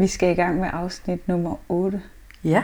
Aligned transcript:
Vi 0.00 0.06
skal 0.06 0.30
i 0.30 0.34
gang 0.34 0.60
med 0.60 0.68
afsnit 0.72 1.28
nummer 1.28 1.56
8. 1.68 2.02
Ja. 2.44 2.62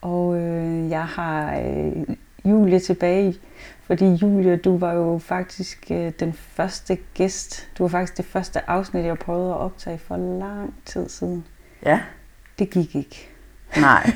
Og 0.00 0.36
øh, 0.36 0.90
jeg 0.90 1.04
har 1.04 1.58
øh, 1.58 2.16
Julie 2.44 2.78
tilbage, 2.78 3.34
fordi 3.82 4.04
Julie, 4.04 4.56
du 4.56 4.78
var 4.78 4.92
jo 4.92 5.18
faktisk 5.18 5.86
øh, 5.90 6.12
den 6.20 6.32
første 6.32 6.98
gæst. 7.14 7.68
Du 7.78 7.84
var 7.84 7.88
faktisk 7.88 8.16
det 8.16 8.24
første 8.24 8.70
afsnit, 8.70 9.04
jeg 9.04 9.18
prøvede 9.18 9.50
at 9.50 9.56
optage 9.56 9.98
for 9.98 10.16
lang 10.16 10.74
tid 10.84 11.08
siden. 11.08 11.44
Ja. 11.86 12.00
Det 12.58 12.70
gik 12.70 12.96
ikke. 12.96 13.28
Nej. 13.76 14.10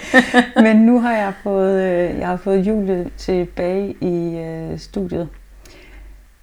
Men 0.64 0.76
nu 0.76 1.00
har 1.00 1.12
jeg 1.12 1.32
fået, 1.42 1.82
øh, 1.82 2.18
jeg 2.18 2.28
har 2.28 2.36
fået 2.36 2.66
Julie 2.66 3.10
tilbage 3.16 3.96
i 4.00 4.38
øh, 4.38 4.78
studiet. 4.78 5.28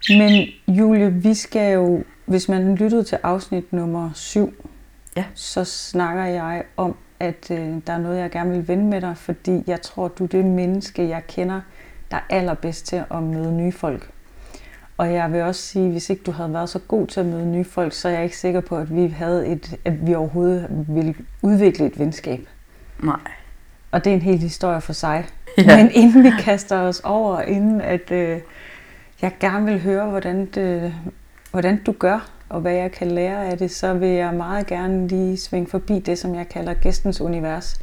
Men 0.09 0.47
Julie, 0.67 1.13
vi 1.13 1.33
skal 1.33 1.73
jo, 1.73 2.03
hvis 2.25 2.49
man 2.49 2.75
lyttede 2.75 3.03
til 3.03 3.17
afsnit 3.23 3.73
nummer 3.73 4.11
7, 4.13 4.53
Ja. 5.17 5.25
så 5.33 5.63
snakker 5.63 6.23
jeg 6.23 6.63
om, 6.77 6.95
at 7.19 7.51
øh, 7.51 7.73
der 7.87 7.93
er 7.93 7.97
noget, 7.97 8.19
jeg 8.19 8.31
gerne 8.31 8.51
vil 8.51 8.67
vende 8.67 8.85
med 8.85 9.01
dig, 9.01 9.17
fordi 9.17 9.63
jeg 9.67 9.81
tror, 9.81 10.07
du 10.07 10.23
er 10.23 10.27
det 10.27 10.45
menneske, 10.45 11.09
jeg 11.09 11.27
kender, 11.27 11.61
der 12.11 12.17
er 12.17 12.21
allerbedst 12.29 12.85
til 12.85 13.03
at 13.11 13.23
møde 13.23 13.51
nye 13.51 13.71
folk. 13.71 14.09
Og 14.97 15.13
jeg 15.13 15.33
vil 15.33 15.41
også 15.41 15.61
sige, 15.61 15.91
hvis 15.91 16.09
ikke 16.09 16.23
du 16.23 16.31
havde 16.31 16.53
været 16.53 16.69
så 16.69 16.79
god 16.79 17.07
til 17.07 17.19
at 17.19 17.25
møde 17.25 17.45
nye 17.45 17.63
folk, 17.63 17.93
så 17.93 18.07
er 18.07 18.11
jeg 18.11 18.23
ikke 18.23 18.37
sikker 18.37 18.61
på, 18.61 18.77
at 18.77 18.95
vi 18.95 19.07
havde 19.07 19.47
et, 19.47 19.75
at 19.85 20.07
vi 20.07 20.15
overhovedet 20.15 20.85
ville 20.87 21.15
udvikle 21.41 21.85
et 21.85 21.99
venskab. 21.99 22.47
Nej. 22.99 23.19
Og 23.91 24.03
det 24.03 24.09
er 24.09 24.15
en 24.15 24.21
hel 24.21 24.37
historie 24.39 24.81
for 24.81 24.93
sig. 24.93 25.25
Ja. 25.57 25.77
Men 25.77 25.91
inden 25.91 26.23
vi 26.23 26.31
kaster 26.39 26.79
os 26.79 26.99
over, 26.99 27.41
inden 27.41 27.81
at 27.81 28.11
øh, 28.11 28.39
jeg 29.21 29.31
gerne 29.39 29.65
vil 29.65 29.81
høre, 29.81 30.09
hvordan, 30.09 30.45
det, 30.45 30.93
hvordan 31.51 31.83
du 31.83 31.91
gør, 31.91 32.29
og 32.49 32.61
hvad 32.61 32.73
jeg 32.73 32.91
kan 32.91 33.11
lære 33.11 33.45
af 33.45 33.57
det, 33.57 33.71
så 33.71 33.93
vil 33.93 34.09
jeg 34.09 34.33
meget 34.33 34.67
gerne 34.67 35.07
lige 35.07 35.37
svinge 35.37 35.67
forbi 35.67 35.99
det, 35.99 36.19
som 36.19 36.35
jeg 36.35 36.49
kalder 36.49 36.73
gæstens 36.73 37.21
univers. 37.21 37.79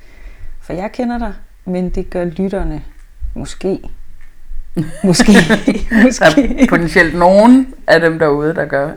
For 0.61 0.73
jeg 0.73 0.93
kender 0.93 1.19
dig, 1.19 1.33
men 1.65 1.91
det 1.91 2.11
gør 2.11 2.25
lytterne 2.25 2.83
måske. 3.35 3.81
Måske. 5.05 5.33
Der 5.91 5.97
er 6.01 6.05
måske. 6.05 6.67
potentielt 6.71 7.19
nogen 7.19 7.75
af 7.87 8.01
dem 8.01 8.19
derude, 8.19 8.55
der 8.55 8.65
gør. 8.65 8.91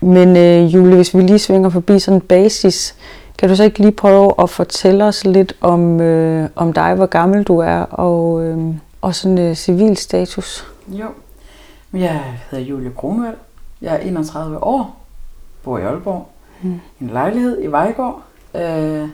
Men 0.00 0.36
øh, 0.36 0.74
Julie, 0.74 0.94
hvis 0.96 1.16
vi 1.16 1.22
lige 1.22 1.38
svinger 1.38 1.70
forbi 1.70 1.98
sådan 1.98 2.16
en 2.16 2.20
basis, 2.20 2.94
kan 3.38 3.48
du 3.48 3.56
så 3.56 3.64
ikke 3.64 3.78
lige 3.78 3.92
prøve 3.92 4.32
at 4.38 4.50
fortælle 4.50 5.04
os 5.04 5.24
lidt 5.24 5.56
om, 5.60 6.00
øh, 6.00 6.48
om 6.56 6.72
dig, 6.72 6.94
hvor 6.94 7.06
gammel 7.06 7.42
du 7.42 7.58
er, 7.58 7.78
og, 7.78 8.44
øh, 8.44 8.58
og 9.00 9.14
sådan 9.14 9.38
øh, 9.38 9.54
civil 9.54 9.96
status? 9.96 10.66
Jo. 10.88 11.06
Jeg 11.92 12.38
hedder 12.50 12.64
Julie 12.64 12.90
Kronvald. 12.96 13.36
Jeg 13.80 13.94
er 13.94 13.98
31 13.98 14.62
år. 14.64 14.96
Bor 15.62 15.78
i 15.78 15.82
Aalborg. 15.82 16.28
Mm. 16.62 16.80
En 17.00 17.06
lejlighed 17.10 17.62
i 17.62 17.66
Vejgaard. 17.66 18.22
Øh, 18.54 19.08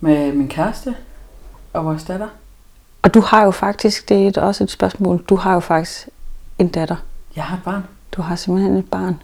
med 0.00 0.32
min 0.32 0.48
kæreste 0.48 0.94
og 1.72 1.84
vores 1.84 2.04
datter. 2.04 2.28
Og 3.02 3.14
du 3.14 3.20
har 3.20 3.44
jo 3.44 3.50
faktisk, 3.50 4.08
det 4.08 4.22
er 4.24 4.28
et- 4.28 4.38
også 4.38 4.64
et 4.64 4.70
spørgsmål, 4.70 5.24
du 5.28 5.36
har 5.36 5.54
jo 5.54 5.60
faktisk 5.60 6.08
en 6.58 6.68
datter. 6.68 6.96
Jeg 7.36 7.44
har 7.44 7.56
et 7.56 7.62
barn. 7.64 7.84
Du 8.12 8.22
har 8.22 8.36
simpelthen 8.36 8.76
et 8.76 8.90
barn. 8.90 9.22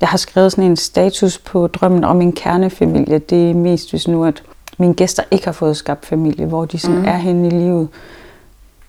Jeg 0.00 0.08
har 0.08 0.18
skrevet 0.18 0.52
sådan 0.52 0.64
en 0.64 0.76
status 0.76 1.38
på 1.38 1.66
drømmen 1.66 2.04
om 2.04 2.20
en 2.20 2.32
kernefamilie. 2.32 3.18
Det 3.18 3.50
er 3.50 3.54
mest 3.54 3.90
hvis 3.90 4.08
nu, 4.08 4.24
at 4.24 4.42
mine 4.78 4.94
gæster 4.94 5.22
ikke 5.30 5.44
har 5.44 5.52
fået 5.52 5.76
skabt 5.76 6.06
familie, 6.06 6.46
hvor 6.46 6.64
de 6.64 6.78
sådan 6.78 6.98
mm. 6.98 7.04
er 7.04 7.16
henne 7.16 7.46
i 7.46 7.50
livet. 7.50 7.88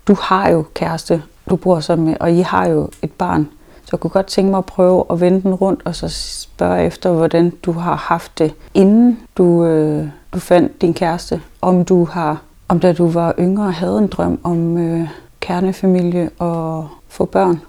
Du 0.08 0.16
har 0.22 0.50
jo 0.50 0.66
kæreste, 0.74 1.24
du 1.52 1.56
bor 1.56 1.80
sammen 1.80 2.08
med, 2.08 2.16
og 2.20 2.32
I 2.32 2.40
har 2.40 2.68
jo 2.68 2.90
et 3.02 3.12
barn. 3.12 3.48
Så 3.82 3.90
jeg 3.92 4.00
kunne 4.00 4.12
godt 4.12 4.26
tænke 4.28 4.52
mig 4.52 4.58
at 4.58 4.66
prøve 4.66 5.06
at 5.10 5.22
vende 5.22 5.42
den 5.42 5.54
rundt, 5.54 5.82
og 5.86 5.96
så 5.96 6.10
spørge 6.42 6.86
efter, 6.86 7.12
hvordan 7.12 7.50
du 7.50 7.72
har 7.72 7.96
haft 7.96 8.40
det, 8.40 8.54
inden 8.74 9.20
du, 9.38 9.66
øh, 9.66 10.08
du 10.34 10.40
fandt 10.40 10.82
din 10.82 10.94
kæreste. 10.94 11.42
Om 11.62 11.86
du 11.86 12.06
har, 12.06 12.42
om 12.68 12.80
da 12.80 12.94
du 12.94 13.08
var 13.10 13.34
yngre, 13.40 13.72
havde 13.72 13.98
en 13.98 14.08
drøm 14.08 14.40
om 14.44 14.78
øh, 14.78 15.08
kernefamilie 15.40 16.30
og 16.40 16.88
få 17.08 17.26
børn. 17.26 17.62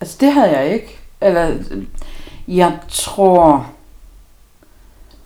Altså 0.00 0.16
det 0.20 0.32
havde 0.32 0.58
jeg 0.58 0.74
ikke. 0.74 0.98
Eller, 1.20 1.50
jeg 2.48 2.78
tror... 2.88 3.66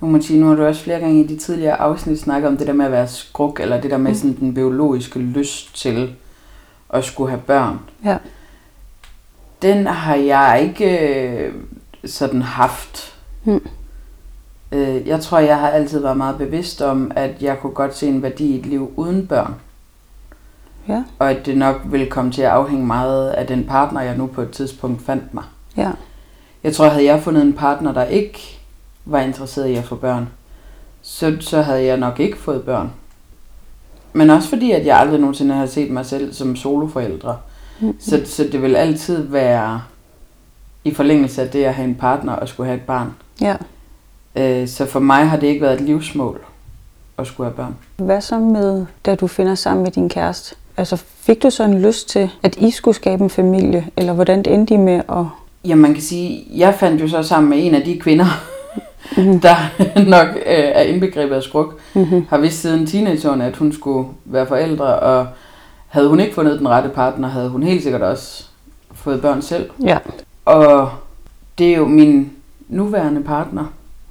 Nu 0.01 0.09
må 0.09 0.21
sige, 0.21 0.41
nu 0.41 0.47
har 0.49 0.55
du 0.55 0.67
også 0.67 0.83
flere 0.83 1.01
gange 1.01 1.25
i 1.25 1.27
de 1.27 1.37
tidligere 1.37 1.81
afsnit 1.81 2.21
snakket 2.21 2.49
om 2.49 2.57
det 2.57 2.67
der 2.67 2.73
med 2.73 2.85
at 2.85 2.93
være 2.93 3.09
skruk, 3.09 3.61
eller 3.61 3.81
det 3.81 3.91
der 3.91 3.97
med 3.97 4.11
Mm. 4.11 4.15
sådan 4.17 4.37
den 4.41 4.55
biologiske 4.55 5.19
lyst 5.19 5.77
til 5.77 6.15
at 6.91 7.05
skulle 7.05 7.31
have 7.31 7.43
børn. 7.43 7.81
Ja. 8.05 8.19
Den 9.63 9.87
har 9.87 10.15
jeg 10.15 10.61
ikke 10.63 11.19
øh, 11.19 11.55
sådan 12.05 12.43
haft. 12.43 13.15
Mm. 13.45 13.69
Øh, 14.73 15.09
jeg 15.09 15.21
tror, 15.21 15.39
jeg 15.39 15.59
har 15.59 15.69
altid 15.69 16.01
været 16.01 16.17
meget 16.17 16.39
bevidst 16.39 16.83
om, 16.83 17.13
at 17.17 17.43
jeg 17.43 17.59
kunne 17.59 17.73
godt 17.73 17.97
se 17.97 18.09
en 18.09 18.23
værdi 18.23 18.47
i 18.47 18.59
et 18.59 18.67
liv 18.67 18.93
uden 18.97 19.27
børn. 19.27 19.55
Ja. 20.89 21.05
Og 21.19 21.31
at 21.31 21.47
det 21.47 21.59
nok 21.59 21.81
ville 21.85 22.07
komme 22.07 22.33
til 22.33 22.43
at 22.43 22.51
afhænge 22.51 22.87
meget 22.87 23.31
af 23.31 23.47
den 23.47 23.65
partner, 23.65 24.01
jeg 24.01 24.17
nu 24.17 24.27
på 24.27 24.43
et 24.43 24.51
tidspunkt 24.51 25.03
fandt 25.03 25.35
mig. 25.35 25.45
Ja. 25.77 25.91
Jeg 26.65 26.75
tror, 26.75 26.89
havde 26.89 27.05
jeg 27.05 27.23
fundet 27.23 27.43
en 27.43 27.53
partner, 27.53 27.93
der 27.93 28.05
ikke 28.05 28.61
var 29.05 29.21
interesseret 29.21 29.69
i 29.69 29.75
at 29.75 29.85
få 29.85 29.97
børn, 29.97 30.29
så, 31.03 31.37
så 31.41 31.63
havde 31.63 31.85
jeg 31.85 31.97
nok 31.97 32.21
ikke 32.21 32.37
fået 32.39 32.63
børn. 32.63 32.91
Men 34.17 34.31
også 34.31 34.49
fordi, 34.49 34.71
at 34.71 34.87
jeg 34.87 34.99
aldrig 34.99 35.21
nogensinde 35.21 35.55
har 35.55 35.67
set 35.67 35.91
mig 35.91 36.07
selv 36.07 36.33
som 36.33 36.57
soloforældre. 36.57 37.37
Mm. 37.81 37.97
Så, 38.01 38.21
så 38.25 38.49
det 38.53 38.63
vil 38.63 38.77
altid 38.77 39.23
være 39.23 39.83
i 40.85 40.95
forlængelse 40.95 41.43
af 41.43 41.49
det 41.49 41.65
at 41.65 41.75
have 41.75 41.89
en 41.89 41.95
partner 41.95 42.33
og 42.33 42.49
skulle 42.49 42.67
have 42.67 42.77
et 42.77 42.83
barn. 42.83 43.15
Ja. 43.41 43.57
Øh, 44.37 44.69
Så 44.69 44.87
for 44.87 45.01
mig 45.01 45.29
har 45.29 45.37
det 45.37 45.47
ikke 45.47 45.61
været 45.61 45.75
et 45.75 45.87
livsmål 45.87 46.41
at 47.19 47.27
skulle 47.27 47.47
have 47.47 47.57
børn. 47.57 47.75
Hvad 47.97 48.21
så 48.21 48.39
med, 48.39 48.87
da 49.07 49.15
du 49.15 49.27
finder 49.27 49.55
sammen 49.55 49.83
med 49.83 49.93
din 49.93 50.09
kæreste? 50.09 50.55
Altså, 50.77 50.97
fik 50.97 51.43
du 51.43 51.51
så 51.51 51.65
en 51.65 51.83
lyst 51.83 52.09
til, 52.09 52.31
at 52.43 52.57
I 52.57 52.71
skulle 52.71 52.95
skabe 52.95 53.25
en 53.25 53.31
familie? 53.31 53.87
Eller 53.97 54.13
hvordan 54.13 54.39
det 54.39 54.55
endte 54.55 54.75
I 54.75 54.77
med 54.77 55.03
at... 55.09 55.25
Ja, 55.65 55.75
man 55.75 55.93
kan 55.95 56.03
sige, 56.03 56.47
jeg 56.55 56.75
fandt 56.75 57.03
jo 57.03 57.09
så 57.09 57.23
sammen 57.23 57.51
med 57.51 57.67
en 57.67 57.75
af 57.75 57.83
de 57.83 58.01
kvinder, 58.01 58.27
Mhm. 59.17 59.41
der 59.41 59.57
nok 60.17 60.29
øh, 60.37 60.43
er 60.47 60.81
indbegrebet 60.83 61.35
af 61.35 61.43
skruk. 61.43 61.81
Mm-hmm. 61.95 62.27
har 62.31 62.39
vidst 62.39 62.61
siden 62.61 62.87
teenageårene, 62.87 63.45
at 63.45 63.57
hun 63.57 63.73
skulle 63.73 64.09
være 64.25 64.47
forældre, 64.47 64.85
og 64.99 65.27
havde 65.89 66.09
hun 66.09 66.21
ikke 66.21 66.35
fundet 66.35 66.59
den 66.59 66.69
rette 66.69 66.89
partner, 66.89 67.29
havde 67.29 67.49
hun 67.49 67.63
helt 67.63 67.83
sikkert 67.83 68.03
også 68.03 68.45
fået 68.95 69.21
børn 69.23 69.43
selv. 69.43 69.71
Ja. 69.85 69.99
Og 70.45 70.91
det 71.59 71.73
er 71.73 71.77
jo 71.77 71.87
min 71.89 72.33
nuværende 72.69 73.23
partner, 73.23 73.65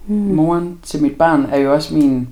Mm. 0.08 0.16
moren 0.16 0.80
til 0.84 1.02
mit 1.02 1.16
barn, 1.18 1.48
er 1.52 1.58
jo 1.58 1.74
også 1.74 1.94
min 1.96 2.28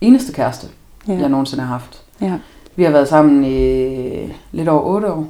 eneste 0.00 0.32
kæreste, 0.32 0.66
ja. 1.08 1.12
jeg 1.12 1.28
nogensinde 1.28 1.64
har 1.64 1.72
haft. 1.72 2.02
ja. 2.20 2.32
Vi 2.76 2.82
har 2.84 2.90
været 2.90 3.08
sammen 3.08 3.44
i 3.44 4.32
lidt 4.52 4.68
over 4.68 4.82
otte 4.94 5.12
år. 5.12 5.26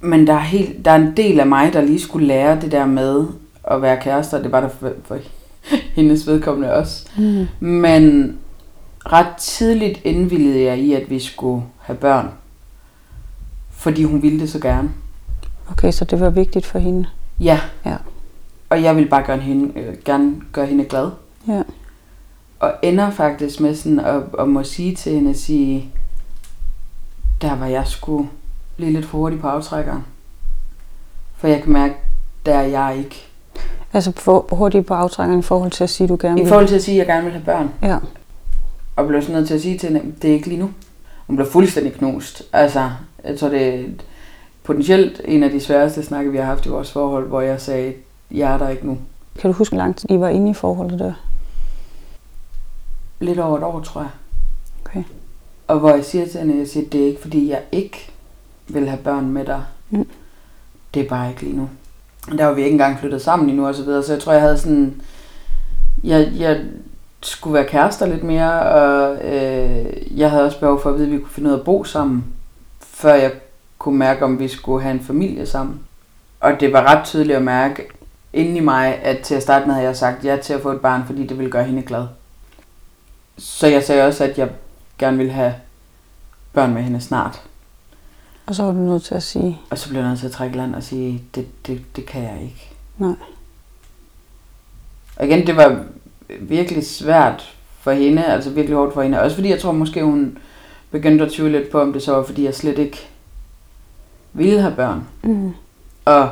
Men 0.00 0.26
der 0.26 0.32
er, 0.34 0.38
helt, 0.38 0.84
der 0.84 0.90
er 0.90 0.96
en 0.96 1.12
del 1.16 1.40
af 1.40 1.46
mig, 1.46 1.72
der 1.72 1.80
lige 1.80 2.00
skulle 2.00 2.26
lære 2.26 2.60
det 2.60 2.72
der 2.72 2.86
med 2.86 3.24
at 3.64 3.82
være 3.82 3.96
kærester. 4.00 4.42
Det 4.42 4.52
var 4.52 4.60
der 4.60 4.68
for, 4.68 4.90
for 5.04 5.16
hendes 5.96 6.26
vedkommende 6.26 6.72
også. 6.72 7.08
Mm. 7.18 7.46
Men 7.60 8.36
ret 9.06 9.36
tidligt 9.38 10.00
indvildede 10.04 10.62
jeg 10.62 10.78
i, 10.78 10.92
at 10.92 11.10
vi 11.10 11.18
skulle 11.18 11.64
have 11.78 11.96
børn. 11.96 12.28
Fordi 13.70 14.04
hun 14.04 14.22
ville 14.22 14.40
det 14.40 14.50
så 14.50 14.58
gerne. 14.58 14.90
Okay, 15.70 15.92
så 15.92 16.04
det 16.04 16.20
var 16.20 16.30
vigtigt 16.30 16.66
for 16.66 16.78
hende. 16.78 17.06
Ja. 17.40 17.60
Ja. 17.86 17.96
Og 18.70 18.82
jeg 18.82 18.96
ville 18.96 19.10
bare 19.10 19.22
gøre 19.22 19.38
hende, 19.38 19.80
øh, 19.80 19.96
gerne 20.04 20.34
gøre 20.52 20.66
hende 20.66 20.84
glad. 20.84 21.10
Ja. 21.48 21.62
Og 22.60 22.74
ender 22.82 23.10
faktisk 23.10 23.60
med 23.60 23.74
sådan 23.74 24.00
at, 24.00 24.22
at 24.38 24.48
må 24.48 24.62
sige 24.62 24.94
til 24.94 25.12
hende 25.12 25.30
at 25.30 25.38
sige, 25.38 25.90
der 27.42 27.56
var 27.56 27.66
jeg 27.66 27.86
sgu 27.86 28.28
lige 28.76 28.92
lidt 28.92 29.06
for 29.06 29.18
hurtig 29.18 29.40
på 29.40 29.48
aftrækkeren. 29.48 30.04
For 31.36 31.48
jeg 31.48 31.62
kan 31.62 31.72
mærke, 31.72 31.94
der 32.46 32.54
er 32.54 32.62
jeg 32.66 32.98
ikke. 32.98 33.29
Altså 33.92 34.12
for 34.16 34.46
hurtigt 34.52 34.86
på 34.86 34.94
aftrækkeren 34.94 35.40
i 35.40 35.42
forhold 35.42 35.70
til 35.70 35.84
at 35.84 35.90
sige, 35.90 36.04
at 36.04 36.08
du 36.08 36.18
gerne 36.20 36.40
I 36.40 36.42
vil. 36.42 36.48
forhold 36.48 36.68
til 36.68 36.74
at 36.74 36.82
sige, 36.82 36.94
at 36.94 36.98
jeg 36.98 37.14
gerne 37.14 37.24
vil 37.24 37.32
have 37.32 37.44
børn. 37.44 37.70
Ja. 37.82 37.98
Og 38.96 39.06
blev 39.06 39.22
sådan 39.22 39.36
nødt 39.36 39.46
til 39.46 39.54
at 39.54 39.60
sige 39.60 39.78
til 39.78 39.88
hende, 39.88 40.12
det 40.22 40.30
er 40.30 40.34
ikke 40.34 40.48
lige 40.48 40.60
nu. 40.60 40.70
Hun 41.26 41.36
blev 41.36 41.48
fuldstændig 41.50 41.92
knust. 41.92 42.42
Altså, 42.52 42.90
jeg 43.24 43.38
tror, 43.38 43.48
det 43.48 43.74
er 43.74 43.84
potentielt 44.64 45.20
en 45.24 45.42
af 45.42 45.50
de 45.50 45.60
sværeste 45.60 46.02
snakke, 46.02 46.30
vi 46.30 46.36
har 46.38 46.44
haft 46.44 46.66
i 46.66 46.68
vores 46.68 46.92
forhold, 46.92 47.28
hvor 47.28 47.40
jeg 47.40 47.60
sagde, 47.60 47.94
jeg 48.30 48.54
er 48.54 48.58
der 48.58 48.68
ikke 48.68 48.86
nu. 48.86 48.98
Kan 49.38 49.50
du 49.50 49.56
huske, 49.56 49.74
hvor 49.74 49.82
lang 49.82 49.96
tid 49.96 50.10
I 50.10 50.20
var 50.20 50.28
inde 50.28 50.50
i 50.50 50.54
forholdet 50.54 50.98
der? 50.98 51.12
Lidt 53.20 53.38
over 53.38 53.58
et 53.58 53.64
år, 53.64 53.80
tror 53.80 54.00
jeg. 54.00 54.10
Okay. 54.84 55.02
Og 55.68 55.78
hvor 55.78 55.94
jeg 55.94 56.04
siger 56.04 56.28
til 56.28 56.40
hende, 56.40 56.58
jeg 56.58 56.68
siger, 56.68 56.88
det 56.88 57.02
er 57.02 57.06
ikke 57.06 57.20
fordi, 57.20 57.50
jeg 57.50 57.62
ikke 57.72 58.10
vil 58.68 58.88
have 58.88 59.02
børn 59.02 59.30
med 59.30 59.44
dig. 59.44 59.62
Mm. 59.90 60.06
Det 60.94 61.04
er 61.04 61.08
bare 61.08 61.30
ikke 61.30 61.42
lige 61.42 61.56
nu. 61.56 61.68
Der 62.26 62.44
var 62.44 62.52
vi 62.52 62.62
ikke 62.62 62.72
engang 62.72 62.98
flyttet 62.98 63.22
sammen 63.22 63.48
endnu 63.48 63.66
og 63.66 63.74
så 63.74 63.82
videre, 63.82 64.02
så 64.02 64.12
jeg 64.12 64.22
tror, 64.22 64.32
jeg 64.32 64.42
havde 64.42 64.58
sådan... 64.58 65.02
Jeg, 66.04 66.32
jeg 66.38 66.60
skulle 67.22 67.54
være 67.54 67.68
kærester 67.68 68.06
lidt 68.06 68.24
mere, 68.24 68.62
og 68.62 69.24
øh, 69.24 70.18
jeg 70.18 70.30
havde 70.30 70.44
også 70.44 70.60
behov 70.60 70.82
for 70.82 70.90
at 70.90 70.96
vide, 70.96 71.06
at 71.06 71.12
vi 71.12 71.18
kunne 71.18 71.30
finde 71.30 71.50
ud 71.50 71.54
af 71.54 71.58
at 71.58 71.64
bo 71.64 71.84
sammen, 71.84 72.24
før 72.80 73.14
jeg 73.14 73.32
kunne 73.78 73.98
mærke, 73.98 74.24
om 74.24 74.38
vi 74.38 74.48
skulle 74.48 74.82
have 74.82 74.94
en 74.94 75.04
familie 75.04 75.46
sammen. 75.46 75.80
Og 76.40 76.52
det 76.60 76.72
var 76.72 76.82
ret 76.82 77.04
tydeligt 77.04 77.36
at 77.36 77.42
mærke, 77.42 77.88
inden 78.32 78.56
i 78.56 78.60
mig, 78.60 78.98
at 79.02 79.18
til 79.18 79.34
at 79.34 79.42
starte 79.42 79.66
med 79.66 79.74
havde 79.74 79.86
jeg 79.86 79.96
sagt 79.96 80.24
ja 80.24 80.36
til 80.36 80.52
at 80.52 80.60
få 80.60 80.70
et 80.70 80.80
barn, 80.80 81.02
fordi 81.06 81.26
det 81.26 81.38
ville 81.38 81.52
gøre 81.52 81.64
hende 81.64 81.82
glad. 81.82 82.06
Så 83.38 83.66
jeg 83.66 83.82
sagde 83.84 84.06
også, 84.06 84.24
at 84.24 84.38
jeg 84.38 84.48
gerne 84.98 85.16
ville 85.16 85.32
have 85.32 85.54
børn 86.52 86.74
med 86.74 86.82
hende 86.82 87.00
snart. 87.00 87.42
Og 88.50 88.56
så 88.56 88.62
var 88.62 88.72
du 88.72 88.78
nødt 88.78 89.02
til 89.02 89.14
at 89.14 89.22
sige, 89.22 89.58
Og 89.70 89.78
så 89.78 89.88
blev 89.88 90.00
jeg 90.00 90.08
nødt 90.08 90.20
til 90.20 90.26
at 90.26 90.32
trække 90.32 90.56
land 90.56 90.74
og 90.74 90.82
sige, 90.82 91.22
det, 91.34 91.66
det, 91.66 91.82
det 91.96 92.06
kan 92.06 92.22
jeg 92.22 92.38
ikke. 92.42 92.70
nej. 92.98 93.14
Og 95.16 95.26
igen, 95.26 95.46
det 95.46 95.56
var 95.56 95.84
virkelig 96.40 96.86
svært 96.86 97.54
for 97.80 97.92
hende, 97.92 98.24
altså 98.24 98.50
virkelig 98.50 98.76
hårdt 98.76 98.94
for 98.94 99.02
hende. 99.02 99.20
Også 99.20 99.36
fordi 99.36 99.50
jeg 99.50 99.60
tror 99.60 99.72
måske, 99.72 100.04
hun 100.04 100.38
begyndte 100.90 101.24
at 101.24 101.32
tvivle 101.32 101.58
lidt 101.58 101.70
på, 101.70 101.80
om 101.80 101.92
det 101.92 102.02
så 102.02 102.12
var, 102.12 102.22
fordi 102.22 102.44
jeg 102.44 102.54
slet 102.54 102.78
ikke 102.78 103.08
ville 104.32 104.60
have 104.60 104.74
børn. 104.76 105.06
Mm. 105.22 105.52
Og 106.04 106.28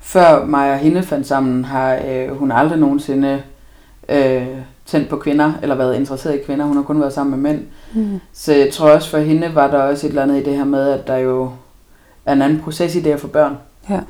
før 0.00 0.44
mig 0.44 0.72
og 0.72 0.78
hende 0.78 1.02
fandt 1.02 1.26
sammen, 1.26 1.64
har 1.64 2.00
øh, 2.06 2.36
hun 2.38 2.52
aldrig 2.52 2.78
nogensinde 2.78 3.42
øh, 4.08 4.46
tændt 4.86 5.08
på 5.08 5.16
kvinder, 5.16 5.52
eller 5.62 5.74
været 5.74 5.96
interesseret 5.96 6.34
i 6.34 6.42
kvinder. 6.42 6.64
Hun 6.64 6.76
har 6.76 6.82
kun 6.82 7.00
været 7.00 7.12
sammen 7.12 7.40
med 7.40 7.52
mænd. 7.52 7.64
Mm. 7.94 8.20
Så 8.32 8.52
jeg 8.52 8.72
tror 8.72 8.90
også 8.90 9.10
for 9.10 9.18
hende 9.18 9.54
var 9.54 9.70
der 9.70 9.78
også 9.78 10.06
et 10.06 10.08
eller 10.08 10.22
andet 10.22 10.40
i 10.40 10.44
det 10.44 10.56
her 10.56 10.64
med, 10.64 10.88
at 10.88 11.06
der 11.06 11.16
jo 11.16 11.50
er 12.26 12.32
en 12.32 12.42
anden 12.42 12.60
proces 12.60 12.96
i 12.96 13.00
det 13.00 13.10
at 13.10 13.20
få 13.20 13.26
børn. 13.26 13.56
Ja. 13.90 14.00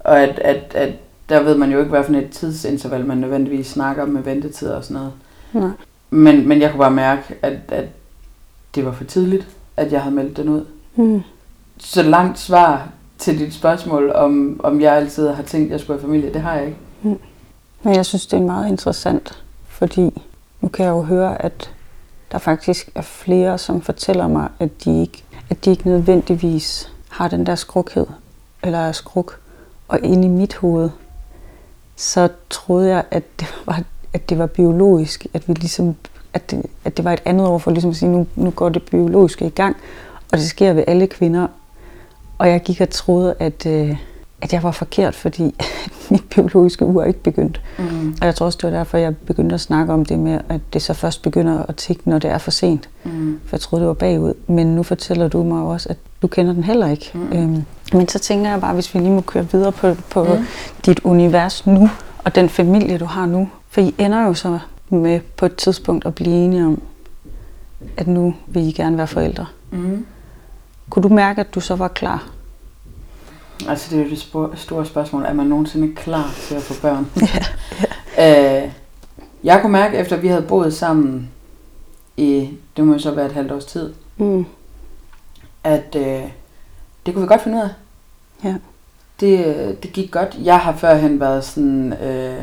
Og 0.00 0.20
at, 0.20 0.38
at, 0.38 0.74
at 0.74 0.92
der 1.28 1.42
ved 1.42 1.56
man 1.56 1.72
jo 1.72 1.78
ikke, 1.78 1.90
hvad 1.90 2.04
for 2.04 2.12
et 2.12 2.30
tidsinterval 2.30 3.06
man 3.06 3.18
nødvendigvis 3.18 3.66
snakker 3.66 4.04
med 4.04 4.22
ventetider 4.22 4.76
og 4.76 4.84
sådan 4.84 4.94
noget. 4.94 5.12
Nej. 5.52 5.70
Men, 6.10 6.48
men 6.48 6.60
jeg 6.60 6.70
kunne 6.70 6.80
bare 6.80 6.90
mærke, 6.90 7.22
at, 7.42 7.58
at 7.68 7.84
det 8.74 8.84
var 8.84 8.92
for 8.92 9.04
tidligt, 9.04 9.48
at 9.76 9.92
jeg 9.92 10.02
havde 10.02 10.14
meldt 10.14 10.36
den 10.36 10.48
ud. 10.48 10.64
Mm. 10.96 11.22
Så 11.78 12.02
langt 12.02 12.38
svar 12.38 12.88
til 13.18 13.38
dit 13.38 13.54
spørgsmål, 13.54 14.12
om, 14.12 14.60
om 14.64 14.80
jeg 14.80 14.96
altid 14.96 15.28
har 15.28 15.42
tænkt, 15.42 15.66
at 15.66 15.72
jeg 15.72 15.80
skulle 15.80 16.00
have 16.00 16.08
familie, 16.08 16.32
det 16.32 16.40
har 16.40 16.54
jeg 16.54 16.66
ikke. 16.66 16.78
Men 17.82 17.94
jeg 17.94 18.06
synes, 18.06 18.26
det 18.26 18.36
er 18.38 18.42
meget 18.42 18.68
interessant, 18.68 19.42
fordi 19.78 20.22
nu 20.60 20.68
kan 20.68 20.84
jeg 20.84 20.90
jo 20.90 21.02
høre, 21.02 21.42
at 21.42 21.70
der 22.32 22.38
faktisk 22.38 22.90
er 22.94 23.02
flere, 23.02 23.58
som 23.58 23.82
fortæller 23.82 24.28
mig, 24.28 24.48
at 24.60 24.84
de 24.84 25.00
ikke, 25.00 25.24
at 25.50 25.64
de 25.64 25.70
ikke 25.70 25.88
nødvendigvis 25.88 26.92
har 27.08 27.28
den 27.28 27.46
der 27.46 27.54
skrukhed, 27.54 28.06
eller 28.62 28.78
er 28.78 28.92
skruk. 28.92 29.40
Og 29.88 30.00
inde 30.02 30.24
i 30.24 30.30
mit 30.30 30.54
hoved, 30.54 30.90
så 31.96 32.28
troede 32.50 32.88
jeg, 32.88 33.04
at 33.10 33.40
det 33.40 33.54
var, 33.66 33.82
at 34.12 34.28
det 34.28 34.38
var 34.38 34.46
biologisk, 34.46 35.26
at 35.34 35.48
vi 35.48 35.52
ligesom, 35.52 35.96
at 36.32 36.50
det, 36.50 36.66
at 36.84 36.96
det 36.96 37.04
var 37.04 37.12
et 37.12 37.22
andet 37.24 37.46
ord 37.46 37.60
for 37.60 37.70
ligesom 37.70 37.90
at 37.90 37.96
sige, 37.96 38.12
nu, 38.12 38.26
nu 38.36 38.50
går 38.50 38.68
det 38.68 38.82
biologiske 38.82 39.46
i 39.46 39.50
gang, 39.50 39.76
og 40.32 40.38
det 40.38 40.46
sker 40.46 40.72
ved 40.72 40.84
alle 40.86 41.06
kvinder. 41.06 41.46
Og 42.38 42.48
jeg 42.48 42.62
gik 42.62 42.80
og 42.80 42.90
troede, 42.90 43.34
at, 43.38 43.66
øh, 43.66 43.96
at 44.42 44.52
jeg 44.52 44.62
var 44.62 44.70
forkert, 44.70 45.14
fordi 45.14 45.54
mit 46.10 46.24
biologiske 46.34 46.84
ur 46.84 47.04
ikke 47.04 47.22
begyndt. 47.22 47.60
Mm. 47.78 48.16
Og 48.20 48.26
jeg 48.26 48.34
tror 48.34 48.46
også, 48.46 48.58
det 48.62 48.72
var 48.72 48.76
derfor, 48.78 48.98
jeg 48.98 49.16
begyndte 49.16 49.54
at 49.54 49.60
snakke 49.60 49.92
om 49.92 50.04
det 50.04 50.18
med, 50.18 50.40
at 50.48 50.60
det 50.72 50.82
så 50.82 50.94
først 50.94 51.22
begynder 51.22 51.62
at 51.68 51.76
tikke, 51.76 52.02
når 52.10 52.18
det 52.18 52.30
er 52.30 52.38
for 52.38 52.50
sent. 52.50 52.88
Mm. 53.04 53.40
For 53.46 53.56
jeg 53.56 53.60
troede, 53.60 53.80
det 53.80 53.88
var 53.88 53.94
bagud. 53.94 54.34
Men 54.46 54.66
nu 54.66 54.82
fortæller 54.82 55.28
du 55.28 55.42
mig 55.42 55.62
også, 55.62 55.88
at 55.88 55.96
du 56.22 56.26
kender 56.26 56.52
den 56.52 56.64
heller 56.64 56.86
ikke. 56.90 57.10
Mm. 57.14 57.32
Øhm, 57.32 57.62
men 57.92 58.08
så 58.08 58.18
tænker 58.18 58.50
jeg 58.50 58.60
bare, 58.60 58.74
hvis 58.74 58.94
vi 58.94 58.98
lige 58.98 59.10
må 59.12 59.20
køre 59.20 59.46
videre 59.52 59.72
på, 59.72 59.94
på 60.10 60.24
Mm. 60.24 60.44
dit 60.86 61.00
univers 61.04 61.66
nu, 61.66 61.90
og 62.24 62.34
den 62.34 62.48
familie, 62.48 62.98
du 62.98 63.04
har 63.04 63.26
nu. 63.26 63.48
For 63.70 63.80
I 63.80 63.94
ender 63.98 64.26
jo 64.26 64.34
så 64.34 64.58
med 64.88 65.20
på 65.36 65.46
et 65.46 65.56
tidspunkt 65.56 66.06
at 66.06 66.14
blive 66.14 66.30
enige 66.44 66.66
om, 66.66 66.80
at 67.96 68.06
nu 68.06 68.34
vil 68.46 68.68
I 68.68 68.72
gerne 68.72 68.96
være 68.96 69.06
forældre. 69.06 69.46
Mm. 69.70 70.06
Kunne 70.90 71.02
du 71.02 71.08
mærke, 71.08 71.40
at 71.40 71.54
du 71.54 71.60
så 71.60 71.74
var 71.76 71.88
klar? 71.88 72.28
Altså 73.68 73.90
det 73.90 74.00
er 74.00 74.04
jo 74.04 74.10
det 74.10 74.58
store 74.58 74.86
spørgsmål, 74.86 75.22
er 75.24 75.32
man 75.32 75.46
nogensinde 75.46 75.94
klar 75.94 76.30
til 76.40 76.54
at 76.54 76.62
få 76.62 76.74
børn? 76.82 77.06
Ja. 78.18 78.62
øh, 78.64 78.70
jeg 79.44 79.60
kunne 79.60 79.72
mærke, 79.72 79.96
efter 79.98 80.16
vi 80.16 80.28
havde 80.28 80.42
boet 80.42 80.74
sammen 80.74 81.30
i, 82.16 82.50
det 82.76 82.84
må 82.86 82.92
jo 82.92 82.98
så 82.98 83.10
være 83.10 83.26
et 83.26 83.32
halvt 83.32 83.52
års 83.52 83.64
tid, 83.64 83.92
Mm. 84.18 84.46
at 85.64 85.96
øh, 85.96 86.22
det 87.06 87.14
kunne 87.14 87.22
vi 87.22 87.28
godt 87.28 87.42
finde 87.42 87.58
ud 87.58 87.62
af. 87.62 87.68
Ja. 88.44 88.54
Det, 89.20 89.46
øh, 89.46 89.74
det 89.82 89.92
gik 89.92 90.10
godt. 90.10 90.38
Jeg 90.44 90.58
har 90.58 90.72
førhen 90.76 91.20
været 91.20 91.44
sådan 91.44 91.92
øh, 91.92 92.40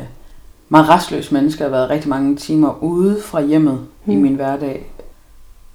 meget 0.68 0.88
restløs 0.88 1.32
menneske, 1.32 1.66
og 1.66 1.72
været 1.72 1.90
rigtig 1.90 2.10
mange 2.10 2.36
timer 2.36 2.82
ude 2.82 3.20
fra 3.22 3.40
hjemmet 3.42 3.86
mm. 4.04 4.12
i 4.12 4.16
min 4.16 4.34
hverdag. 4.34 4.86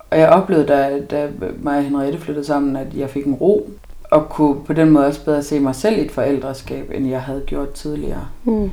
Og 0.09 0.19
jeg 0.19 0.29
oplevede, 0.29 0.67
da, 0.67 0.99
da 1.11 1.27
mig 1.61 1.77
og 1.77 1.83
Henriette 1.83 2.19
flyttede 2.19 2.45
sammen, 2.45 2.75
at 2.75 2.87
jeg 2.95 3.09
fik 3.09 3.25
en 3.25 3.33
ro, 3.33 3.69
og 4.11 4.29
kunne 4.29 4.55
på 4.65 4.73
den 4.73 4.89
måde 4.89 5.05
også 5.05 5.25
bedre 5.25 5.43
se 5.43 5.59
mig 5.59 5.75
selv 5.75 5.97
i 5.97 6.05
et 6.05 6.11
forældreskab, 6.11 6.91
end 6.93 7.07
jeg 7.07 7.21
havde 7.21 7.43
gjort 7.45 7.71
tidligere. 7.71 8.27
Mm. 8.43 8.71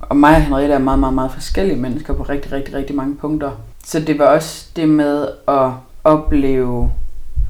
Og 0.00 0.16
mig 0.16 0.36
og 0.36 0.42
Henriette 0.42 0.74
er 0.74 0.78
meget, 0.78 0.98
meget, 0.98 1.14
meget 1.14 1.32
forskellige 1.32 1.76
mennesker 1.76 2.14
på 2.14 2.22
rigtig, 2.22 2.52
rigtig, 2.52 2.74
rigtig 2.74 2.96
mange 2.96 3.16
punkter. 3.16 3.50
Så 3.84 4.00
det 4.00 4.18
var 4.18 4.26
også 4.26 4.66
det 4.76 4.88
med 4.88 5.28
at 5.48 5.70
opleve 6.04 6.92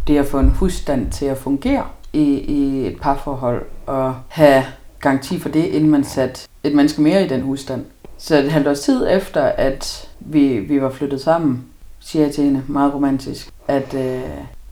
det 0.07 0.19
at 0.19 0.27
få 0.27 0.39
en 0.39 0.51
husstand 0.51 1.11
til 1.11 1.27
at 1.27 1.39
fungere 1.39 1.85
i, 2.13 2.23
i 2.39 2.87
et 2.87 3.01
parforhold, 3.01 3.63
og 3.87 4.15
have 4.29 4.65
garanti 5.01 5.39
for 5.39 5.49
det, 5.49 5.65
inden 5.65 5.91
man 5.91 6.05
satte 6.05 6.49
et 6.65 6.75
menneske 6.75 7.03
mere 7.03 7.25
i 7.25 7.29
den 7.29 7.41
husstand. 7.41 7.85
Så 8.19 8.39
et 8.39 8.53
halvt 8.53 8.69
års 8.69 8.81
tid 8.81 9.07
efter, 9.11 9.43
at 9.43 10.09
vi, 10.21 10.59
vi 10.59 10.83
var 10.83 10.91
flyttet 10.91 11.21
sammen, 11.21 11.65
siger 12.01 12.25
jeg 12.25 12.35
til 12.35 12.45
hende 12.45 12.63
meget 12.67 12.95
romantisk, 12.95 13.51
at, 13.69 13.95
øh, 13.95 14.23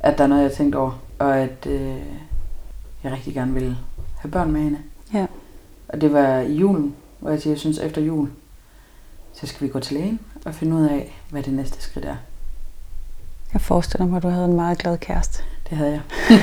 at 0.01 0.19
der 0.19 0.25
er 0.25 0.29
noget, 0.29 0.43
jeg 0.43 0.51
har 0.51 0.57
tænkt 0.57 0.75
over, 0.75 1.01
og 1.19 1.39
at 1.39 1.67
øh, 1.71 1.97
jeg 3.05 3.13
rigtig 3.13 3.35
gerne 3.35 3.55
vil 3.55 3.77
have 4.19 4.31
børn 4.31 4.53
med 4.53 4.61
hende. 4.61 4.79
Ja. 5.15 5.27
Og 5.89 6.01
det 6.01 6.13
var 6.13 6.39
i 6.39 6.55
julen, 6.55 6.95
hvor 7.19 7.31
jeg 7.31 7.43
siger, 7.43 7.53
jeg 7.53 7.61
synes 7.61 7.79
efter 7.79 8.01
jul, 8.01 8.29
så 9.33 9.47
skal 9.47 9.67
vi 9.67 9.73
gå 9.73 9.81
til 9.81 9.97
lægen 9.97 10.21
og 10.45 10.55
finde 10.55 10.77
ud 10.77 10.87
af, 10.87 11.21
hvad 11.31 11.43
det 11.43 11.53
næste 11.53 11.83
skridt 11.83 12.05
er. 12.05 12.17
Jeg 13.53 13.61
forestiller 13.61 14.07
mig, 14.07 14.17
at 14.17 14.23
du 14.23 14.29
havde 14.29 14.45
en 14.45 14.57
meget 14.57 14.79
glad 14.79 14.99
kæreste. 14.99 15.43
Det 15.71 15.79
havde 15.79 15.91
jeg. 15.91 16.01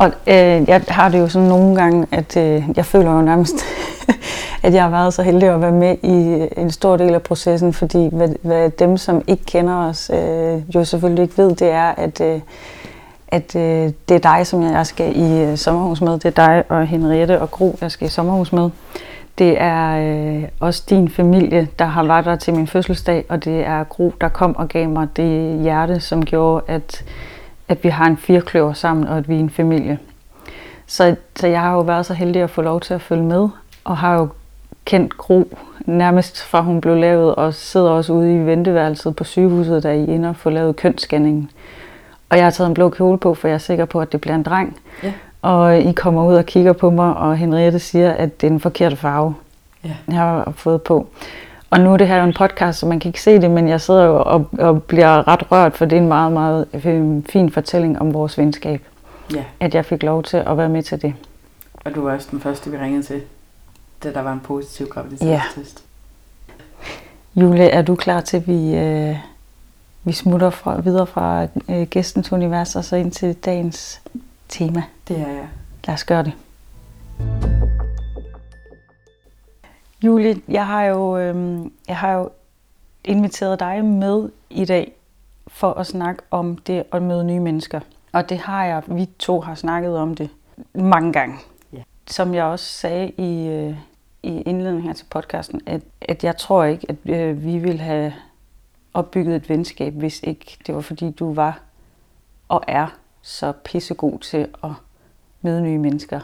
Og 0.00 0.06
øh, 0.06 0.68
jeg 0.68 0.82
har 0.88 1.08
det 1.08 1.18
jo 1.18 1.28
sådan 1.28 1.48
nogle 1.48 1.76
gange, 1.76 2.06
at 2.10 2.36
øh, 2.36 2.62
jeg 2.76 2.86
føler 2.86 3.12
jo 3.12 3.22
nærmest, 3.22 3.54
at 4.62 4.74
jeg 4.74 4.82
har 4.82 4.90
været 4.90 5.14
så 5.14 5.22
heldig 5.22 5.48
at 5.48 5.60
være 5.60 5.72
med 5.72 5.96
i 6.02 6.48
en 6.60 6.70
stor 6.70 6.96
del 6.96 7.14
af 7.14 7.22
processen, 7.22 7.72
fordi 7.72 8.08
hvad, 8.12 8.28
hvad 8.42 8.70
dem, 8.70 8.96
som 8.96 9.22
ikke 9.26 9.44
kender 9.44 9.76
os, 9.76 10.10
øh, 10.14 10.74
jo 10.74 10.84
selvfølgelig 10.84 11.22
ikke 11.22 11.38
ved, 11.38 11.56
det 11.56 11.70
er, 11.70 11.88
at, 11.88 12.20
øh, 12.20 12.40
at 13.30 13.56
øh, 13.56 13.92
det 14.08 14.14
er 14.14 14.36
dig, 14.36 14.46
som 14.46 14.62
jeg 14.62 14.86
skal 14.86 15.16
i 15.16 15.42
øh, 15.42 15.56
sommerhus 15.56 16.00
med. 16.00 16.12
Det 16.12 16.24
er 16.24 16.46
dig 16.46 16.64
og 16.68 16.86
Henriette 16.86 17.40
og 17.40 17.50
Gro, 17.50 17.78
jeg 17.80 17.90
skal 17.90 18.06
i 18.06 18.10
sommerhus 18.10 18.52
med. 18.52 18.70
Det 19.38 19.60
er 19.60 19.96
øh, 19.96 20.48
også 20.60 20.82
din 20.90 21.08
familie, 21.08 21.68
der 21.78 21.84
har 21.84 22.04
været 22.04 22.24
der 22.24 22.36
til 22.36 22.54
min 22.54 22.66
fødselsdag, 22.66 23.24
og 23.28 23.44
det 23.44 23.66
er 23.66 23.84
Gro, 23.84 24.14
der 24.20 24.28
kom 24.28 24.56
og 24.56 24.68
gav 24.68 24.88
mig 24.88 25.08
det 25.16 25.60
hjerte, 25.62 26.00
som 26.00 26.24
gjorde, 26.24 26.64
at 26.66 27.04
at 27.70 27.84
vi 27.84 27.88
har 27.88 28.06
en 28.06 28.16
firkløver 28.16 28.72
sammen, 28.72 29.08
og 29.08 29.18
at 29.18 29.28
vi 29.28 29.34
er 29.34 29.38
en 29.38 29.50
familie. 29.50 29.98
Så, 30.86 31.16
så 31.36 31.46
jeg 31.46 31.60
har 31.60 31.72
jo 31.72 31.80
været 31.80 32.06
så 32.06 32.14
heldig 32.14 32.42
at 32.42 32.50
få 32.50 32.62
lov 32.62 32.80
til 32.80 32.94
at 32.94 33.02
følge 33.02 33.22
med, 33.22 33.48
og 33.84 33.96
har 33.96 34.14
jo 34.14 34.28
kendt 34.84 35.16
Gro 35.16 35.56
nærmest 35.80 36.42
fra 36.42 36.60
hun 36.60 36.80
blev 36.80 36.96
lavet, 36.96 37.34
og 37.34 37.54
sidder 37.54 37.90
også 37.90 38.12
ude 38.12 38.34
i 38.34 38.38
venteværelset 38.38 39.16
på 39.16 39.24
sygehuset, 39.24 39.82
der 39.82 39.90
I 39.90 39.98
ender 39.98 40.18
for 40.18 40.28
og 40.28 40.36
får 40.36 40.50
lavet 40.50 40.76
kønsscanningen. 40.76 41.50
Og 42.30 42.36
jeg 42.36 42.44
har 42.46 42.50
taget 42.50 42.68
en 42.68 42.74
blå 42.74 42.88
kjole 42.88 43.18
på, 43.18 43.34
for 43.34 43.48
jeg 43.48 43.54
er 43.54 43.58
sikker 43.58 43.84
på, 43.84 44.00
at 44.00 44.12
det 44.12 44.20
bliver 44.20 44.34
en 44.34 44.42
dreng. 44.42 44.76
Ja. 45.02 45.12
Og 45.42 45.78
I 45.78 45.92
kommer 45.92 46.26
ud 46.26 46.34
og 46.34 46.46
kigger 46.46 46.72
på 46.72 46.90
mig, 46.90 47.16
og 47.16 47.36
Henriette 47.36 47.78
siger, 47.78 48.10
at 48.12 48.40
det 48.40 48.46
er 48.46 48.50
en 48.50 48.60
forkert 48.60 48.98
farve, 48.98 49.34
Ja. 49.84 49.90
jeg 50.08 50.16
har 50.16 50.52
fået 50.56 50.82
på. 50.82 51.06
Og 51.70 51.80
nu 51.80 51.92
er 51.92 51.96
det 51.96 52.08
her 52.08 52.16
jo 52.18 52.24
en 52.24 52.34
podcast, 52.34 52.78
så 52.78 52.86
man 52.86 53.00
kan 53.00 53.08
ikke 53.08 53.22
se 53.22 53.40
det, 53.40 53.50
men 53.50 53.68
jeg 53.68 53.80
sidder 53.80 54.04
jo 54.04 54.16
og, 54.22 54.48
og 54.58 54.82
bliver 54.82 55.28
ret 55.28 55.52
rørt, 55.52 55.76
for 55.76 55.84
det 55.84 55.96
er 55.96 56.00
en 56.00 56.08
meget, 56.08 56.32
meget 56.32 56.66
øh, 56.84 57.22
fin 57.28 57.50
fortælling 57.52 58.00
om 58.00 58.14
vores 58.14 58.38
venskab, 58.38 58.82
ja. 59.34 59.44
at 59.60 59.74
jeg 59.74 59.84
fik 59.84 60.02
lov 60.02 60.22
til 60.22 60.36
at 60.36 60.56
være 60.58 60.68
med 60.68 60.82
til 60.82 61.02
det. 61.02 61.14
Og 61.84 61.94
du 61.94 62.04
var 62.04 62.14
også 62.14 62.28
den 62.30 62.40
første, 62.40 62.70
vi 62.70 62.76
ringede 62.76 63.02
til, 63.02 63.20
da 64.04 64.12
der 64.12 64.22
var 64.22 64.32
en 64.32 64.40
positiv 64.40 64.86
graviditetstest. 64.86 65.82
Julie, 67.36 67.68
er 67.68 67.82
du 67.82 67.94
klar 67.94 68.20
til, 68.20 68.36
at 68.36 68.46
vi, 68.48 68.74
øh, 68.76 69.16
vi 70.04 70.12
smutter 70.12 70.50
fra, 70.50 70.80
videre 70.80 71.06
fra 71.06 71.46
øh, 71.68 71.86
gæstens 71.86 72.32
univers 72.32 72.76
og 72.76 72.84
så 72.84 72.96
ind 72.96 73.12
til 73.12 73.34
dagens 73.34 74.02
tema? 74.48 74.82
Det 75.08 75.20
er 75.20 75.28
jeg. 75.28 75.48
Lad 75.86 75.94
os 75.94 76.04
gøre 76.04 76.22
det. 76.22 76.32
Julie, 80.04 80.40
jeg 80.48 80.66
har 80.66 80.84
jo, 80.84 81.18
øh, 81.18 81.66
jeg 81.88 81.96
har 81.96 82.12
jo 82.12 82.30
inviteret 83.04 83.60
dig 83.60 83.84
med 83.84 84.28
i 84.50 84.64
dag 84.64 84.92
for 85.48 85.72
at 85.72 85.86
snakke 85.86 86.22
om 86.30 86.56
det 86.56 86.84
at 86.92 87.02
møde 87.02 87.24
nye 87.24 87.40
mennesker. 87.40 87.80
Og 88.12 88.28
det 88.28 88.38
har 88.38 88.64
jeg, 88.64 88.82
vi 88.86 89.06
to 89.18 89.40
har 89.40 89.54
snakket 89.54 89.96
om 89.96 90.14
det 90.14 90.30
mange 90.74 91.12
gange. 91.12 91.36
Ja. 91.72 91.82
Som 92.06 92.34
jeg 92.34 92.44
også 92.44 92.64
sagde 92.64 93.08
i, 93.08 93.48
øh, 93.48 93.76
i 94.22 94.40
indledningen 94.40 94.86
her 94.86 94.92
til 94.92 95.06
podcasten, 95.10 95.60
at, 95.66 95.82
at 96.00 96.24
jeg 96.24 96.36
tror 96.36 96.64
ikke, 96.64 96.86
at 96.88 96.96
øh, 97.06 97.44
vi 97.44 97.58
ville 97.58 97.80
have 97.80 98.12
opbygget 98.94 99.36
et 99.36 99.48
venskab, 99.48 99.94
hvis 99.94 100.20
ikke 100.22 100.58
det 100.66 100.74
var 100.74 100.80
fordi 100.80 101.10
du 101.10 101.34
var 101.34 101.60
og 102.48 102.62
er 102.68 102.86
så 103.22 103.52
pissegod 103.64 104.18
til 104.18 104.48
at 104.64 104.70
møde 105.42 105.62
nye 105.62 105.78
mennesker 105.78 106.20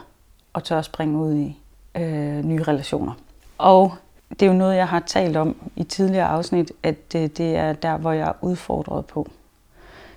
og 0.53 0.63
tør 0.63 0.79
at 0.79 0.85
springe 0.85 1.17
ud 1.17 1.35
i 1.35 1.57
øh, 1.95 2.43
nye 2.43 2.63
relationer. 2.63 3.13
Og 3.57 3.93
det 4.29 4.41
er 4.41 4.47
jo 4.47 4.53
noget, 4.53 4.75
jeg 4.75 4.87
har 4.87 4.99
talt 4.99 5.37
om 5.37 5.55
i 5.75 5.83
tidligere 5.83 6.27
afsnit, 6.27 6.71
at 6.83 7.13
det, 7.13 7.37
det 7.37 7.55
er 7.55 7.73
der, 7.73 7.97
hvor 7.97 8.11
jeg 8.11 8.27
er 8.27 8.33
udfordret 8.41 9.05
på. 9.05 9.27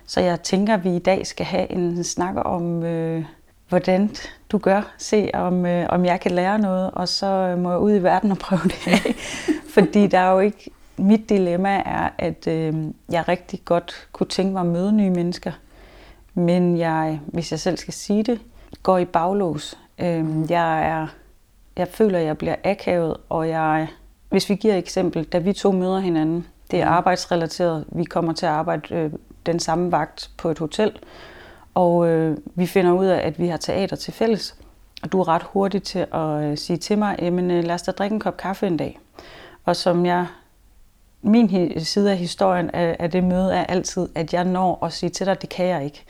Så 0.05 0.21
jeg 0.21 0.41
tænker, 0.41 0.73
at 0.73 0.83
vi 0.83 0.95
i 0.95 0.99
dag 0.99 1.27
skal 1.27 1.45
have 1.45 1.71
en 1.71 2.03
snak 2.03 2.35
om, 2.37 2.83
øh, 2.83 3.25
hvordan 3.69 4.09
du 4.51 4.57
gør. 4.57 4.81
Se, 4.97 5.29
om, 5.33 5.65
øh, 5.65 5.85
om 5.89 6.05
jeg 6.05 6.19
kan 6.19 6.31
lære 6.31 6.59
noget, 6.59 6.91
og 6.91 7.07
så 7.07 7.55
må 7.59 7.71
jeg 7.71 7.79
ud 7.79 7.95
i 7.95 8.03
verden 8.03 8.31
og 8.31 8.37
prøve 8.37 8.61
det 8.63 8.87
af. 8.87 9.15
Fordi 9.73 10.07
der 10.07 10.19
er 10.19 10.31
jo 10.31 10.39
ikke... 10.39 10.71
Mit 11.01 11.29
dilemma 11.29 11.81
er, 11.85 12.09
at 12.17 12.47
øh, 12.47 12.73
jeg 13.09 13.27
rigtig 13.27 13.61
godt 13.65 14.07
kunne 14.11 14.27
tænke 14.27 14.53
mig 14.53 14.59
at 14.59 14.67
møde 14.67 14.91
nye 14.91 15.09
mennesker. 15.09 15.51
Men 16.33 16.77
jeg, 16.77 17.19
hvis 17.25 17.51
jeg 17.51 17.59
selv 17.59 17.77
skal 17.77 17.93
sige 17.93 18.23
det, 18.23 18.41
går 18.83 18.97
i 18.97 19.05
baglås. 19.05 19.79
Øh, 19.99 20.51
jeg 20.51 20.87
er... 20.87 21.07
Jeg 21.77 21.87
føler, 21.87 22.19
at 22.19 22.25
jeg 22.25 22.37
bliver 22.37 22.55
akavet, 22.63 23.17
og 23.29 23.49
jeg... 23.49 23.87
Hvis 24.29 24.49
vi 24.49 24.55
giver 24.55 24.73
et 24.73 24.77
eksempel, 24.77 25.23
da 25.23 25.37
vi 25.37 25.53
to 25.53 25.71
møder 25.71 25.99
hinanden, 25.99 26.47
det 26.71 26.81
er 26.81 26.87
arbejdsrelateret. 26.87 27.85
Vi 27.87 28.03
kommer 28.03 28.33
til 28.33 28.45
at 28.45 28.51
arbejde 28.51 28.95
øh, 28.95 29.11
den 29.45 29.59
samme 29.59 29.91
vagt 29.91 30.29
på 30.37 30.49
et 30.49 30.59
hotel, 30.59 30.91
og 31.73 32.07
øh, 32.07 32.37
vi 32.55 32.65
finder 32.65 32.91
ud 32.91 33.05
af, 33.05 33.27
at 33.27 33.39
vi 33.39 33.47
har 33.47 33.57
teater 33.57 33.95
til 33.95 34.13
fælles. 34.13 34.55
Og 35.03 35.11
du 35.11 35.19
er 35.19 35.27
ret 35.27 35.43
hurtig 35.43 35.83
til 35.83 36.05
at 36.13 36.43
øh, 36.43 36.57
sige 36.57 36.77
til 36.77 36.97
mig, 36.97 37.15
jamen 37.21 37.51
øh, 37.51 37.63
lad 37.63 37.75
os 37.75 37.81
da 37.81 37.91
drikke 37.91 38.13
en 38.13 38.19
kop 38.19 38.37
kaffe 38.37 38.67
en 38.67 38.77
dag. 38.77 38.99
Og 39.65 39.75
som 39.75 40.05
jeg, 40.05 40.25
min 41.21 41.79
side 41.79 42.11
af 42.11 42.17
historien 42.17 42.69
af, 42.69 42.95
af 42.99 43.11
det 43.11 43.23
møde 43.23 43.53
er 43.53 43.63
altid, 43.63 44.09
at 44.15 44.33
jeg 44.33 44.43
når 44.43 44.85
at 44.85 44.93
sige 44.93 45.09
til 45.09 45.25
dig, 45.25 45.41
det 45.41 45.49
kan 45.49 45.65
jeg 45.65 45.85
ikke. 45.85 46.03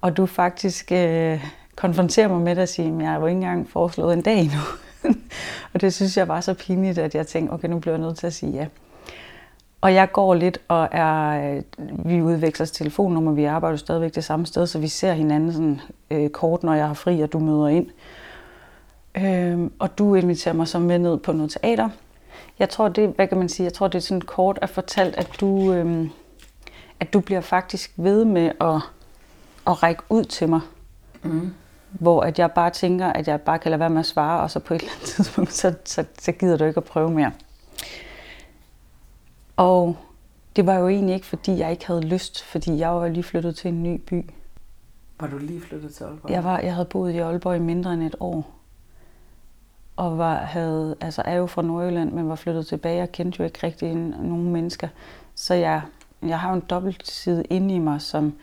Og 0.00 0.16
du 0.16 0.26
faktisk 0.26 0.92
øh, 0.92 1.44
konfronterer 1.76 2.28
mig 2.28 2.40
med 2.40 2.54
det 2.54 2.62
og 2.62 2.68
siger, 2.68 2.94
at 2.94 3.02
jeg 3.02 3.10
har 3.10 3.20
jo 3.20 3.26
ikke 3.26 3.36
engang 3.36 3.70
foreslået 3.70 4.14
en 4.14 4.22
dag 4.22 4.38
endnu. 4.38 4.60
og 5.74 5.80
det 5.80 5.94
synes 5.94 6.16
jeg 6.16 6.28
var 6.28 6.40
så 6.40 6.54
pinligt, 6.54 6.98
at 6.98 7.14
jeg 7.14 7.26
tænkte, 7.26 7.52
okay, 7.52 7.68
nu 7.68 7.78
bliver 7.78 7.94
jeg 7.94 8.00
nødt 8.00 8.18
til 8.18 8.26
at 8.26 8.32
sige 8.32 8.52
ja. 8.52 8.66
Og 9.80 9.94
jeg 9.94 10.12
går 10.12 10.34
lidt 10.34 10.58
og 10.68 10.88
er, 10.92 11.50
øh, 11.54 11.62
vi 12.04 12.22
udveksler 12.22 12.66
telefonnummer, 12.66 13.32
vi 13.32 13.44
arbejder 13.44 13.76
stadigvæk 13.76 14.14
det 14.14 14.24
samme 14.24 14.46
sted, 14.46 14.66
så 14.66 14.78
vi 14.78 14.88
ser 14.88 15.12
hinanden 15.12 15.52
sådan, 15.52 15.80
øh, 16.10 16.30
kort, 16.30 16.62
når 16.62 16.74
jeg 16.74 16.86
har 16.86 16.94
fri, 16.94 17.20
og 17.20 17.32
du 17.32 17.38
møder 17.38 17.68
ind. 17.68 17.86
Øh, 19.16 19.70
og 19.78 19.98
du 19.98 20.14
inviterer 20.14 20.54
mig 20.54 20.68
så 20.68 20.78
med 20.78 20.98
ned 20.98 21.16
på 21.16 21.32
noget 21.32 21.50
teater. 21.50 21.88
Jeg 22.58 22.68
tror, 22.68 22.88
det, 22.88 23.12
hvad 23.16 23.28
kan 23.28 23.38
man 23.38 23.48
sige, 23.48 23.64
jeg 23.64 23.72
tror, 23.72 23.88
det 23.88 23.98
er 23.98 24.02
sådan 24.02 24.20
kort 24.20 24.58
at 24.62 24.70
fortalt, 24.70 25.16
at 25.16 25.30
du, 25.40 25.72
øh, 25.72 26.08
at 27.00 27.12
du 27.12 27.20
bliver 27.20 27.40
faktisk 27.40 27.92
ved 27.96 28.24
med 28.24 28.52
at, 28.60 28.80
at 29.66 29.82
række 29.82 30.02
ud 30.08 30.24
til 30.24 30.48
mig. 30.48 30.60
Mm. 31.22 31.54
Hvor 31.90 32.20
at 32.20 32.38
jeg 32.38 32.52
bare 32.52 32.70
tænker, 32.70 33.06
at 33.06 33.28
jeg 33.28 33.40
bare 33.40 33.58
kan 33.58 33.70
lade 33.70 33.80
være 33.80 33.90
med 33.90 34.00
at 34.00 34.06
svare, 34.06 34.40
og 34.40 34.50
så 34.50 34.60
på 34.60 34.74
et 34.74 34.80
eller 34.80 34.92
andet 34.92 35.08
tidspunkt, 35.16 35.52
så, 35.52 35.74
så, 35.84 36.04
så 36.18 36.32
gider 36.32 36.56
du 36.56 36.64
ikke 36.64 36.78
at 36.78 36.84
prøve 36.84 37.10
mere. 37.10 37.32
Og 39.56 39.96
det 40.56 40.66
var 40.66 40.74
jo 40.74 40.88
egentlig 40.88 41.14
ikke, 41.14 41.26
fordi 41.26 41.58
jeg 41.58 41.70
ikke 41.70 41.86
havde 41.86 42.00
lyst, 42.00 42.44
fordi 42.44 42.78
jeg 42.78 42.90
var 42.90 43.08
lige 43.08 43.22
flyttet 43.22 43.56
til 43.56 43.68
en 43.68 43.82
ny 43.82 44.00
by. 44.06 44.30
Var 45.20 45.26
du 45.26 45.38
lige 45.38 45.60
flyttet 45.60 45.94
til 45.94 46.04
Aalborg? 46.04 46.30
Jeg, 46.30 46.44
var, 46.44 46.58
jeg 46.58 46.74
havde 46.74 46.86
boet 46.86 47.12
i 47.12 47.18
Aalborg 47.18 47.56
i 47.56 47.58
mindre 47.58 47.94
end 47.94 48.02
et 48.02 48.14
år. 48.20 48.57
Og 49.98 50.18
var, 50.18 50.36
havde, 50.36 50.96
altså 51.00 51.22
er 51.24 51.34
jo 51.34 51.46
fra 51.46 51.62
Nordjylland, 51.62 52.12
men 52.12 52.28
var 52.28 52.34
flyttet 52.34 52.66
tilbage 52.66 53.02
og 53.02 53.12
kendte 53.12 53.36
jo 53.40 53.44
ikke 53.44 53.58
rigtig 53.62 53.94
nogen 53.94 54.52
mennesker. 54.52 54.88
Så 55.34 55.54
jeg, 55.54 55.82
jeg 56.22 56.40
har 56.40 56.48
jo 56.50 56.54
en 56.54 56.64
dobbelt 56.70 57.08
side 57.08 57.44
inde 57.44 57.74
i 57.74 57.78
mig, 57.78 58.00
som 58.00 58.34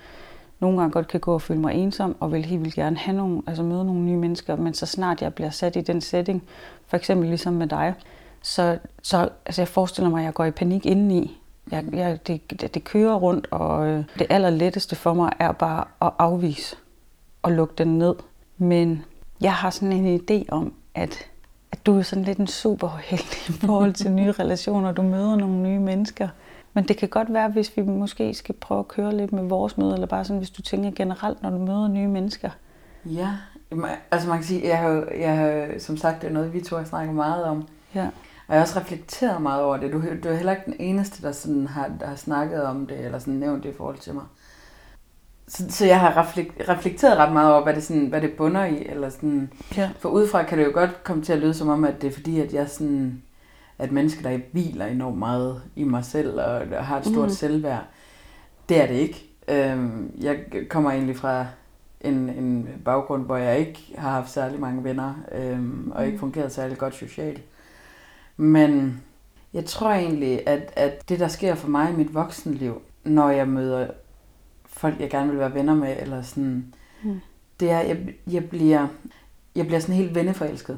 nogle 0.60 0.78
gange 0.78 0.92
godt 0.92 1.08
kan 1.08 1.20
gå 1.20 1.34
og 1.34 1.42
føle 1.42 1.60
mig 1.60 1.74
ensom, 1.74 2.16
og 2.20 2.32
vil 2.32 2.46
helt 2.46 2.62
vildt 2.62 2.76
gerne 2.76 2.98
have 2.98 3.18
nogle, 3.18 3.42
altså 3.48 3.64
møde 3.64 3.86
nogle 3.86 4.02
nye 4.02 4.18
mennesker. 4.18 4.56
Men 4.56 4.74
så 4.74 4.86
snart 4.86 5.22
jeg 5.22 5.34
bliver 5.34 5.50
sat 5.50 5.76
i 5.76 5.82
den 5.82 6.02
setting, 6.02 6.44
for 6.88 6.98
eksempel 6.98 7.28
ligesom 7.28 7.54
med 7.54 7.68
dig, 7.68 7.94
så, 8.42 8.78
så 9.02 9.30
altså 9.46 9.62
jeg 9.62 9.68
forestiller 9.68 10.10
mig, 10.10 10.20
at 10.20 10.26
jeg 10.26 10.34
går 10.34 10.46
i 10.46 10.52
panik 10.52 10.86
indeni. 10.86 11.42
Jeg, 11.72 11.86
jeg, 11.94 12.28
det, 12.28 12.62
det, 12.62 12.74
det 12.74 12.84
kører 12.84 13.16
rundt, 13.16 13.48
og 13.52 13.88
øh, 13.88 14.04
det 14.20 14.28
allerletteste 14.30 14.96
for 14.96 15.14
mig 15.14 15.32
er 15.40 15.52
bare 15.52 15.86
at 16.02 16.12
afvise 16.20 16.76
og 17.42 17.52
lukke 17.52 17.74
den 17.78 17.98
ned. 17.98 18.16
Men 18.58 19.06
jeg 19.42 19.54
har 19.54 19.70
sådan 19.70 19.92
en 19.92 20.22
idé 20.22 20.46
om, 20.50 20.74
at 20.96 21.30
du 21.86 21.98
er 21.98 22.02
sådan 22.02 22.24
lidt 22.24 22.38
en 22.38 22.48
superheldig 22.48 23.50
i 23.50 23.52
forhold 23.52 23.94
til 23.94 24.12
nye 24.12 24.32
relationer. 24.32 24.92
Du 24.92 25.02
møder 25.02 25.36
nogle 25.36 25.62
nye 25.62 25.80
mennesker. 25.80 26.28
Men 26.74 26.88
det 26.88 26.98
kan 26.98 27.10
godt 27.10 27.34
være, 27.34 27.50
hvis 27.50 27.78
vi 27.78 27.82
måske 27.82 28.34
skal 28.34 28.56
prøve 28.56 28.80
at 28.80 28.88
køre 28.88 29.18
lidt 29.18 29.34
med 29.34 29.44
vores 29.44 29.78
møde, 29.78 29.94
eller 29.94 30.08
bare 30.08 30.26
sådan, 30.26 30.38
hvis 30.38 30.50
du 30.50 30.62
tænker 30.62 30.92
generelt, 30.92 31.42
når 31.42 31.50
du 31.50 31.58
møder 31.58 31.88
nye 31.88 32.08
mennesker. 32.08 32.50
Ja, 33.06 33.30
altså 34.12 34.30
man 34.30 34.38
kan 34.38 34.46
sige, 34.46 34.68
jeg 34.68 34.78
har, 34.78 35.08
jeg 35.20 35.38
har 35.38 35.80
som 35.80 35.98
sagt, 35.98 36.22
det 36.22 36.28
er 36.28 36.34
noget, 36.34 36.54
vi 36.54 36.62
to 36.62 36.76
har 36.76 36.84
snakket 36.84 37.16
meget 37.16 37.44
om. 37.44 37.68
Ja. 37.96 38.06
Og 38.48 38.54
jeg 38.54 38.58
har 38.58 38.62
også 38.62 38.80
reflekteret 38.80 39.42
meget 39.42 39.64
over 39.64 39.78
det. 39.78 39.94
Du, 39.94 40.02
du 40.24 40.30
er 40.30 40.36
heller 40.36 40.52
ikke 40.52 40.66
den 40.66 40.76
eneste, 40.80 41.22
der, 41.22 41.32
sådan 41.32 41.68
har, 41.68 41.92
der 42.00 42.08
har 42.08 42.16
snakket 42.16 42.64
om 42.64 42.88
det, 42.88 43.06
eller 43.06 43.20
sådan 43.20 43.34
nævnt 43.34 43.64
det 43.64 43.70
i 43.70 43.78
forhold 43.78 43.98
til 43.98 44.14
mig. 44.14 44.24
Så, 45.48 45.64
så 45.70 45.86
jeg 45.86 46.00
har 46.00 46.18
reflekteret 46.70 47.18
ret 47.18 47.34
meget 47.34 47.54
over, 47.54 47.64
hvad 47.64 47.74
det, 47.74 47.84
sådan, 47.84 48.06
hvad 48.06 48.22
det 48.22 48.34
bunder 48.34 48.66
i. 48.66 48.86
Eller 48.86 49.10
sådan. 49.10 49.54
Ja. 49.78 49.90
For 50.00 50.10
udefra 50.10 50.44
kan 50.44 50.58
det 50.58 50.66
jo 50.66 50.72
godt 50.74 51.04
komme 51.04 51.24
til 51.24 51.34
at 51.34 51.40
lyde 51.40 51.54
som 51.54 51.70
om, 51.70 51.84
at 51.84 52.02
det 52.02 52.08
er 52.08 52.12
fordi, 52.12 52.40
at 52.40 52.54
jeg 52.54 52.70
sådan, 52.70 53.22
at 53.80 53.92
mennesker, 53.92 54.30
der 54.30 54.40
hviler 54.52 54.86
enormt 54.86 55.18
meget 55.18 55.62
i 55.76 55.84
mig 55.84 56.06
selv, 56.06 56.40
og 56.40 56.86
har 56.86 56.98
et 56.98 57.06
stort 57.06 57.28
mm. 57.28 57.34
selvværd. 57.34 57.84
Det 58.70 58.82
er 58.82 58.88
det 58.88 58.96
ikke. 58.96 59.26
Øhm, 59.48 60.12
jeg 60.22 60.38
kommer 60.70 60.92
egentlig 60.92 61.18
fra 61.18 61.46
en, 62.02 62.30
en 62.30 62.68
baggrund, 62.86 63.26
hvor 63.26 63.38
jeg 63.38 63.60
ikke 63.60 63.94
har 63.98 64.10
haft 64.10 64.32
særlig 64.32 64.60
mange 64.60 64.84
venner, 64.84 65.14
øhm, 65.32 65.92
og 65.96 66.06
ikke 66.06 66.16
mm. 66.16 66.20
fungeret 66.20 66.52
særlig 66.52 66.78
godt 66.78 66.96
socialt. 66.96 67.42
Men 68.38 69.02
jeg 69.54 69.66
tror 69.66 69.92
egentlig, 69.92 70.48
at, 70.48 70.74
at 70.76 71.10
det, 71.10 71.20
der 71.20 71.28
sker 71.28 71.56
for 71.56 71.68
mig 71.68 71.90
i 71.92 71.96
mit 71.96 72.14
voksenliv, 72.14 72.82
når 73.04 73.30
jeg 73.30 73.48
møder 73.48 73.88
folk, 74.86 75.00
jeg 75.00 75.10
gerne 75.10 75.30
vil 75.30 75.40
være 75.40 75.54
venner 75.54 75.76
med, 75.76 75.96
eller 76.00 76.22
sådan, 76.22 76.74
mm. 77.04 77.20
det 77.60 77.72
er, 77.72 77.80
jeg, 77.80 77.98
jeg, 78.32 78.50
bliver, 78.50 78.88
jeg 79.56 79.66
bliver 79.66 79.80
sådan 79.80 79.96
helt 79.96 80.16
venneforelsket. 80.16 80.78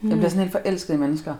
Mm. 0.00 0.08
Jeg 0.08 0.18
bliver 0.18 0.28
sådan 0.28 0.42
helt 0.42 0.52
forelsket 0.52 0.94
i 0.94 0.96
mennesker. 0.96 1.34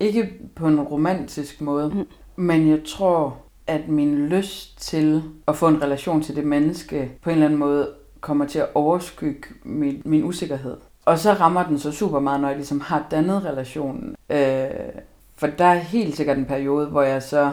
Ikke 0.00 0.32
på 0.54 0.66
en 0.66 0.80
romantisk 0.80 1.60
måde, 1.60 1.88
mm. 1.88 2.06
men 2.36 2.68
jeg 2.68 2.80
tror, 2.86 3.36
at 3.66 3.88
min 3.88 4.28
lyst 4.28 4.80
til 4.80 5.22
at 5.48 5.56
få 5.56 5.68
en 5.68 5.82
relation 5.82 6.22
til 6.22 6.36
det 6.36 6.44
menneske 6.44 7.10
på 7.22 7.30
en 7.30 7.34
eller 7.34 7.46
anden 7.46 7.60
måde 7.60 7.90
kommer 8.20 8.46
til 8.46 8.58
at 8.58 8.68
overskygge 8.74 9.48
min, 9.62 10.02
min 10.04 10.24
usikkerhed. 10.24 10.76
Og 11.04 11.18
så 11.18 11.32
rammer 11.32 11.66
den 11.66 11.78
så 11.78 11.92
super 11.92 12.20
meget, 12.20 12.40
når 12.40 12.48
jeg 12.48 12.56
ligesom 12.56 12.80
har 12.80 13.06
dannet 13.10 13.44
relationen. 13.44 14.14
Øh, 14.30 14.66
for 15.36 15.46
der 15.46 15.64
er 15.64 15.74
helt 15.74 16.16
sikkert 16.16 16.38
en 16.38 16.44
periode, 16.44 16.86
hvor 16.86 17.02
jeg 17.02 17.22
så 17.22 17.52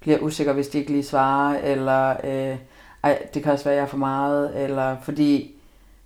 bliver 0.00 0.18
usikker, 0.18 0.52
hvis 0.52 0.68
de 0.68 0.78
ikke 0.78 0.90
lige 0.90 1.02
svarer, 1.02 1.58
eller 1.58 2.16
øh, 2.24 2.58
ej, 3.02 3.26
det 3.34 3.42
kan 3.42 3.52
også 3.52 3.64
være, 3.64 3.74
at 3.74 3.78
jeg 3.78 3.84
er 3.84 3.88
for 3.88 3.96
meget, 3.96 4.64
eller 4.64 4.96
fordi 5.02 5.54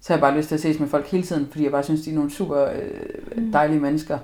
så 0.00 0.12
har 0.12 0.16
jeg 0.16 0.20
bare 0.20 0.36
lyst 0.36 0.48
til 0.48 0.54
at 0.54 0.60
ses 0.60 0.80
med 0.80 0.88
folk 0.88 1.06
hele 1.06 1.22
tiden, 1.22 1.46
fordi 1.50 1.64
jeg 1.64 1.72
bare 1.72 1.82
synes, 1.82 2.02
de 2.02 2.10
er 2.10 2.14
nogle 2.14 2.30
super 2.30 2.64
øh, 2.64 3.36
mm. 3.36 3.52
dejlige 3.52 3.80
mennesker. 3.80 4.18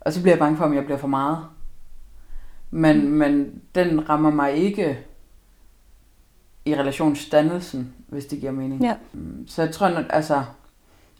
Og 0.00 0.12
så 0.12 0.22
bliver 0.22 0.32
jeg 0.32 0.38
bange 0.38 0.56
for, 0.56 0.64
om 0.64 0.74
jeg 0.74 0.84
bliver 0.84 0.98
for 0.98 1.08
meget. 1.08 1.38
Men, 2.70 3.00
mm. 3.06 3.12
men 3.12 3.62
den 3.74 4.08
rammer 4.08 4.30
mig 4.30 4.52
ikke 4.52 4.98
i 6.64 6.74
relationsdannelsen, 6.74 7.94
hvis 8.08 8.26
det 8.26 8.40
giver 8.40 8.52
mening. 8.52 8.82
Ja. 8.82 8.94
Mm, 9.12 9.48
så 9.48 9.62
jeg 9.62 9.72
tror, 9.72 9.86
at 9.86 10.06
altså, 10.10 10.34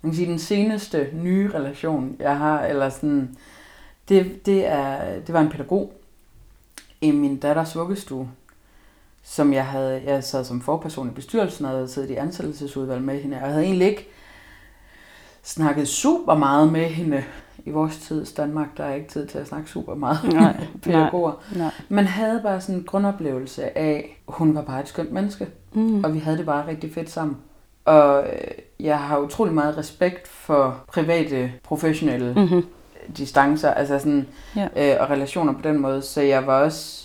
man 0.03 0.13
kan 0.13 0.15
sige, 0.15 0.31
den 0.31 0.39
seneste 0.39 1.09
nye 1.13 1.51
relation, 1.55 2.17
jeg 2.19 2.39
har, 2.39 2.65
eller 2.65 2.89
sådan, 2.89 3.37
det, 4.09 4.47
det, 4.47 4.67
er, 4.67 5.21
det 5.21 5.33
var 5.33 5.41
en 5.41 5.51
pædagog 5.51 5.93
i 7.01 7.11
min 7.11 7.37
datters 7.37 7.77
vuggestue, 7.77 8.31
som 9.25 9.53
jeg 9.53 9.67
havde, 9.67 10.03
jeg 10.07 10.25
sad 10.25 10.45
som 10.45 10.61
forperson 10.61 11.09
i 11.09 11.11
bestyrelsen, 11.11 11.65
og 11.65 11.71
havde 11.71 11.89
siddet 11.89 12.11
i 12.11 12.15
ansættelsesudvalg 12.15 13.03
med 13.03 13.21
hende. 13.21 13.37
Jeg 13.37 13.49
havde 13.49 13.65
egentlig 13.65 13.89
ikke 13.89 14.09
snakket 15.43 15.89
super 15.89 16.35
meget 16.35 16.73
med 16.73 16.85
hende 16.85 17.25
i 17.65 17.71
vores 17.71 17.99
tid 17.99 18.23
i 18.23 18.35
Danmark. 18.37 18.69
Der 18.77 18.85
er 18.85 18.95
ikke 18.95 19.09
tid 19.09 19.27
til 19.27 19.39
at 19.39 19.47
snakke 19.47 19.71
super 19.71 19.95
meget 19.95 20.19
nej, 20.33 20.43
med 20.43 20.81
pædagoger. 20.83 21.33
Nej, 21.53 21.59
nej. 21.59 21.71
Men 21.89 22.05
havde 22.05 22.41
bare 22.43 22.61
sådan 22.61 22.75
en 22.75 22.85
grundoplevelse 22.85 23.79
af, 23.79 24.19
at 24.29 24.35
hun 24.35 24.55
var 24.55 24.63
bare 24.63 24.81
et 24.81 24.89
skønt 24.89 25.13
menneske. 25.13 25.49
Mm. 25.73 26.05
Og 26.05 26.15
vi 26.15 26.19
havde 26.19 26.39
det 26.39 26.47
bare 26.47 26.67
rigtig 26.67 26.95
fedt 26.95 27.11
sammen. 27.11 27.37
Og 27.85 28.23
øh, 28.23 28.51
jeg 28.81 28.99
har 28.99 29.19
utrolig 29.19 29.55
meget 29.55 29.79
respekt 29.79 30.29
for 30.29 30.85
private, 30.93 31.53
professionelle 31.63 32.35
mm-hmm. 32.35 32.67
distancer, 33.17 33.71
altså 33.71 33.99
sådan, 33.99 34.27
ja. 34.57 34.69
øh, 34.77 34.97
og 35.01 35.11
relationer 35.11 35.53
på 35.53 35.61
den 35.63 35.79
måde. 35.79 36.03
Så 36.03 36.21
jeg 36.21 36.47
var 36.47 36.61
også 36.61 37.04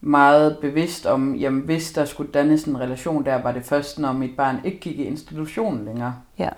meget 0.00 0.58
bevidst 0.58 1.06
om, 1.06 1.34
jamen 1.34 1.60
hvis 1.60 1.92
der 1.92 2.04
skulle 2.04 2.32
dannes 2.32 2.64
en 2.64 2.80
relation 2.80 3.24
der, 3.24 3.42
var 3.42 3.52
det 3.52 3.64
først, 3.64 3.98
når 3.98 4.12
mit 4.12 4.36
barn 4.36 4.60
ikke 4.64 4.80
gik 4.80 4.98
i 4.98 5.04
institutionen 5.04 5.84
længere. 5.84 6.14
Ja. 6.38 6.48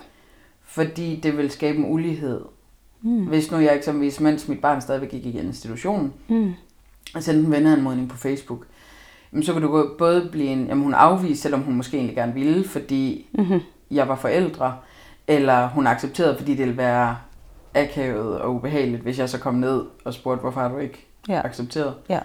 Fordi 0.63 1.19
det 1.23 1.37
vil 1.37 1.51
skabe 1.51 1.77
en 1.77 1.93
ulighed. 1.93 2.41
Mm. 3.01 3.25
Hvis 3.25 3.51
nu 3.51 3.57
jeg 3.57 3.75
eksempelvis, 3.75 4.19
mens 4.19 4.47
mit 4.47 4.61
barn 4.61 4.81
stadigvæk 4.81 5.09
gik 5.09 5.25
i 5.25 5.39
institutionen, 5.39 6.13
mm. 6.27 6.53
og 7.15 7.23
sendte 7.23 7.45
en 7.45 7.51
venneanmodning 7.51 8.09
på 8.09 8.17
Facebook, 8.17 8.65
jamen, 9.31 9.43
så 9.43 9.53
kan 9.53 9.61
du 9.61 9.95
både 9.97 10.29
blive 10.31 10.47
en, 10.47 10.67
jamen 10.67 10.83
hun 10.83 10.93
afviste, 10.93 11.41
selvom 11.41 11.61
hun 11.61 11.75
måske 11.75 11.97
egentlig 11.97 12.15
gerne 12.15 12.33
ville, 12.33 12.67
fordi 12.67 13.27
mm-hmm. 13.31 13.59
jeg 13.91 14.07
var 14.07 14.15
forældre, 14.15 14.75
eller 15.27 15.67
hun 15.67 15.87
accepterede, 15.87 16.37
fordi 16.37 16.51
det 16.51 16.59
ville 16.59 16.77
være 16.77 17.17
akavet 17.73 18.39
og 18.39 18.55
ubehageligt, 18.55 19.01
hvis 19.01 19.19
jeg 19.19 19.29
så 19.29 19.39
kom 19.39 19.55
ned 19.55 19.83
og 20.05 20.13
spurgte, 20.13 20.41
hvorfor 20.41 20.61
har 20.61 20.69
du 20.69 20.77
ikke 20.77 21.07
Ja. 21.29 21.41
accepteret? 21.45 21.93
Ja. 22.09 22.19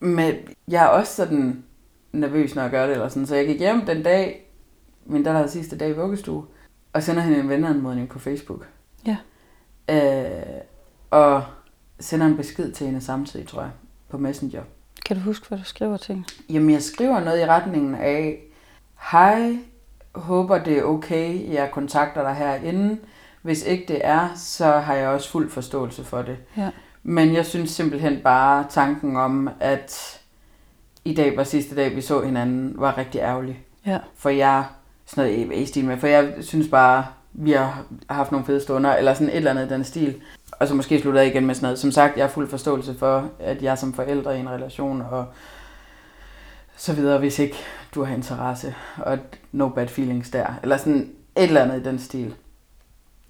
Men 0.00 0.34
jeg 0.68 0.84
er 0.84 0.88
også 0.88 1.14
sådan 1.14 1.64
nervøs, 2.12 2.54
når 2.54 2.62
jeg 2.62 2.70
gør 2.70 2.86
det, 2.86 2.92
eller 2.92 3.08
sådan. 3.08 3.26
så 3.26 3.34
jeg 3.34 3.46
gik 3.46 3.58
hjem 3.58 3.86
den 3.86 4.02
dag, 4.02 4.50
min 5.06 5.22
datter 5.22 5.38
havde 5.38 5.50
sidste 5.50 5.78
dag 5.78 5.90
i 5.90 5.92
vuggestue, 5.92 6.44
og 6.92 7.02
sender 7.02 7.22
hende 7.22 7.40
en 7.40 7.48
venneanmodning 7.48 8.08
på 8.08 8.18
Facebook. 8.18 8.66
Ja. 9.06 9.16
Øh, 9.88 10.60
og 11.10 11.44
sender 12.00 12.26
en 12.26 12.36
besked 12.36 12.72
til 12.72 12.86
hende 12.86 13.00
samtidig, 13.00 13.48
tror 13.48 13.62
jeg, 13.62 13.70
på 14.08 14.18
Messenger. 14.18 14.62
Kan 15.06 15.16
du 15.16 15.22
huske, 15.22 15.48
hvad 15.48 15.58
du 15.58 15.64
skriver 15.64 15.96
til 15.96 16.14
hende? 16.14 16.28
Jamen, 16.48 16.70
jeg 16.70 16.82
skriver 16.82 17.20
noget 17.20 17.40
i 17.40 17.46
retningen 17.46 17.94
af, 17.94 18.40
hej, 19.10 19.56
håber 20.14 20.58
det 20.58 20.78
er 20.78 20.82
okay, 20.82 21.52
jeg 21.52 21.70
kontakter 21.72 22.22
dig 22.22 22.34
herinde. 22.34 22.98
Hvis 23.42 23.62
ikke 23.62 23.84
det 23.88 24.00
er, 24.04 24.28
så 24.34 24.66
har 24.66 24.94
jeg 24.94 25.08
også 25.08 25.30
fuld 25.30 25.50
forståelse 25.50 26.04
for 26.04 26.22
det. 26.22 26.36
Ja. 26.56 26.70
Men 27.02 27.34
jeg 27.34 27.46
synes 27.46 27.70
simpelthen 27.70 28.20
bare, 28.24 28.66
tanken 28.70 29.16
om, 29.16 29.50
at 29.60 30.20
i 31.04 31.14
dag 31.14 31.36
var 31.36 31.44
sidste 31.44 31.76
dag, 31.76 31.96
vi 31.96 32.00
så 32.00 32.20
hinanden, 32.20 32.74
var 32.76 32.98
rigtig 32.98 33.18
ærgerlig. 33.18 33.64
Ja. 33.86 33.98
For 34.16 34.30
jeg, 34.30 34.64
sådan 35.06 35.24
noget 35.24 35.52
i, 35.52 35.66
stil 35.66 35.84
med, 35.84 35.96
for 35.96 36.06
jeg 36.06 36.34
synes 36.40 36.68
bare, 36.68 37.06
vi 37.32 37.52
har 37.52 37.84
haft 38.10 38.32
nogle 38.32 38.46
fede 38.46 38.60
stunder, 38.60 38.94
eller 38.94 39.14
sådan 39.14 39.28
et 39.28 39.36
eller 39.36 39.50
andet 39.50 39.66
i 39.66 39.68
den 39.68 39.84
stil. 39.84 40.20
Og 40.52 40.68
så 40.68 40.74
måske 40.74 41.00
slutter 41.00 41.20
jeg 41.20 41.30
igen 41.30 41.46
med 41.46 41.54
sådan 41.54 41.64
noget. 41.64 41.78
Som 41.78 41.92
sagt, 41.92 42.16
jeg 42.16 42.24
har 42.24 42.30
fuld 42.30 42.48
forståelse 42.48 42.94
for, 42.94 43.30
at 43.38 43.62
jeg 43.62 43.78
som 43.78 43.92
forældre 43.92 44.36
i 44.36 44.40
en 44.40 44.50
relation, 44.50 45.02
og 45.02 45.26
så 46.76 46.92
videre, 46.92 47.18
hvis 47.18 47.38
ikke 47.38 47.56
du 47.94 48.04
har 48.04 48.14
interesse, 48.14 48.74
og 48.96 49.18
no 49.52 49.68
bad 49.68 49.88
feelings 49.88 50.30
der. 50.30 50.46
Eller 50.62 50.76
sådan 50.76 51.10
et 51.36 51.42
eller 51.42 51.62
andet 51.62 51.80
i 51.80 51.84
den 51.84 51.98
stil. 51.98 52.34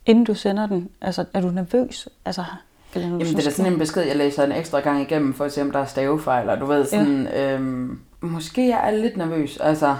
Inden 0.06 0.24
du 0.24 0.34
sender 0.34 0.66
den, 0.66 0.90
altså 1.00 1.24
er 1.34 1.40
du 1.40 1.50
nervøs? 1.50 2.08
Altså, 2.24 2.44
eller 2.94 3.08
Jamen, 3.08 3.20
det 3.20 3.30
er 3.30 3.34
da 3.36 3.40
så 3.42 3.50
sådan 3.50 3.72
en 3.72 3.78
besked, 3.78 4.02
jeg 4.02 4.16
læser 4.16 4.44
en 4.44 4.52
ekstra 4.52 4.80
gang 4.80 5.02
igennem, 5.02 5.34
for 5.34 5.44
at 5.44 5.52
se, 5.52 5.62
om 5.62 5.70
der 5.70 5.78
er 5.78 5.84
stavefejl, 5.84 6.48
og 6.48 6.60
du 6.60 6.66
ved, 6.66 6.84
sådan, 6.86 7.22
ja. 7.22 7.54
øhm, 7.54 8.00
måske 8.20 8.68
jeg 8.68 8.86
er 8.86 8.90
lidt 8.90 9.16
nervøs, 9.16 9.56
altså, 9.56 9.96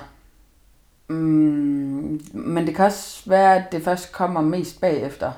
mm, 1.08 2.20
men 2.32 2.66
det 2.66 2.74
kan 2.74 2.84
også 2.84 3.22
være, 3.30 3.56
at 3.56 3.72
det 3.72 3.82
først 3.84 4.12
kommer 4.12 4.40
mest 4.40 4.80
bagefter. 4.80 5.32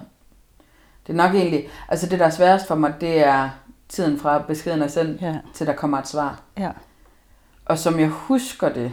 Det 1.07 1.13
er 1.13 1.17
nok 1.17 1.35
egentlig, 1.35 1.69
altså 1.89 2.07
det, 2.07 2.19
der 2.19 2.27
er 2.27 2.31
sværest 2.31 2.67
for 2.67 2.75
mig, 2.75 2.95
det 3.01 3.27
er 3.27 3.49
tiden 3.89 4.19
fra 4.19 4.39
beskeden 4.39 4.83
er 4.83 4.87
sendt, 4.89 5.23
Ja, 5.23 5.39
til 5.55 5.67
der 5.67 5.73
kommer 5.73 5.99
et 5.99 6.09
svar. 6.09 6.41
ja, 6.59 6.71
Og 7.65 7.79
som 7.79 8.01
jeg 8.01 8.09
husker 8.09 8.69
det, 8.69 8.93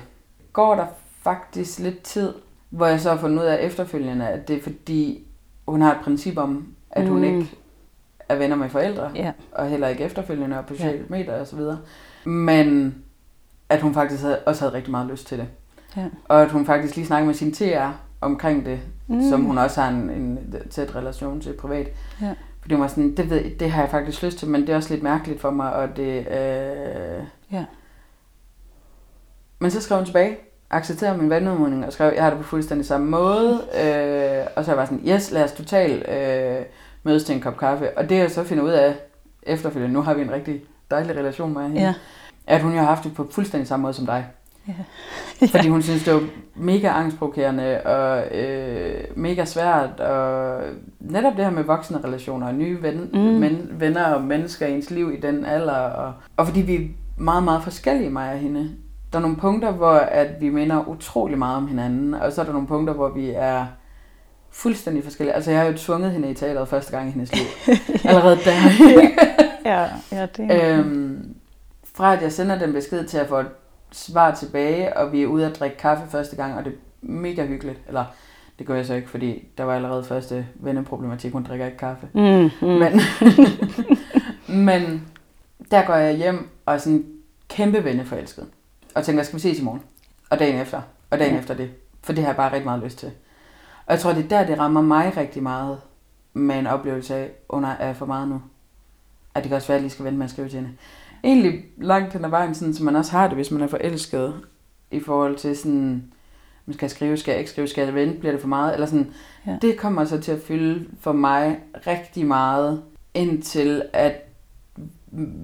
går 0.54 0.76
der 0.76 0.86
faktisk 1.24 1.80
lidt 1.80 2.02
tid, 2.04 2.34
hvor 2.70 2.86
jeg 2.86 3.00
så 3.02 3.10
har 3.10 3.18
fundet 3.18 3.40
ud 3.42 3.46
af 3.48 3.58
efterfølgende, 3.66 4.28
at 4.28 4.48
det 4.48 4.58
er 4.58 4.62
fordi, 4.64 5.28
hun 5.68 5.82
har 5.82 5.92
et 5.96 6.02
princip 6.04 6.38
om, 6.38 6.68
at 6.92 7.08
hun 7.08 7.18
Mm. 7.18 7.24
ikke 7.24 7.52
er 8.30 8.36
venner 8.36 8.56
med 8.56 8.70
forældre, 8.70 9.12
ja, 9.16 9.32
og 9.52 9.68
heller 9.70 9.88
ikke 9.88 10.04
efterfølgende 10.04 10.58
og 10.58 10.66
på 10.66 10.74
sociale 10.74 11.06
medier 11.10 11.40
og 11.40 11.48
så 11.48 11.56
videre. 11.56 11.80
Men 12.24 12.96
at 13.70 13.82
hun 13.82 13.94
faktisk 13.94 14.22
havde, 14.22 14.40
også 14.40 14.62
havde 14.62 14.74
rigtig 14.74 14.92
meget 14.92 15.08
lyst 15.08 15.28
til 15.28 15.38
det. 15.38 15.48
ja. 15.98 16.06
Og 16.26 16.42
at 16.42 16.52
hun 16.52 16.66
faktisk 16.66 16.96
lige 16.96 17.06
snakkede 17.08 17.26
med 17.28 17.36
sin 17.36 17.54
TR 17.54 17.90
omkring 18.22 18.66
det, 18.66 18.80
Mm. 19.08 19.16
mm. 19.16 19.30
som 19.30 19.42
hun 19.46 19.58
også 19.58 19.82
har 19.82 19.90
en, 19.90 20.10
en 20.10 20.54
tæt 20.70 20.96
relation 20.96 21.42
til 21.42 21.54
privat. 21.54 21.88
Ja. 22.22 22.34
Fordi 22.62 22.74
hun 22.74 22.82
var 22.82 22.88
sådan, 22.88 23.16
det, 23.16 23.30
ved, 23.30 23.58
det 23.60 23.72
har 23.72 23.82
jeg 23.82 23.92
faktisk 23.92 24.24
lyst 24.24 24.38
til, 24.38 24.48
men 24.48 24.62
det 24.62 24.70
er 24.70 24.76
også 24.76 24.90
lidt 24.94 25.04
mærkeligt 25.04 25.42
for 25.42 25.50
mig, 25.52 25.74
og 25.74 25.98
det... 25.98 26.28
Øh... 26.28 27.24
Ja. 27.52 27.66
Men 29.60 29.72
så 29.72 29.82
skrev 29.82 29.98
hun 29.98 30.06
tilbage, 30.06 30.38
accepterede 30.70 31.18
min 31.18 31.30
vandudmodning, 31.30 31.86
og 31.86 31.94
skrev, 31.94 32.12
jeg 32.16 32.24
har 32.24 32.30
det 32.30 32.40
på 32.40 32.46
fuldstændig 32.46 32.88
samme 32.88 33.08
måde. 33.08 33.62
Øh, 33.86 34.46
og 34.56 34.66
så 34.66 34.72
var 34.72 34.80
jeg 34.82 34.88
sådan, 34.88 35.08
yes, 35.08 35.32
lad 35.32 35.44
os 35.44 35.52
totalt 35.52 36.10
øh, 36.10 36.66
mødes 37.04 37.24
til 37.24 37.36
en 37.36 37.42
kop 37.42 37.58
kaffe. 37.58 37.98
Og 37.98 38.10
det 38.10 38.16
jeg 38.18 38.32
så 38.32 38.44
finder 38.44 38.64
ud 38.64 38.70
af 38.70 38.96
efterfølgende, 39.44 39.94
nu 39.94 40.02
har 40.02 40.14
vi 40.14 40.22
en 40.22 40.32
rigtig 40.32 40.62
dejlig 40.92 41.16
relation 41.16 41.54
med 41.54 41.62
hende, 41.64 41.82
Ja. 41.82 41.94
at 42.48 42.62
hun 42.62 42.72
jo 42.72 42.78
har 42.80 42.86
haft 42.86 43.04
det 43.04 43.14
på 43.14 43.28
fuldstændig 43.32 43.68
samme 43.68 43.82
måde 43.82 43.94
som 43.94 44.06
dig. 44.06 44.26
Ja. 44.68 44.74
Fordi 45.52 45.68
hun 45.70 45.82
synes, 45.82 46.04
det 46.04 46.14
var 46.14 46.24
mega 46.56 46.88
angstprovokerende 46.88 47.82
og 47.82 48.38
øh, 48.38 49.04
mega 49.16 49.46
svært. 49.46 50.00
Og 50.00 50.62
netop 51.00 51.34
det 51.38 51.46
her 51.46 51.52
med 51.52 51.64
voksne 51.64 52.04
relationer 52.04 52.48
og 52.48 52.54
nye 52.54 52.82
ven, 52.82 53.10
Mm. 53.14 53.20
mm. 53.20 53.26
men, 53.26 53.70
venner 53.72 54.06
og 54.14 54.22
mennesker 54.24 54.68
i 54.68 54.72
ens 54.76 54.90
liv 54.92 55.12
i 55.14 55.20
den 55.20 55.46
alder. 55.46 55.74
Og, 55.78 56.14
og 56.38 56.48
fordi 56.48 56.62
vi 56.62 56.76
er 56.76 56.88
meget, 57.18 57.44
meget 57.44 57.64
forskellige, 57.64 58.10
mig 58.10 58.32
og 58.34 58.38
hende. 58.38 58.72
Der 59.14 59.18
er 59.20 59.22
nogle 59.22 59.38
punkter, 59.38 59.72
hvor 59.72 59.92
at 59.94 60.28
vi 60.42 60.50
minder 60.50 60.88
utrolig 60.88 61.38
meget 61.38 61.58
om 61.58 61.68
hinanden. 61.68 62.14
Og 62.14 62.32
så 62.32 62.42
er 62.42 62.46
der 62.46 62.54
nogle 62.54 62.68
punkter, 62.68 62.94
hvor 62.94 63.10
vi 63.10 63.32
er 63.36 63.66
fuldstændig 64.52 65.04
forskellige. 65.04 65.36
Altså, 65.36 65.52
jeg 65.52 65.60
har 65.60 65.68
jo 65.68 65.78
tvunget 65.78 66.12
hende 66.12 66.32
i 66.32 66.34
teateret 66.34 66.68
første 66.68 66.92
gang 66.92 67.08
i 67.08 67.12
hendes 67.12 67.36
liv. 67.36 67.76
Allerede 68.10 68.38
der. 68.46 68.52
ja, 69.66 69.88
ja, 70.12 70.26
det 70.26 70.64
Øhm, 70.64 71.36
fra 71.96 72.16
at 72.16 72.22
jeg 72.22 72.32
sender 72.32 72.60
den 72.60 72.74
besked 72.74 73.08
til 73.08 73.18
at 73.18 73.28
få 73.28 73.40
et 73.40 73.48
svar 73.92 74.36
tilbage, 74.36 74.98
og 74.98 75.12
vi 75.12 75.24
er 75.24 75.28
ude 75.28 75.46
at 75.46 75.60
drikke 75.60 75.78
kaffe 75.78 76.04
første 76.12 76.36
gang, 76.36 76.58
og 76.58 76.66
det 76.66 76.74
er 76.74 76.78
mega 77.02 77.46
hyggeligt. 77.46 77.80
Eller, 77.88 78.06
det 78.60 78.68
gør 78.68 78.76
jeg 78.76 78.86
så 78.86 78.94
ikke, 78.94 79.10
fordi 79.10 79.48
der 79.58 79.64
var 79.64 79.76
allerede 79.76 80.04
første 80.04 80.48
venneproblematik, 80.56 81.32
hun 81.32 81.44
drikker 81.44 81.66
ikke 81.66 81.78
kaffe. 81.78 82.08
Mm, 82.14 82.50
mm. 82.62 82.68
Men, 82.68 83.00
men 84.66 85.08
der 85.72 85.86
går 85.86 85.96
jeg 85.96 86.16
hjem 86.16 86.50
og 86.66 86.74
er 86.74 86.78
sådan 86.78 87.06
kæmpe 87.50 87.84
venneforelsket. 87.84 88.46
Og 88.96 89.04
tænker, 89.04 89.24
skal 89.24 89.36
vi 89.36 89.42
ses 89.42 89.60
i 89.60 89.64
morgen? 89.64 89.82
Og 90.30 90.40
dagen 90.40 90.62
efter. 90.62 90.82
Og 91.10 91.20
dagen 91.20 91.34
ja. 91.34 91.40
efter 91.40 91.54
det. 91.54 91.70
For 92.04 92.14
det 92.14 92.24
har 92.24 92.30
jeg 92.30 92.38
bare 92.38 92.52
rigtig 92.52 92.66
meget 92.66 92.84
lyst 92.84 92.98
til. 92.98 93.12
Og 93.90 93.94
jeg 93.94 94.02
tror, 94.02 94.14
det 94.14 94.24
er 94.24 94.28
der, 94.28 94.46
det 94.46 94.60
rammer 94.60 94.82
mig 94.82 95.18
rigtig 95.18 95.44
meget 95.44 95.82
med 96.34 96.60
en 96.60 96.68
oplevelse 96.68 97.16
af, 97.16 97.32
under 97.50 97.70
er 97.70 97.94
for 97.94 98.06
meget 98.06 98.28
nu. 98.28 98.42
At 99.36 99.44
det 99.44 99.50
kan 99.50 99.56
også 99.56 99.68
være, 99.68 99.76
at 99.76 99.80
jeg 99.80 99.84
lige 99.84 99.92
skal 99.92 100.06
vente 100.06 100.18
med 100.18 100.26
at 100.26 100.32
skrive 100.32 100.50
til 100.50 100.60
hende. 100.60 100.74
Egentlig 101.24 101.66
langt 101.78 102.14
hen 102.14 102.26
ad 102.26 102.30
vejen, 102.30 102.56
sådan, 102.56 102.74
så 102.74 102.84
man 102.84 102.96
også 102.96 103.12
har 103.12 103.28
det, 103.28 103.36
hvis 103.36 103.52
man 103.52 103.62
er 103.62 103.68
forelsket. 103.68 104.34
I 104.92 105.00
forhold 105.00 105.36
til 105.36 105.58
sådan, 105.58 106.04
man 106.66 106.74
skal 106.74 106.90
skrive, 106.90 107.18
skal 107.18 107.32
jeg 107.32 107.40
ikke 107.40 107.52
skrive, 107.52 107.68
skal 107.68 107.86
jeg 107.86 107.96
vente, 107.96 108.20
bliver 108.20 108.32
det 108.32 108.42
for 108.42 108.48
meget? 108.48 108.74
Eller 108.74 108.88
sådan, 108.88 109.14
ja. 109.48 109.58
Det 109.62 109.78
kommer 109.78 110.06
så 110.06 110.22
til 110.22 110.32
at 110.32 110.42
fylde 110.42 110.86
for 111.00 111.12
mig 111.12 111.60
rigtig 111.88 112.26
meget, 112.26 112.84
indtil 113.14 113.84
at 113.94 114.14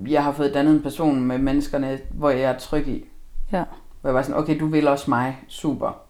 jeg 0.07 0.23
har 0.23 0.31
fået 0.31 0.53
dannet 0.53 0.73
en 0.73 0.81
person 0.81 1.21
med 1.21 1.37
menneskerne, 1.37 1.99
hvor 2.11 2.29
jeg 2.29 2.51
er 2.51 2.57
tryg 2.57 2.87
i. 2.87 3.05
Ja. 3.51 3.63
Hvor 4.01 4.09
jeg 4.09 4.15
var 4.15 4.21
sådan, 4.21 4.41
okay, 4.41 4.59
du 4.59 4.67
vil 4.67 4.87
også 4.87 5.09
mig, 5.09 5.37
super. 5.47 6.04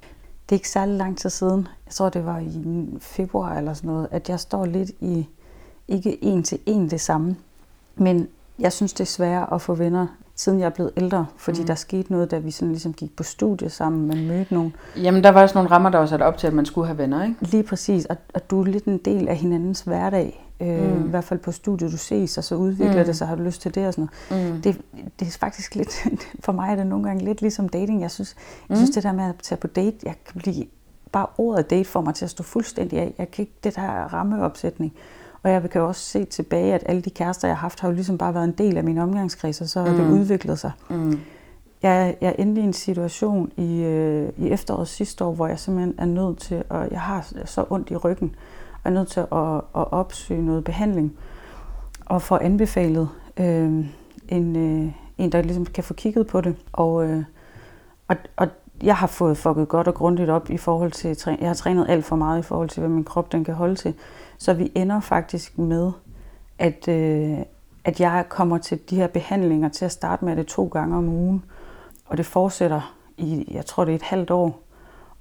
Det 0.49 0.55
er 0.55 0.59
ikke 0.59 0.69
særlig 0.69 0.95
lang 0.95 1.17
tid 1.17 1.29
siden, 1.29 1.67
jeg 1.85 1.93
tror 1.93 2.09
det 2.09 2.25
var 2.25 2.39
i 2.39 2.63
februar 2.99 3.57
eller 3.57 3.73
sådan 3.73 3.89
noget, 3.89 4.07
at 4.11 4.29
jeg 4.29 4.39
står 4.39 4.65
lidt 4.65 4.89
i, 4.99 5.27
ikke 5.87 6.23
en 6.23 6.43
til 6.43 6.59
en 6.65 6.89
det 6.89 7.01
samme, 7.01 7.35
men 7.95 8.27
jeg 8.59 8.73
synes 8.73 8.93
det 8.93 9.01
er 9.01 9.05
sværere 9.05 9.53
at 9.53 9.61
få 9.61 9.75
venner, 9.75 10.07
siden 10.35 10.59
jeg 10.59 10.65
er 10.65 10.69
blevet 10.69 10.91
ældre, 10.97 11.25
fordi 11.37 11.61
mm. 11.61 11.67
Der 11.67 11.75
skete 11.75 12.11
noget, 12.11 12.31
da 12.31 12.37
vi 12.37 12.51
sådan 12.51 12.71
ligesom 12.71 12.93
gik 12.93 13.15
på 13.15 13.23
studie 13.23 13.69
sammen, 13.69 14.07
man 14.07 14.27
mødte 14.27 14.53
nogen. 14.53 14.75
Jamen, 14.97 15.23
der 15.23 15.29
var 15.29 15.41
også 15.41 15.55
nogle 15.55 15.71
rammer, 15.71 15.89
der 15.89 15.97
var 15.97 16.05
sat 16.05 16.21
op 16.21 16.37
til, 16.37 16.47
at 16.47 16.53
man 16.53 16.65
skulle 16.65 16.87
have 16.87 16.97
venner, 16.97 17.23
ikke? 17.23 17.35
Lige 17.39 17.63
præcis, 17.63 18.05
og, 18.05 18.17
og 18.33 18.49
du 18.49 18.61
er 18.61 18.65
lidt 18.65 18.85
en 18.85 18.97
del 18.97 19.27
af 19.27 19.35
hinandens 19.35 19.81
hverdag, 19.81 20.44
øh, 20.59 20.83
mm. 20.91 20.97
Mm. 20.99 21.05
i 21.05 21.09
hvert 21.09 21.23
fald 21.23 21.39
på 21.39 21.51
studiet, 21.51 21.91
du 21.91 21.97
ses, 21.97 22.37
og 22.37 22.43
så 22.43 22.55
udvikler 22.55 22.99
Mm. 22.99 23.05
det 23.05 23.17
sig, 23.17 23.27
har 23.27 23.35
du 23.35 23.43
lyst 23.43 23.61
til 23.61 23.75
det 23.75 23.87
og 23.87 23.93
sådan 23.93 24.09
noget. 24.29 24.53
Mm. 24.53 24.61
Det, 24.61 24.81
det 25.19 25.27
er 25.27 25.31
faktisk 25.39 25.75
lidt, 25.75 26.07
for 26.45 26.51
mig 26.51 26.71
er 26.71 26.75
det 26.75 26.87
nogle 26.87 27.05
gange 27.05 27.25
lidt 27.25 27.41
ligesom 27.41 27.69
dating. 27.69 28.01
Jeg 28.01 28.11
synes, 28.11 28.35
jeg 28.69 28.75
Mm. 28.75 28.75
synes 28.75 28.89
det 28.95 29.03
der 29.03 29.11
med 29.13 29.23
at 29.23 29.35
tage 29.43 29.59
på 29.59 29.67
date, 29.67 29.97
jeg 30.03 30.15
kan 30.31 30.39
blive, 30.41 30.65
bare 31.11 31.25
ordet 31.37 31.69
date 31.69 31.89
får 31.89 32.01
mig 32.01 32.15
til 32.15 32.25
at 32.25 32.31
stå 32.31 32.43
fuldstændig 32.43 32.99
af. 32.99 33.13
Jeg 33.17 33.31
kan 33.31 33.43
ikke 33.43 33.53
det 33.63 33.75
der 33.75 34.13
rammeopsætning. 34.13 34.93
Og 35.43 35.51
jeg 35.51 35.69
kan 35.69 35.81
jo 35.81 35.87
også 35.87 36.01
se 36.01 36.25
tilbage, 36.25 36.73
at 36.73 36.83
alle 36.85 37.01
de 37.01 37.09
kærester, 37.09 37.47
jeg 37.47 37.57
har 37.57 37.61
haft, 37.61 37.79
har 37.79 37.87
jo 37.87 37.93
ligesom 37.95 38.17
bare 38.17 38.33
været 38.33 38.43
en 38.45 38.51
del 38.57 38.77
af 38.77 38.83
min 38.83 38.97
omgangskreds, 38.97 39.61
og 39.61 39.69
så 39.69 39.81
har 39.81 39.91
mm. 39.91 39.97
det 39.97 40.05
Mm. 40.07 40.13
udviklet 40.13 40.59
sig. 40.59 40.71
Mm. 40.89 41.19
Jeg, 41.83 42.15
jeg 42.21 42.35
endte 42.39 42.61
i 42.61 42.63
en 42.63 42.73
situation 42.73 43.51
i, 43.57 43.81
øh, 43.81 44.29
i 44.37 44.49
efteråret 44.49 44.87
sidste 44.87 45.23
år, 45.25 45.33
hvor 45.33 45.47
jeg 45.47 45.59
simpelthen 45.59 45.95
er 45.97 46.05
nødt 46.05 46.37
til, 46.37 46.63
og 46.69 46.87
jeg 46.91 47.01
har 47.01 47.27
så 47.45 47.65
ondt 47.69 47.91
i 47.91 47.95
ryggen, 47.95 48.35
er 48.85 48.89
nødt 48.89 49.07
til 49.07 49.19
at, 49.19 49.55
at 49.55 49.91
opsøge 49.91 50.45
noget 50.45 50.63
behandling, 50.63 51.17
og 52.05 52.21
få 52.21 52.37
anbefalet 52.37 53.09
øh, 53.37 53.85
en, 54.29 54.55
øh, 54.55 54.91
en, 55.17 55.31
der 55.31 55.41
ligesom 55.41 55.65
kan 55.65 55.83
få 55.83 55.93
kigget 55.93 56.27
på 56.27 56.41
det. 56.41 56.55
Og, 56.73 57.07
øh, 57.07 57.23
og, 58.07 58.15
og 58.35 58.47
jeg 58.83 58.95
har 58.95 59.07
fået 59.07 59.37
fucket 59.37 59.67
godt 59.67 59.87
og 59.87 59.93
grundigt 59.93 60.29
op 60.29 60.49
i 60.49 60.57
forhold 60.57 60.91
til, 60.91 61.17
jeg 61.39 61.49
har 61.49 61.53
trænet 61.53 61.85
alt 61.89 62.05
for 62.05 62.15
meget 62.15 62.39
i 62.39 62.41
forhold 62.41 62.69
til, 62.69 62.79
hvad 62.79 62.89
min 62.89 63.03
krop 63.03 63.31
den 63.31 63.43
kan 63.43 63.53
holde 63.53 63.75
til. 63.75 63.93
Så 64.37 64.53
vi 64.53 64.71
ender 64.75 64.99
faktisk 64.99 65.57
med, 65.57 65.91
at, 66.59 66.87
øh, 66.87 67.37
at 67.83 67.99
jeg 67.99 68.25
kommer 68.29 68.57
til 68.57 68.79
de 68.89 68.95
her 68.95 69.07
behandlinger 69.07 69.69
til 69.69 69.85
at 69.85 69.91
starte 69.91 70.25
med 70.25 70.35
det 70.35 70.47
to 70.47 70.67
gange 70.67 70.97
om 70.97 71.09
ugen. 71.09 71.43
Og 72.05 72.17
det 72.17 72.25
fortsætter 72.25 72.95
i, 73.17 73.47
jeg 73.51 73.65
tror 73.65 73.85
det 73.85 73.91
er 73.91 73.95
et 73.95 74.01
halvt 74.01 74.31
år. 74.31 74.61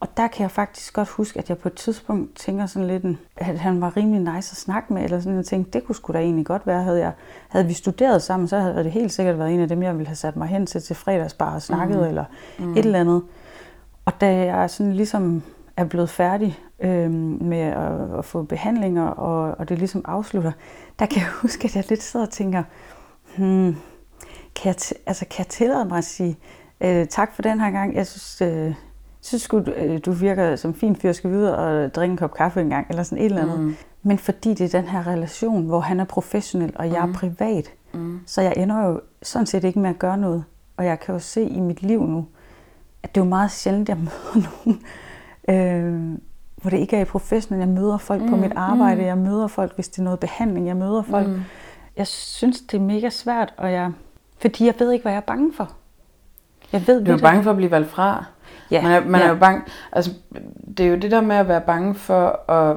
Og 0.01 0.17
der 0.17 0.27
kan 0.27 0.43
jeg 0.43 0.51
faktisk 0.51 0.95
godt 0.95 1.09
huske, 1.09 1.39
at 1.39 1.49
jeg 1.49 1.59
på 1.59 1.69
et 1.69 1.75
tidspunkt 1.75 2.37
tænker 2.37 2.67
sådan 2.67 2.89
lidt, 2.89 3.19
at 3.37 3.59
han 3.59 3.81
var 3.81 3.97
rimelig 3.97 4.35
nice 4.35 4.53
at 4.53 4.57
snakke 4.57 4.93
med, 4.93 5.05
eller 5.05 5.21
sådan, 5.21 5.37
jeg 5.37 5.45
tænkte, 5.45 5.71
det 5.71 5.87
kunne 5.87 5.95
sgu 5.95 6.13
da 6.13 6.19
egentlig 6.19 6.47
godt 6.47 6.67
være, 6.67 6.83
havde, 6.83 6.99
jeg, 6.99 7.13
havde 7.49 7.67
vi 7.67 7.73
studeret 7.73 8.23
sammen, 8.23 8.49
så 8.49 8.59
havde 8.59 8.85
det 8.85 8.93
helt 8.93 9.13
sikkert 9.13 9.39
været 9.39 9.55
en 9.55 9.61
af 9.61 9.69
dem, 9.69 9.83
jeg 9.83 9.95
ville 9.95 10.07
have 10.07 10.17
sat 10.17 10.37
mig 10.37 10.49
hen 10.49 10.67
til 10.67 10.83
til 10.83 10.97
fredagsbar 10.97 11.55
og 11.55 11.63
snakket, 11.63 11.99
mm. 11.99 12.05
eller 12.05 12.25
mm. 12.59 12.73
et 12.73 12.85
eller 12.85 13.01
andet. 13.01 13.23
Og 14.05 14.21
da 14.21 14.37
jeg 14.37 14.71
sådan 14.71 14.93
ligesom 14.93 15.43
er 15.77 15.85
blevet 15.85 16.11
færdig 16.11 16.59
øh, 16.81 17.11
med 17.41 17.59
at, 17.61 18.19
at 18.19 18.25
få 18.25 18.43
behandlinger, 18.43 19.07
og, 19.07 19.59
og 19.59 19.69
det 19.69 19.79
ligesom 19.79 20.03
afslutter, 20.05 20.53
der 20.99 21.07
kan 21.07 21.19
jeg 21.23 21.31
huske, 21.43 21.65
at 21.65 21.77
jeg 21.77 21.85
lidt 21.89 22.03
sidder 22.03 22.27
og 22.27 22.33
tænker, 22.33 22.63
hmm, 23.37 23.77
kan 24.55 24.67
jeg, 24.67 24.77
altså, 25.07 25.27
kan 25.31 25.39
jeg 25.39 25.47
tillade 25.47 25.85
mig 25.85 25.99
at 25.99 26.05
sige 26.05 26.39
øh, 26.81 27.07
tak 27.07 27.35
for 27.35 27.43
den 27.43 27.61
her 27.61 27.71
gang? 27.71 27.95
Jeg 27.95 28.07
synes, 28.07 28.53
øh, 28.53 28.75
synes 29.25 29.49
du, 29.49 29.59
øh, 29.59 30.01
du 30.05 30.13
virker 30.13 30.57
som 30.57 30.75
fin 30.75 30.97
fyr, 30.97 31.13
skal 31.13 31.31
vi 31.31 31.37
ud 31.37 31.45
og 31.45 31.95
drikke 31.95 32.13
en 32.13 32.17
kop 32.17 32.35
kaffe 32.35 32.61
en 32.61 32.69
gang, 32.69 32.87
eller 32.91 33.03
sådan 33.03 33.19
et 33.19 33.25
eller 33.25 33.43
andet. 33.43 33.61
Mm. 33.61 33.77
Men 34.03 34.19
fordi 34.19 34.55
det 34.55 34.75
er 34.75 34.81
den 34.81 34.89
her 34.89 35.07
relation, 35.07 35.67
hvor 35.67 35.81
han 35.81 36.01
er 36.01 36.05
professionel, 36.05 36.73
og 36.77 36.93
jeg 36.93 37.07
mm. 37.07 37.11
er 37.11 37.15
privat, 37.15 37.71
mm. 37.93 38.21
så 38.27 38.43
jeg 38.43 38.55
ender 38.57 38.87
jo 38.87 39.01
sådan 39.23 39.47
set 39.47 39.65
ikke 39.65 39.79
med 39.79 39.91
at 39.91 39.99
gøre 39.99 40.17
noget. 40.19 40.45
Og 40.77 40.85
jeg 40.85 41.01
kan 41.01 41.15
jo 41.15 41.19
se 41.19 41.43
i 41.43 41.61
mit 41.61 41.83
liv 41.83 42.07
nu, 42.07 42.27
at 43.03 43.15
det 43.15 43.21
er 43.21 43.25
jo 43.25 43.29
meget 43.29 43.51
sjældent, 43.51 43.89
jeg 43.89 43.97
møder 44.07 44.49
nogen, 44.65 44.83
øh, 45.49 46.19
hvor 46.57 46.71
det 46.71 46.79
ikke 46.79 46.97
er 46.97 47.01
i 47.01 47.05
professionel. 47.05 47.59
Jeg 47.59 47.69
møder 47.69 47.99
folk 47.99 48.23
mm. 48.23 48.29
på 48.29 48.37
mit 48.37 48.53
arbejde, 48.57 49.01
mm. 49.01 49.07
jeg 49.07 49.19
møder 49.19 49.47
folk, 49.47 49.75
hvis 49.75 49.89
det 49.89 49.99
er 49.99 50.03
noget 50.03 50.21
behandling, 50.21 50.67
jeg 50.67 50.77
møder 50.77 51.03
folk. 51.03 51.29
Mm. 51.29 51.41
Jeg 51.97 52.07
synes, 52.07 52.61
det 52.61 52.77
er 52.77 52.83
mega 52.83 53.11
svært, 53.11 53.55
og 53.57 53.73
jeg, 53.73 53.93
fordi 54.39 54.67
jeg 54.67 54.75
ved 54.79 54.93
ikke, 54.93 55.03
hvad 55.03 55.13
jeg 55.13 55.19
er 55.19 55.27
bange 55.27 55.53
for. 55.53 55.73
Jeg 56.73 56.87
ved, 56.87 57.05
du 57.05 57.13
er 57.13 57.19
bange 57.19 57.43
for 57.43 57.51
at 57.51 57.57
blive 57.57 57.71
valgt 57.71 57.91
fra. 57.91 58.25
Ja, 58.71 58.83
man 58.83 58.93
er, 58.93 59.05
man 59.05 59.21
ja. 59.21 59.27
er 59.27 59.31
jo 59.31 59.39
bange, 59.39 59.63
altså, 59.93 60.11
det 60.79 60.87
er 60.87 60.91
jo 60.91 60.97
det 60.97 61.11
der 61.11 61.21
med 61.21 61.37
at 61.37 61.49
være 61.49 61.61
bange 61.61 61.95
for 61.95 62.51
at 62.51 62.77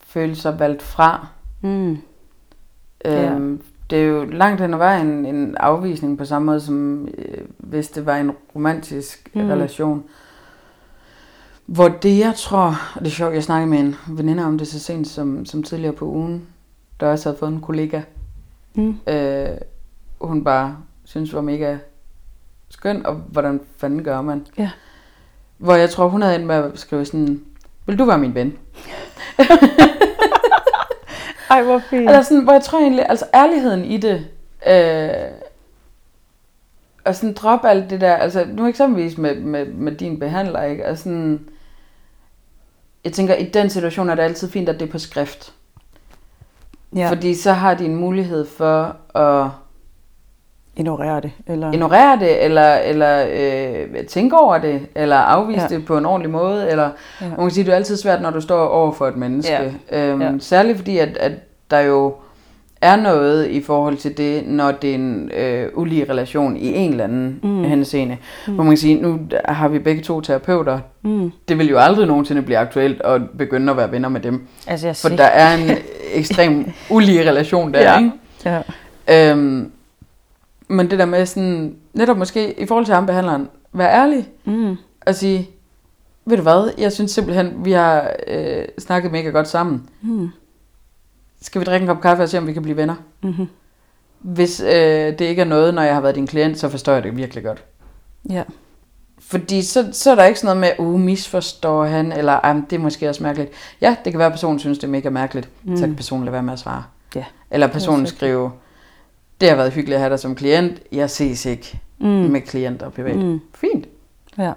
føle 0.00 0.34
sig 0.36 0.58
valgt 0.58 0.82
fra. 0.82 1.26
Mm. 1.60 1.98
Øhm, 3.04 3.52
ja. 3.52 3.58
Det 3.90 3.98
er 3.98 4.06
jo 4.06 4.24
langt 4.24 4.60
hen 4.60 4.74
ad 4.74 4.78
vejen 4.78 5.26
en 5.26 5.56
afvisning 5.56 6.18
på 6.18 6.24
samme 6.24 6.46
måde 6.46 6.60
som 6.60 7.08
øh, 7.18 7.44
hvis 7.58 7.88
det 7.88 8.06
var 8.06 8.16
en 8.16 8.30
romantisk 8.54 9.30
mm. 9.34 9.40
relation. 9.40 10.04
Hvor 11.66 11.88
det 11.88 12.18
jeg 12.18 12.34
tror, 12.36 12.76
og 12.94 13.00
det 13.00 13.06
er 13.06 13.10
sjovt, 13.10 13.34
jeg 13.34 13.42
snakkede 13.42 13.70
med 13.70 13.78
en 13.78 13.96
veninde 14.08 14.44
om 14.44 14.58
det 14.58 14.68
så 14.68 14.80
sent 14.80 15.08
som, 15.08 15.46
som 15.46 15.62
tidligere 15.62 15.92
på 15.92 16.04
ugen, 16.04 16.46
der 17.00 17.06
også 17.06 17.28
havde 17.28 17.38
fået 17.38 17.52
en 17.52 17.60
kollega. 17.60 18.02
Mm. 18.74 18.96
Øh, 19.06 19.48
hun 20.20 20.44
bare 20.44 20.76
synes 21.04 21.34
var 21.34 21.40
mega 21.40 21.78
skøn, 22.68 23.06
og 23.06 23.14
hvordan 23.14 23.60
fanden 23.76 24.04
gør 24.04 24.22
man? 24.22 24.46
Ja. 24.58 24.70
Hvor 25.58 25.74
jeg 25.74 25.90
tror, 25.90 26.08
hun 26.08 26.22
havde 26.22 26.34
endt 26.34 26.46
med 26.46 26.54
at 26.54 26.70
skrive 26.74 27.04
sådan, 27.04 27.44
vil 27.86 27.98
du 27.98 28.04
være 28.04 28.18
min 28.18 28.34
ven? 28.34 28.58
Ej, 31.50 31.62
hvor 31.62 31.78
fint. 31.78 32.02
Eller 32.02 32.22
sådan, 32.22 32.44
hvor 32.44 32.52
jeg 32.52 32.62
tror 32.62 32.80
egentlig, 32.80 33.06
altså 33.08 33.26
ærligheden 33.34 33.84
i 33.84 33.96
det, 33.96 34.26
øh, 34.66 35.30
og 37.04 37.14
sådan 37.14 37.34
drop 37.34 37.64
alt 37.64 37.90
det 37.90 38.00
der, 38.00 38.14
altså 38.14 38.46
nu 38.48 38.66
eksempelvis 38.66 39.18
med, 39.18 39.34
med, 39.34 39.66
med 39.66 39.92
din 39.92 40.18
behandler, 40.18 40.62
ikke? 40.62 40.84
Altså 40.84 41.04
sådan, 41.04 41.48
jeg 43.04 43.12
tænker, 43.12 43.34
i 43.34 43.44
den 43.44 43.70
situation 43.70 44.08
er 44.08 44.14
det 44.14 44.22
altid 44.22 44.50
fint, 44.50 44.68
at 44.68 44.80
det 44.80 44.88
er 44.88 44.92
på 44.92 44.98
skrift. 44.98 45.54
Ja. 46.96 47.10
Fordi 47.10 47.34
så 47.34 47.52
har 47.52 47.74
de 47.74 47.84
en 47.84 47.96
mulighed 47.96 48.46
for 48.46 48.96
at 49.18 49.50
ignorere 50.78 51.20
det. 51.20 51.30
Eller... 51.46 51.72
Ignorere 51.72 52.18
det, 52.18 52.44
eller, 52.44 52.74
eller 52.74 53.26
øh, 53.32 54.06
tænke 54.06 54.38
over 54.38 54.58
det, 54.58 54.80
eller 54.94 55.16
afvise 55.16 55.60
ja. 55.60 55.68
det 55.68 55.84
på 55.84 55.98
en 55.98 56.06
ordentlig 56.06 56.30
måde. 56.30 56.70
Eller, 56.70 56.90
ja. 57.20 57.28
Man 57.28 57.38
kan 57.38 57.50
sige, 57.50 57.64
det 57.64 57.72
er 57.72 57.76
altid 57.76 57.96
svært, 57.96 58.22
når 58.22 58.30
du 58.30 58.40
står 58.40 58.66
over 58.66 58.92
for 58.92 59.06
et 59.06 59.16
menneske. 59.16 59.72
Ja. 59.92 60.10
Øhm, 60.10 60.22
ja. 60.22 60.32
Særligt 60.38 60.78
fordi, 60.78 60.98
at, 60.98 61.16
at 61.16 61.32
der 61.70 61.80
jo 61.80 62.14
er 62.80 62.96
noget 62.96 63.46
i 63.46 63.62
forhold 63.62 63.96
til 63.96 64.16
det, 64.16 64.46
når 64.46 64.72
det 64.72 64.90
er 64.90 64.94
en 64.94 65.30
øh, 65.36 65.68
ulige 65.74 66.06
relation 66.10 66.56
i 66.56 66.74
en 66.74 66.90
eller 66.90 67.04
anden 67.04 67.40
mm. 67.42 67.64
henseende. 67.64 68.16
Mm. 68.46 68.54
Hvor 68.54 68.64
man 68.64 68.70
kan 68.70 68.78
sige, 68.78 69.02
nu 69.02 69.20
har 69.44 69.68
vi 69.68 69.78
begge 69.78 70.02
to 70.02 70.20
terapeuter. 70.20 70.78
Mm. 71.02 71.32
Det 71.48 71.58
vil 71.58 71.68
jo 71.68 71.78
aldrig 71.78 72.06
nogensinde 72.06 72.42
blive 72.42 72.58
aktuelt 72.58 73.02
at 73.02 73.20
begynde 73.38 73.70
at 73.70 73.76
være 73.76 73.92
venner 73.92 74.08
med 74.08 74.20
dem. 74.20 74.46
Altså, 74.66 74.86
jeg 74.86 74.96
for 74.96 75.08
der 75.08 75.24
er 75.24 75.56
en 75.56 75.76
ekstrem 76.14 76.70
ulige 76.90 77.30
relation 77.30 77.74
der, 77.74 77.80
ja. 77.80 77.98
ikke? 77.98 78.12
Ja. 78.44 79.32
Øhm, 79.32 79.70
men 80.68 80.90
det 80.90 80.98
der 80.98 81.04
med 81.04 81.26
sådan, 81.26 81.76
netop 81.92 82.16
måske 82.16 82.60
i 82.60 82.66
forhold 82.66 82.84
til 82.84 82.94
ham 82.94 83.06
behandleren, 83.06 83.48
være 83.72 83.92
ærlig 83.92 84.28
mm. 84.44 84.76
og 85.06 85.14
sige, 85.14 85.50
ved 86.24 86.36
du 86.36 86.42
hvad, 86.42 86.70
jeg 86.78 86.92
synes 86.92 87.10
simpelthen, 87.10 87.64
vi 87.64 87.72
har 87.72 88.10
øh, 88.26 88.64
snakket 88.78 89.12
mega 89.12 89.28
godt 89.28 89.48
sammen. 89.48 89.88
Mm. 90.02 90.28
Skal 91.40 91.60
vi 91.60 91.64
drikke 91.64 91.84
en 91.84 91.88
kop 91.88 92.00
kaffe 92.00 92.22
og 92.22 92.28
se, 92.28 92.38
om 92.38 92.46
vi 92.46 92.52
kan 92.52 92.62
blive 92.62 92.76
venner? 92.76 92.94
Mm-hmm. 93.22 93.46
Hvis 94.18 94.60
øh, 94.60 95.18
det 95.18 95.20
ikke 95.20 95.42
er 95.42 95.46
noget, 95.46 95.74
når 95.74 95.82
jeg 95.82 95.94
har 95.94 96.00
været 96.00 96.14
din 96.14 96.26
klient, 96.26 96.58
så 96.58 96.68
forstår 96.68 96.92
jeg 96.92 97.02
det 97.02 97.16
virkelig 97.16 97.44
godt. 97.44 97.64
Ja. 98.30 98.42
Fordi 99.18 99.62
så, 99.62 99.88
så 99.92 100.10
er 100.10 100.14
der 100.14 100.24
ikke 100.24 100.40
sådan 100.40 100.56
noget 100.56 100.76
med, 100.78 100.86
uh, 100.86 101.00
misforstår 101.00 101.84
han, 101.84 102.12
eller 102.12 102.50
um, 102.50 102.66
det 102.66 102.76
er 102.76 102.80
måske 102.80 103.08
også 103.08 103.22
mærkeligt. 103.22 103.50
Ja, 103.80 103.96
det 104.04 104.12
kan 104.12 104.18
være, 104.18 104.26
at 104.26 104.32
personen 104.32 104.58
synes, 104.58 104.78
det 104.78 104.84
er 104.84 104.90
mega 104.90 105.10
mærkeligt. 105.10 105.48
Mm. 105.64 105.76
Så 105.76 105.86
kan 105.86 105.96
personen 105.96 106.24
lade 106.24 106.32
være 106.32 106.42
med 106.42 106.52
at 106.52 106.58
svare. 106.58 106.84
Ja. 107.14 107.24
Eller 107.50 107.66
personen 107.66 108.06
skrive, 108.06 108.50
det 109.40 109.48
har 109.48 109.56
været 109.56 109.72
hyggeligt 109.72 109.94
at 109.94 110.00
have 110.00 110.10
dig 110.10 110.18
som 110.18 110.34
klient. 110.34 110.82
Jeg 110.92 111.10
ses 111.10 111.46
ikke 111.46 111.80
mm. 111.98 112.06
med 112.06 112.40
klienter 112.40 112.90
privat. 112.90 113.16
Mm. 113.16 113.40
Fint. 113.54 113.86
Ja. 114.38 114.52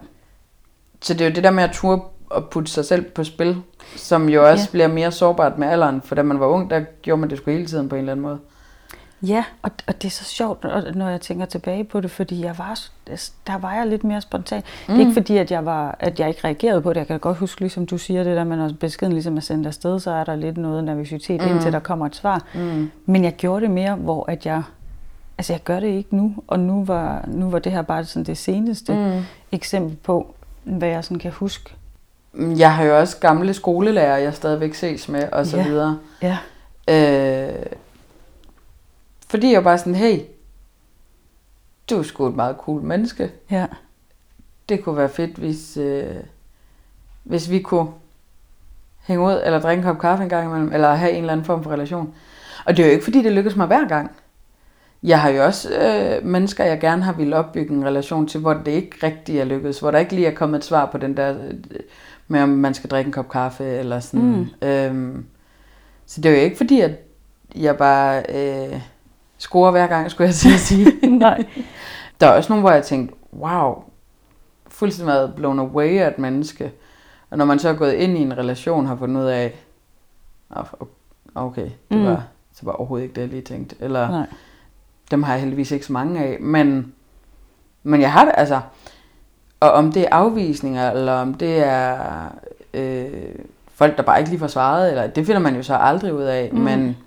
Så 1.02 1.14
det 1.14 1.22
er 1.22 1.30
jo 1.30 1.36
det 1.36 1.44
der 1.44 1.52
med 1.52 1.64
at 1.64 1.72
turde 1.74 2.02
at 2.36 2.50
putte 2.50 2.72
sig 2.72 2.86
selv 2.86 3.04
på 3.04 3.24
spil, 3.24 3.62
som 3.96 4.30
jo 4.30 4.50
også 4.50 4.64
ja. 4.64 4.72
bliver 4.72 4.88
mere 4.88 5.12
sårbart 5.12 5.58
med 5.58 5.68
alderen. 5.68 6.02
For 6.02 6.16
da 6.16 6.24
man 6.24 6.40
var 6.40 6.46
ung, 6.46 6.70
der 6.70 6.80
gjorde 7.02 7.20
man 7.20 7.30
det 7.30 7.38
sgu 7.38 7.52
hele 7.52 7.66
tiden 7.66 7.90
på 7.90 7.96
en 7.96 8.00
eller 8.00 8.12
anden 8.12 8.24
måde. 8.24 8.40
Ja, 9.24 9.44
og, 9.62 9.72
og 9.88 10.02
det 10.02 10.08
er 10.08 10.12
så 10.12 10.24
sjovt, 10.24 10.64
når 10.96 11.10
jeg 11.10 11.22
tænker 11.22 11.46
tilbage 11.46 11.84
på 11.84 12.02
det, 12.02 12.12
fordi 12.12 12.44
jeg 12.44 12.58
var, 12.58 12.80
der 13.48 13.58
var 13.58 13.74
jeg 13.74 13.88
lidt 13.88 14.04
mere 14.04 14.22
spontan. 14.22 14.58
Mm. 14.58 14.64
Det 14.88 14.96
er 14.96 15.00
ikke 15.00 15.10
mm. 15.10 15.14
fordi, 15.14 15.38
at 15.38 15.52
jeg, 15.52 15.66
var, 15.66 15.96
at 16.00 16.20
jeg 16.20 16.30
ikke 16.30 16.42
reagerede 16.44 16.82
på 16.82 16.94
det. 16.94 16.98
Jeg 16.98 17.08
kan 17.08 17.20
godt 17.20 17.38
huske, 17.38 17.62
ligesom 17.62 17.86
du 17.86 17.98
siger 17.98 18.24
det 18.24 18.38
der, 18.38 18.44
men 18.44 18.60
når 18.60 18.72
beskeden 18.80 19.14
ligesom 19.14 19.38
er 19.38 19.42
sendt 19.42 19.68
afsted, 19.68 20.00
så 20.00 20.12
er 20.12 20.24
der 20.24 20.36
lidt 20.36 20.58
noget 20.58 20.84
nervøsitet, 20.84 21.42
mm. 21.42 21.48
indtil 21.48 21.72
der 21.72 21.80
kommer 21.80 22.06
et 22.06 22.16
svar. 22.16 22.44
Mm. 22.54 22.92
Men 23.06 23.24
jeg 23.24 23.34
gjorde 23.34 23.62
det 23.62 23.72
mere, 23.72 23.96
hvor 23.96 24.32
at 24.32 24.46
jeg, 24.46 24.64
altså 25.38 25.54
jeg 25.54 25.64
gør 25.64 25.80
det 25.80 25.88
ikke 25.88 26.16
nu, 26.16 26.36
og 26.48 26.60
nu 26.60 26.86
var, 26.86 27.26
nu 27.28 27.50
var 27.50 27.60
det 27.60 27.72
her 27.72 27.82
bare 27.82 28.06
sådan 28.06 28.26
det 28.26 28.38
seneste 28.38 28.94
mm. 28.94 29.26
eksempel 29.52 29.98
på, 30.04 30.36
hvad 30.64 30.88
jeg 30.88 31.04
sådan 31.04 31.20
kan 31.20 31.32
huske. 31.32 31.74
Jeg 32.38 32.76
har 32.76 32.84
jo 32.84 33.00
også 33.00 33.18
gamle 33.18 33.54
skolelærer, 33.54 34.18
jeg 34.18 34.34
stadigvæk 34.34 34.74
ses 34.74 35.10
med, 35.10 35.24
og 35.32 35.46
så 35.46 35.58
ja. 35.58 35.64
videre. 35.68 35.98
Ja. 36.22 36.38
Øh, 36.88 37.66
fordi 39.32 39.54
jeg 39.54 39.64
bare 39.64 39.78
sådan, 39.78 39.96
hey, 39.96 40.20
du 41.90 41.98
er 42.00 42.04
sgu 42.04 42.28
et 42.28 42.36
meget 42.36 42.56
cool 42.60 42.82
menneske. 42.82 43.32
Ja. 43.52 43.66
Det 44.70 44.84
kunne 44.84 44.98
være 44.98 45.10
fedt, 45.10 45.38
hvis, 45.38 45.78
øh, 45.78 46.16
hvis 47.24 47.50
vi 47.50 47.60
kunne 47.60 47.88
hænge 49.02 49.26
ud, 49.26 49.42
eller 49.46 49.62
drikke 49.62 49.80
en 49.82 49.88
kop 49.88 50.00
kaffe 50.00 50.24
en 50.24 50.30
gang 50.30 50.48
imellem, 50.48 50.74
eller 50.74 50.94
have 50.94 51.12
en 51.12 51.18
eller 51.18 51.34
anden 51.34 51.46
form 51.46 51.64
for 51.64 51.72
relation. 51.72 52.14
Og 52.66 52.78
det 52.78 52.84
er 52.84 52.88
jo 52.88 52.92
ikke, 52.92 53.04
fordi 53.04 53.24
det 53.24 53.32
lykkes 53.32 53.56
mig 53.56 53.68
hver 53.68 53.88
gang. 53.88 54.12
Jeg 55.04 55.22
har 55.22 55.30
jo 55.30 55.46
også 55.46 55.70
øh, 55.74 56.26
mennesker, 56.26 56.64
jeg 56.64 56.80
gerne 56.80 57.04
har 57.04 57.14
ville 57.14 57.36
opbygge 57.36 57.74
en 57.74 57.86
relation 57.86 58.28
til, 58.28 58.40
hvor 58.40 58.54
det 58.54 58.72
ikke 58.72 58.98
rigtig 59.04 59.40
er 59.40 59.46
lykkedes, 59.46 59.80
hvor 59.80 59.92
der 59.92 60.00
ikke 60.00 60.16
lige 60.16 60.28
er 60.28 60.36
kommet 60.36 60.58
et 60.58 60.66
svar 60.66 60.86
på 60.86 60.98
den 60.98 61.18
der, 61.18 61.30
øh, 61.30 61.54
med 62.28 62.42
om 62.42 62.50
man 62.50 62.74
skal 62.74 62.90
drikke 62.90 63.08
en 63.08 63.14
kop 63.14 63.30
kaffe, 63.30 63.66
eller 63.66 64.00
sådan. 64.00 64.50
Mm. 64.62 64.68
Øhm, 64.68 65.26
så 66.06 66.22
det 66.22 66.32
er 66.32 66.36
jo 66.36 66.44
ikke 66.44 66.58
fordi, 66.58 66.82
at 66.82 66.92
jeg 67.56 67.78
bare... 67.78 68.24
Øh, 68.30 68.82
score 69.42 69.72
hver 69.72 69.88
gang, 69.88 70.12
skulle 70.12 70.28
jeg 70.28 70.34
sige. 70.34 70.58
sige. 70.58 71.08
Nej. 71.18 71.46
Der 72.20 72.28
er 72.28 72.32
også 72.32 72.52
nogle, 72.54 72.62
hvor 72.62 72.72
jeg 72.72 72.84
tænkte, 72.84 73.16
wow, 73.34 73.84
fuldstændig 74.68 75.14
været 75.14 75.34
blown 75.36 75.60
away 75.60 76.00
af 76.00 76.08
et 76.08 76.20
menneske. 76.20 76.72
Og 77.30 77.38
når 77.38 77.46
man 77.46 77.60
så 77.60 77.70
er 77.70 77.74
gået 77.74 77.94
ind 77.94 78.18
i 78.18 78.22
en 78.22 78.38
relation, 78.38 78.86
har 78.86 78.96
fundet 78.96 79.22
ud 79.22 79.26
af, 79.26 79.56
okay, 81.36 81.70
det 81.90 81.98
mm. 81.98 82.06
var, 82.06 82.24
det 82.60 82.66
var 82.66 82.72
overhovedet 82.72 83.04
ikke 83.04 83.16
det, 83.16 83.22
jeg 83.22 83.30
lige 83.30 83.42
tænkte. 83.42 83.76
Eller, 83.80 84.10
Nej. 84.12 84.26
dem 85.12 85.24
har 85.24 85.34
jeg 85.34 85.42
heldigvis 85.42 85.72
ikke 85.72 85.86
så 85.86 85.94
mange 85.94 86.24
af. 86.24 86.38
Men, 86.40 86.94
men 87.84 88.02
jeg 88.02 88.12
har 88.14 88.26
det, 88.26 88.34
altså, 88.38 88.62
og 89.60 89.72
om 89.72 89.92
det 89.92 90.02
er 90.02 90.08
afvisninger, 90.12 90.92
eller 90.92 91.14
om 91.14 91.34
det 91.34 91.64
er 91.64 91.98
øh, 92.74 93.36
folk, 93.74 93.98
der 93.98 94.04
bare 94.04 94.20
ikke 94.20 94.30
lige 94.30 94.40
får 94.40 94.48
svaret, 94.48 94.90
eller, 94.90 95.08
det 95.08 95.26
finder 95.26 95.42
man 95.42 95.56
jo 95.56 95.64
så 95.64 95.76
aldrig 95.76 96.14
ud 96.14 96.24
af, 96.24 96.50
mm. 96.54 96.60
men 96.60 96.98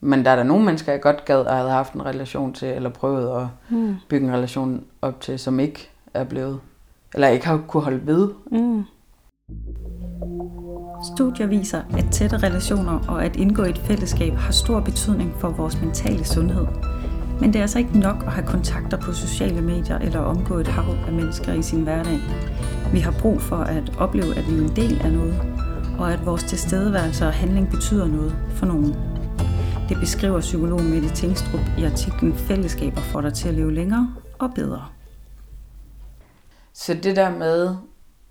men 0.00 0.24
der 0.24 0.30
er 0.30 0.36
der 0.36 0.42
nogle 0.42 0.64
mennesker, 0.64 0.92
jeg 0.92 1.00
godt 1.00 1.24
gad 1.24 1.40
at 1.40 1.56
have 1.56 1.70
haft 1.70 1.92
en 1.92 2.06
relation 2.06 2.52
til, 2.52 2.68
eller 2.68 2.90
prøvet 2.90 3.40
at 3.40 3.46
mm. 3.68 3.96
bygge 4.08 4.26
en 4.26 4.32
relation 4.32 4.84
op 5.02 5.20
til, 5.20 5.38
som 5.38 5.60
ikke 5.60 5.90
er 6.14 6.24
blevet, 6.24 6.60
eller 7.14 7.28
ikke 7.28 7.46
har 7.46 7.62
kunne 7.68 7.82
holde 7.82 8.06
ved. 8.06 8.30
Mm. 8.52 8.84
Studier 11.14 11.46
viser, 11.46 11.82
at 11.98 12.06
tætte 12.10 12.36
relationer 12.36 12.98
og 13.08 13.24
at 13.24 13.36
indgå 13.36 13.62
i 13.62 13.70
et 13.70 13.78
fællesskab 13.78 14.34
har 14.34 14.52
stor 14.52 14.80
betydning 14.80 15.34
for 15.38 15.48
vores 15.48 15.80
mentale 15.80 16.24
sundhed. 16.24 16.66
Men 17.40 17.52
det 17.52 17.56
er 17.56 17.62
altså 17.62 17.78
ikke 17.78 17.98
nok 17.98 18.22
at 18.26 18.32
have 18.32 18.46
kontakter 18.46 18.96
på 18.96 19.12
sociale 19.12 19.62
medier 19.62 19.98
eller 19.98 20.20
omgå 20.20 20.54
et 20.54 20.68
hav 20.68 20.84
af 21.06 21.12
mennesker 21.12 21.52
i 21.52 21.62
sin 21.62 21.82
hverdag. 21.82 22.18
Vi 22.92 22.98
har 22.98 23.14
brug 23.20 23.40
for 23.40 23.56
at 23.56 23.92
opleve, 23.98 24.38
at 24.38 24.50
vi 24.50 24.58
er 24.58 24.62
en 24.62 24.76
del 24.76 25.00
af 25.04 25.12
noget, 25.12 25.42
og 25.98 26.12
at 26.12 26.26
vores 26.26 26.44
tilstedeværelse 26.44 27.26
og 27.26 27.32
handling 27.32 27.70
betyder 27.70 28.06
noget 28.06 28.36
for 28.50 28.66
nogen. 28.66 29.15
Det 29.88 30.00
beskriver 30.00 30.40
psykolog 30.40 30.82
Mette 30.82 31.14
Tingstrup 31.14 31.60
i 31.78 31.84
artiklen 31.84 32.34
Fællesskaber 32.34 33.00
får 33.00 33.20
dig 33.20 33.34
til 33.34 33.48
at 33.48 33.54
leve 33.54 33.74
længere 33.74 34.14
og 34.38 34.54
bedre. 34.54 34.88
Så 36.72 36.94
det 36.94 37.16
der 37.16 37.30
med 37.30 37.76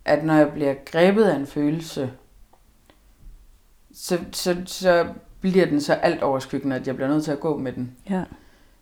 at 0.06 0.26
når 0.26 0.34
jeg 0.34 0.52
bliver 0.54 0.74
grebet 0.86 1.24
af 1.24 1.36
en 1.36 1.48
følelse, 1.48 2.12
så, 3.94 4.20
så, 4.32 4.56
så 4.66 5.08
bliver 5.42 5.66
den 5.66 5.82
så 5.82 5.94
alt 5.94 6.24
overskyggende, 6.24 6.76
at 6.76 6.88
jeg 6.88 6.96
bliver 6.96 7.08
nødt 7.08 7.24
til 7.24 7.32
at 7.32 7.40
gå 7.40 7.58
med 7.58 7.72
den. 7.72 7.96
Ja. 8.10 8.24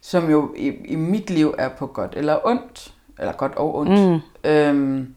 Som 0.02 0.30
jo 0.32 0.54
i, 0.58 0.68
i 0.68 0.96
mit 0.96 1.30
liv 1.30 1.56
er 1.58 1.70
på 1.70 1.88
godt 1.88 2.14
eller 2.18 2.40
ondt. 2.48 2.94
Eller 3.20 3.34
godt 3.34 3.56
og 3.56 3.76
ondt. 3.76 4.24
Mm. 4.44 4.50
Øhm, 4.50 5.16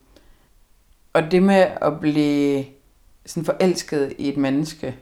og 1.13 1.31
det 1.31 1.43
med 1.43 1.67
at 1.81 2.01
blive 2.01 2.65
sådan 3.27 3.45
forelsket 3.45 4.13
i 4.19 4.29
et 4.29 4.37
menneske, 4.37 4.97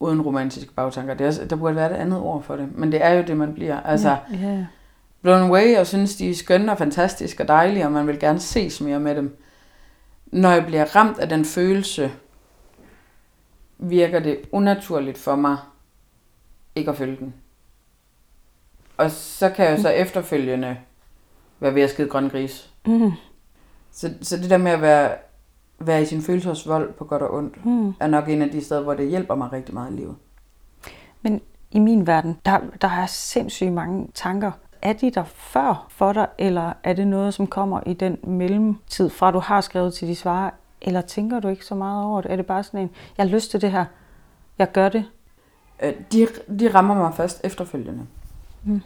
uden 0.00 0.22
romantiske 0.22 0.72
bagtanker, 0.72 1.14
det 1.14 1.26
er, 1.26 1.46
der 1.46 1.56
burde 1.56 1.76
være 1.76 1.90
et 1.90 1.96
andet 1.96 2.20
ord 2.20 2.42
for 2.42 2.56
det. 2.56 2.68
Men 2.74 2.92
det 2.92 3.04
er 3.04 3.10
jo 3.10 3.22
det, 3.22 3.36
man 3.36 3.54
bliver. 3.54 3.80
Altså, 3.80 4.16
ja, 4.32 4.48
ja. 4.48 4.66
blown 5.22 5.42
away 5.42 5.76
og 5.78 5.86
synes, 5.86 6.16
de 6.16 6.30
er 6.30 6.34
skønne 6.34 6.72
og 6.72 6.78
fantastiske 6.78 7.42
og 7.42 7.48
dejlige, 7.48 7.84
og 7.84 7.92
man 7.92 8.06
vil 8.06 8.18
gerne 8.18 8.40
ses 8.40 8.80
mere 8.80 9.00
med 9.00 9.14
dem. 9.14 9.36
Når 10.26 10.50
jeg 10.50 10.66
bliver 10.66 10.96
ramt 10.96 11.18
af 11.18 11.28
den 11.28 11.44
følelse, 11.44 12.12
virker 13.78 14.18
det 14.18 14.40
unaturligt 14.52 15.18
for 15.18 15.36
mig 15.36 15.56
ikke 16.74 16.90
at 16.90 16.96
følge 16.96 17.16
den. 17.16 17.34
Og 18.96 19.10
så 19.10 19.50
kan 19.50 19.66
jeg 19.66 19.80
så 19.80 19.88
efterfølgende 19.88 20.76
være 21.60 21.74
ved 21.74 21.82
at 21.82 21.90
skide 21.90 22.08
grøn 22.08 22.28
gris. 22.28 22.70
Mm. 22.86 23.12
Så, 23.92 24.14
så 24.22 24.36
det 24.36 24.50
der 24.50 24.56
med 24.56 24.72
at 24.72 24.80
være, 24.80 25.16
være 25.78 26.02
i 26.02 26.04
sin 26.04 26.22
følelsesvold 26.22 26.92
på 26.92 27.04
godt 27.04 27.22
og 27.22 27.34
ondt, 27.34 27.66
Mm. 27.66 27.94
er 28.00 28.06
nok 28.06 28.28
en 28.28 28.42
af 28.42 28.50
de 28.50 28.64
steder, 28.64 28.82
hvor 28.82 28.94
det 28.94 29.08
hjælper 29.08 29.34
mig 29.34 29.52
rigtig 29.52 29.74
meget 29.74 29.92
i 29.92 29.96
livet. 29.96 30.14
Men 31.22 31.40
i 31.70 31.78
min 31.78 32.06
verden, 32.06 32.38
der, 32.46 32.58
der 32.80 32.88
er 32.88 33.06
sindssygt 33.06 33.72
mange 33.72 34.08
tanker. 34.14 34.50
Er 34.82 34.92
de 34.92 35.10
der 35.10 35.24
før 35.24 35.86
for 35.90 36.12
dig, 36.12 36.26
eller 36.38 36.72
er 36.84 36.92
det 36.92 37.06
noget, 37.08 37.34
som 37.34 37.46
kommer 37.46 37.80
i 37.86 37.92
den 37.94 38.18
mellemtid, 38.24 39.08
fra 39.10 39.30
du 39.30 39.38
har 39.38 39.60
skrevet 39.60 39.94
til 39.94 40.08
de 40.08 40.14
svarer, 40.16 40.50
eller 40.82 41.00
tænker 41.00 41.40
du 41.40 41.48
ikke 41.48 41.64
så 41.64 41.74
meget 41.74 42.04
over 42.04 42.20
det? 42.20 42.32
Er 42.32 42.36
det 42.36 42.46
bare 42.46 42.62
sådan 42.62 42.80
en, 42.80 42.90
jeg 43.18 43.26
har 43.26 43.30
lyst 43.30 43.50
til 43.50 43.60
det 43.60 43.70
her, 43.70 43.84
jeg 44.58 44.72
gør 44.72 44.88
det? 44.88 45.04
Øh, 45.82 45.92
De, 46.12 46.26
de 46.60 46.74
rammer 46.74 46.94
mig 46.94 47.14
først 47.14 47.40
efterfølgende. 47.44 48.06
Mm. 48.64 48.80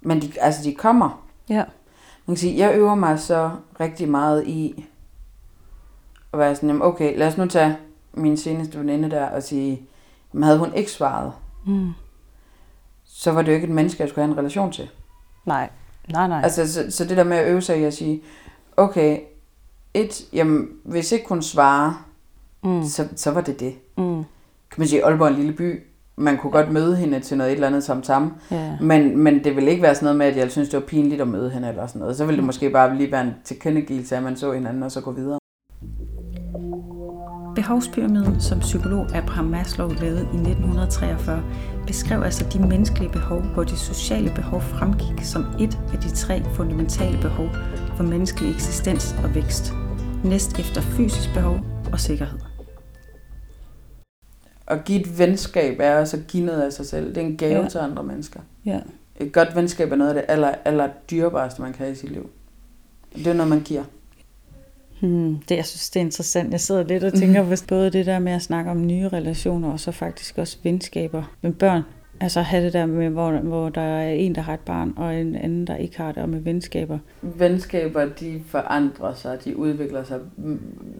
Men 0.00 0.22
de, 0.22 0.32
altså, 0.40 0.60
de 0.64 0.74
kommer. 0.74 1.24
Ja. 1.48 1.64
Man 2.26 2.34
kan 2.34 2.36
sige, 2.36 2.58
jeg 2.58 2.76
øver 2.78 2.94
mig 2.94 3.18
så 3.20 3.50
rigtig 3.80 4.08
meget 4.08 4.46
i 4.46 4.84
at 6.32 6.38
være 6.38 6.54
sådan, 6.54 6.68
jamen, 6.68 6.82
okay, 6.82 7.18
lad 7.18 7.26
os 7.26 7.36
nu 7.38 7.46
tage 7.46 7.76
min 8.14 8.36
seneste 8.36 8.78
veninde 8.78 9.10
der 9.10 9.26
og 9.26 9.42
sige, 9.42 9.82
jamen, 10.34 10.44
havde 10.44 10.58
hun 10.58 10.74
ikke 10.74 10.90
svaret, 10.90 11.32
Mm. 11.66 11.90
så 13.04 13.32
var 13.32 13.42
det 13.42 13.48
jo 13.48 13.54
ikke 13.54 13.66
et 13.66 13.72
menneske, 13.74 14.02
jeg 14.02 14.08
skulle 14.08 14.24
have 14.24 14.32
en 14.32 14.38
relation 14.38 14.72
til. 14.72 14.88
Nej, 15.46 15.70
nej, 16.12 16.28
nej. 16.28 16.40
Altså, 16.44 16.72
så, 16.72 16.90
så 16.90 17.04
det 17.04 17.16
der 17.16 17.24
med 17.24 17.36
at 17.36 17.48
øve 17.52 17.62
sig 17.62 17.80
i 17.80 17.84
at 17.84 17.94
sige, 17.94 18.22
okay, 18.76 19.18
et, 19.94 20.22
jamen, 20.32 20.68
hvis 20.84 21.12
ikke 21.12 21.28
hun 21.28 21.42
svarer, 21.42 22.06
mm. 22.64 22.84
så, 22.84 23.08
så 23.16 23.30
var 23.30 23.40
det 23.40 23.60
det. 23.60 23.74
Mm. 23.98 24.04
Kan 24.70 24.78
man 24.78 24.88
sige, 24.88 25.04
Aalborg 25.04 25.26
er 25.26 25.30
en 25.30 25.36
lille 25.36 25.52
by, 25.52 25.82
man 26.16 26.36
kunne 26.38 26.50
godt 26.52 26.70
møde 26.72 26.96
hende 26.96 27.20
til 27.20 27.36
noget 27.38 27.50
et 27.50 27.54
eller 27.54 27.66
andet 27.66 27.84
som 27.84 28.02
sammen, 28.02 28.32
Ja. 28.50 28.76
men, 28.80 29.18
men 29.18 29.44
det 29.44 29.56
ville 29.56 29.70
ikke 29.70 29.82
være 29.82 29.94
sådan 29.94 30.04
noget 30.04 30.18
med, 30.18 30.26
at 30.26 30.36
jeg 30.36 30.50
synes, 30.50 30.68
det 30.68 30.80
var 30.80 30.86
pinligt 30.86 31.20
at 31.20 31.28
møde 31.28 31.50
hende 31.50 31.68
eller 31.68 31.86
sådan 31.86 32.00
noget. 32.00 32.16
Så 32.16 32.24
ville 32.24 32.36
det 32.36 32.44
måske 32.46 32.70
bare 32.70 32.96
lige 32.96 33.12
være 33.12 33.22
en 33.24 33.34
tilkendegivelse 33.44 34.14
af, 34.14 34.18
at 34.18 34.24
man 34.24 34.36
så 34.36 34.52
hinanden 34.52 34.82
og 34.82 34.92
så 34.92 35.00
gå 35.00 35.10
videre. 35.10 35.38
Behovspyramiden, 37.54 38.40
som 38.40 38.60
psykolog 38.60 39.14
Abraham 39.14 39.44
Maslow 39.44 39.88
lavede 39.88 40.20
i 40.20 40.36
1943, 40.36 41.42
beskrev 41.86 42.22
altså 42.22 42.46
de 42.52 42.58
menneskelige 42.58 43.12
behov, 43.12 43.40
hvor 43.42 43.64
de 43.64 43.76
sociale 43.76 44.32
behov 44.34 44.60
fremgik 44.60 45.24
som 45.24 45.44
et 45.60 45.78
af 45.92 45.98
de 45.98 46.10
tre 46.10 46.42
fundamentale 46.54 47.18
behov 47.20 47.48
for 47.96 48.02
menneskelig 48.02 48.50
eksistens 48.54 49.14
og 49.24 49.34
vækst. 49.34 49.72
Næst 50.24 50.58
efter 50.58 50.80
fysisk 50.80 51.34
behov 51.34 51.58
og 51.92 52.00
sikkerhed. 52.00 52.38
At 54.66 54.84
give 54.84 55.00
et 55.00 55.18
venskab 55.18 55.76
er 55.80 55.98
også 56.00 56.16
at 56.16 56.26
give 56.26 56.46
noget 56.46 56.62
af 56.62 56.72
sig 56.72 56.86
selv. 56.86 57.08
Det 57.14 57.16
er 57.22 57.26
en 57.26 57.36
gave 57.36 57.62
Ja. 57.62 57.68
til 57.68 57.78
andre 57.78 58.02
mennesker. 58.02 58.40
Ja. 58.64 58.80
Et 59.16 59.32
godt 59.32 59.56
venskab 59.56 59.92
er 59.92 59.96
noget 59.96 60.10
af 60.10 60.14
det 60.14 60.24
aller, 60.28 60.54
aller 60.64 60.88
dyrebareste, 61.10 61.62
man 61.62 61.72
kan 61.72 61.78
have 61.78 61.92
i 61.92 61.94
sit 61.96 62.10
liv. 62.10 62.30
Det 63.14 63.26
er 63.26 63.34
noget, 63.34 63.50
man 63.50 63.60
giver. 63.60 63.82
Hmm, 65.02 65.38
det, 65.48 65.56
jeg 65.56 65.64
synes, 65.64 65.90
det 65.90 66.00
er 66.00 66.04
interessant. 66.04 66.52
Jeg 66.52 66.60
sidder 66.60 66.82
lidt 66.82 67.04
og 67.04 67.14
tænker 67.14 67.44
på 67.44 67.54
både 67.68 67.90
det 67.90 68.06
der 68.06 68.18
med 68.18 68.32
at 68.32 68.42
snakke 68.42 68.70
om 68.70 68.86
nye 68.86 69.08
relationer, 69.08 69.72
og 69.72 69.80
så 69.80 69.92
faktisk 69.92 70.38
også 70.38 70.58
venskaber 70.62 71.34
med 71.40 71.52
børn. 71.52 71.82
Altså 72.20 72.40
have 72.40 72.64
det 72.64 72.72
der 72.72 72.86
med, 72.86 73.08
hvor, 73.08 73.30
hvor 73.30 73.68
der 73.68 73.80
er 73.80 74.12
en, 74.12 74.34
der 74.34 74.40
har 74.40 74.54
et 74.54 74.60
barn, 74.60 74.92
og 74.96 75.14
en 75.20 75.36
anden, 75.36 75.66
der 75.66 75.76
ikke 75.76 75.96
har 75.96 76.12
det, 76.12 76.22
og 76.22 76.28
med 76.28 76.40
venskaber. 76.40 76.98
Venskaber, 77.22 78.04
de 78.04 78.42
forandrer 78.46 79.14
sig, 79.14 79.44
de 79.44 79.56
udvikler 79.56 80.04
sig. 80.04 80.18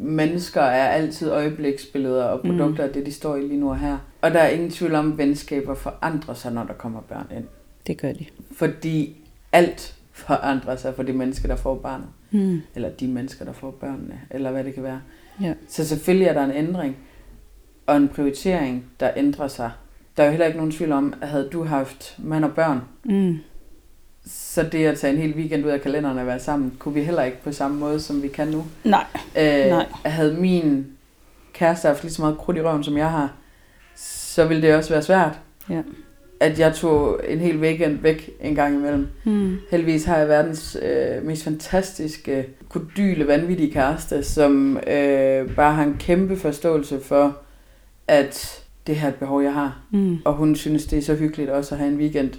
Mennesker 0.00 0.60
er 0.60 0.88
altid 0.88 1.30
øjebliksbilleder 1.30 2.24
og 2.24 2.40
produkter 2.40 2.84
af 2.84 2.90
det, 2.90 3.06
de 3.06 3.12
står 3.12 3.36
i 3.36 3.40
lige 3.40 3.60
nu 3.60 3.70
og 3.70 3.78
her. 3.78 3.98
Og 4.20 4.30
der 4.30 4.38
er 4.38 4.48
ingen 4.48 4.70
tvivl 4.70 4.94
om, 4.94 5.12
at 5.12 5.18
venskaber 5.18 5.74
forandrer 5.74 6.34
sig, 6.34 6.52
når 6.52 6.64
der 6.64 6.74
kommer 6.74 7.00
børn 7.00 7.26
ind. 7.36 7.44
Det 7.86 7.98
gør 7.98 8.12
de. 8.12 8.24
Fordi 8.56 9.16
alt 9.52 9.96
forandrer 10.12 10.76
sig 10.76 10.94
for 10.94 11.02
de 11.02 11.12
mennesker, 11.12 11.48
der 11.48 11.56
får 11.56 11.74
barnet. 11.74 12.06
Hmm. 12.30 12.62
Eller 12.74 12.90
de 12.90 13.08
mennesker, 13.08 13.44
der 13.44 13.52
får 13.52 13.70
børnene, 13.70 14.20
eller 14.30 14.50
hvad 14.50 14.64
det 14.64 14.74
kan 14.74 14.82
være. 14.82 15.00
Ja. 15.40 15.54
Så 15.68 15.84
selvfølgelig 15.88 16.26
er 16.28 16.32
der 16.32 16.44
en 16.44 16.50
ændring, 16.52 16.96
og 17.86 17.96
en 17.96 18.08
prioritering, 18.08 18.84
der 19.00 19.10
ændrer 19.16 19.48
sig. 19.48 19.70
Der 20.16 20.22
er 20.22 20.26
jo 20.26 20.30
heller 20.30 20.46
ikke 20.46 20.58
nogen 20.58 20.72
tvivl 20.72 20.92
om, 20.92 21.14
at 21.22 21.28
havde 21.28 21.48
du 21.52 21.64
haft 21.64 22.14
mand 22.18 22.44
og 22.44 22.52
børn, 22.54 22.80
Mm. 23.04 23.38
så 24.26 24.62
det 24.62 24.86
at 24.86 24.98
tage 24.98 25.12
en 25.12 25.18
hel 25.20 25.34
weekend 25.34 25.64
ud 25.64 25.70
af 25.70 25.80
kalenderen 25.80 26.18
og 26.18 26.26
være 26.26 26.40
sammen, 26.40 26.76
kunne 26.78 26.94
vi 26.94 27.02
heller 27.04 27.22
ikke 27.22 27.42
på 27.42 27.52
samme 27.52 27.76
måde, 27.78 28.00
som 28.00 28.22
vi 28.22 28.28
kan 28.28 28.48
nu. 28.48 28.64
Nej. 28.84 29.04
Øh, 29.38 29.66
Nej. 29.70 29.86
Havde 30.04 30.34
min 30.34 30.86
kæreste 31.52 31.88
haft 31.88 32.02
lige 32.02 32.12
så 32.12 32.22
meget 32.22 32.38
krudt 32.38 32.56
i 32.56 32.60
røven, 32.62 32.84
som 32.84 32.96
jeg 32.96 33.10
har, 33.10 33.32
så 33.96 34.44
ville 34.46 34.62
det 34.62 34.74
også 34.76 34.90
være 34.90 35.02
svært. 35.02 35.38
Ja. 35.70 35.82
At 36.42 36.58
jeg 36.58 36.74
tog 36.74 37.20
en 37.28 37.38
hel 37.38 37.58
weekend 37.60 37.98
væk 37.98 38.30
en 38.40 38.54
gang 38.54 38.74
imellem. 38.74 39.08
Hmm. 39.24 39.56
Heldigvis 39.70 40.04
har 40.04 40.16
jeg 40.18 40.28
verdens 40.28 40.76
øh, 40.82 41.24
mest 41.26 41.44
fantastiske, 41.44 42.46
kodyle, 42.68 43.26
vanvittige 43.26 43.72
kæreste, 43.72 44.22
som 44.22 44.76
øh, 44.76 45.54
bare 45.56 45.74
har 45.74 45.82
en 45.82 45.96
kæmpe 45.98 46.36
forståelse 46.36 47.00
for, 47.00 47.36
at 48.08 48.62
det 48.86 48.96
her 48.96 49.08
er 49.08 49.12
et 49.12 49.18
behov, 49.18 49.42
jeg 49.42 49.54
har. 49.54 49.78
Mm. 49.90 50.18
Og 50.24 50.34
hun 50.34 50.56
synes, 50.56 50.86
det 50.86 50.98
er 50.98 51.02
så 51.02 51.14
hyggeligt 51.14 51.50
også 51.50 51.74
at 51.74 51.78
have 51.78 51.92
en 51.92 51.98
weekend 51.98 52.30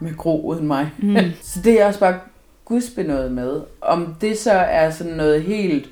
med 0.00 0.16
Gro 0.16 0.46
uden 0.46 0.66
mig. 0.66 0.90
Mm. 0.98 1.16
Så 1.42 1.60
det 1.64 1.72
er 1.72 1.76
jeg 1.78 1.86
også 1.86 2.00
bare 2.00 2.18
gudsbenået 2.64 3.32
med. 3.32 3.60
Om 3.80 4.14
det 4.20 4.38
så 4.38 4.52
er 4.52 4.90
sådan 4.90 5.12
noget 5.12 5.42
helt 5.42 5.88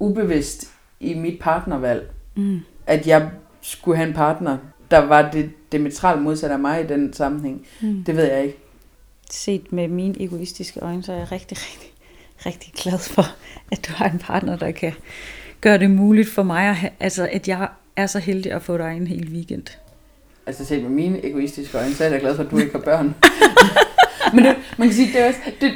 ubevidst 0.00 0.70
i 1.00 1.14
mit 1.14 1.38
partnervalg, 1.40 2.10
Mm. 2.34 2.60
at 2.86 3.06
jeg 3.06 3.30
skulle 3.62 3.96
have 3.96 4.08
en 4.08 4.14
partner, 4.14 4.56
der 4.90 4.98
var 4.98 5.30
det 5.30 5.50
diametralt 5.72 6.22
modsat 6.22 6.50
af 6.50 6.58
mig 6.58 6.84
i 6.84 6.86
den 6.86 7.12
sammenhæng, 7.12 7.66
Mm. 7.80 8.04
det 8.04 8.16
ved 8.16 8.24
jeg 8.24 8.42
ikke. 8.44 8.58
Set 9.30 9.72
med 9.72 9.88
mine 9.88 10.22
egoistiske 10.22 10.80
øjne, 10.80 11.02
så 11.02 11.12
er 11.12 11.16
jeg 11.16 11.32
rigtig, 11.32 11.58
rigtig, 11.58 11.92
rigtig 12.46 12.72
glad 12.76 12.98
for, 12.98 13.22
at 13.72 13.86
du 13.88 13.92
har 13.92 14.08
en 14.08 14.18
partner, 14.18 14.56
der 14.56 14.70
kan 14.70 14.92
gøre 15.60 15.78
det 15.78 15.90
muligt 15.90 16.28
for 16.28 16.42
mig, 16.42 16.68
at, 16.68 16.76
have, 16.76 16.90
altså, 17.00 17.28
at 17.32 17.48
jeg 17.48 17.68
er 17.96 18.06
så 18.06 18.18
heldig 18.18 18.52
at 18.52 18.62
få 18.62 18.78
dig 18.78 18.96
en 18.96 19.06
hel 19.06 19.28
weekend. 19.32 19.62
Altså 20.46 20.64
set 20.64 20.82
med 20.82 20.90
mine 20.90 21.26
egoistiske 21.26 21.78
øjne, 21.78 21.94
så 21.94 22.04
er 22.04 22.08
jeg 22.08 22.20
glad 22.20 22.36
for, 22.36 22.42
at 22.44 22.50
du 22.50 22.58
ikke 22.58 22.72
har 22.72 22.78
børn. 22.80 23.14
men 24.34 24.44
det, 24.44 24.56
man 24.78 24.88
kan 24.88 24.94
sige, 24.96 25.12
det 25.12 25.20
er 25.22 25.28
også, 25.28 25.40
det, 25.60 25.72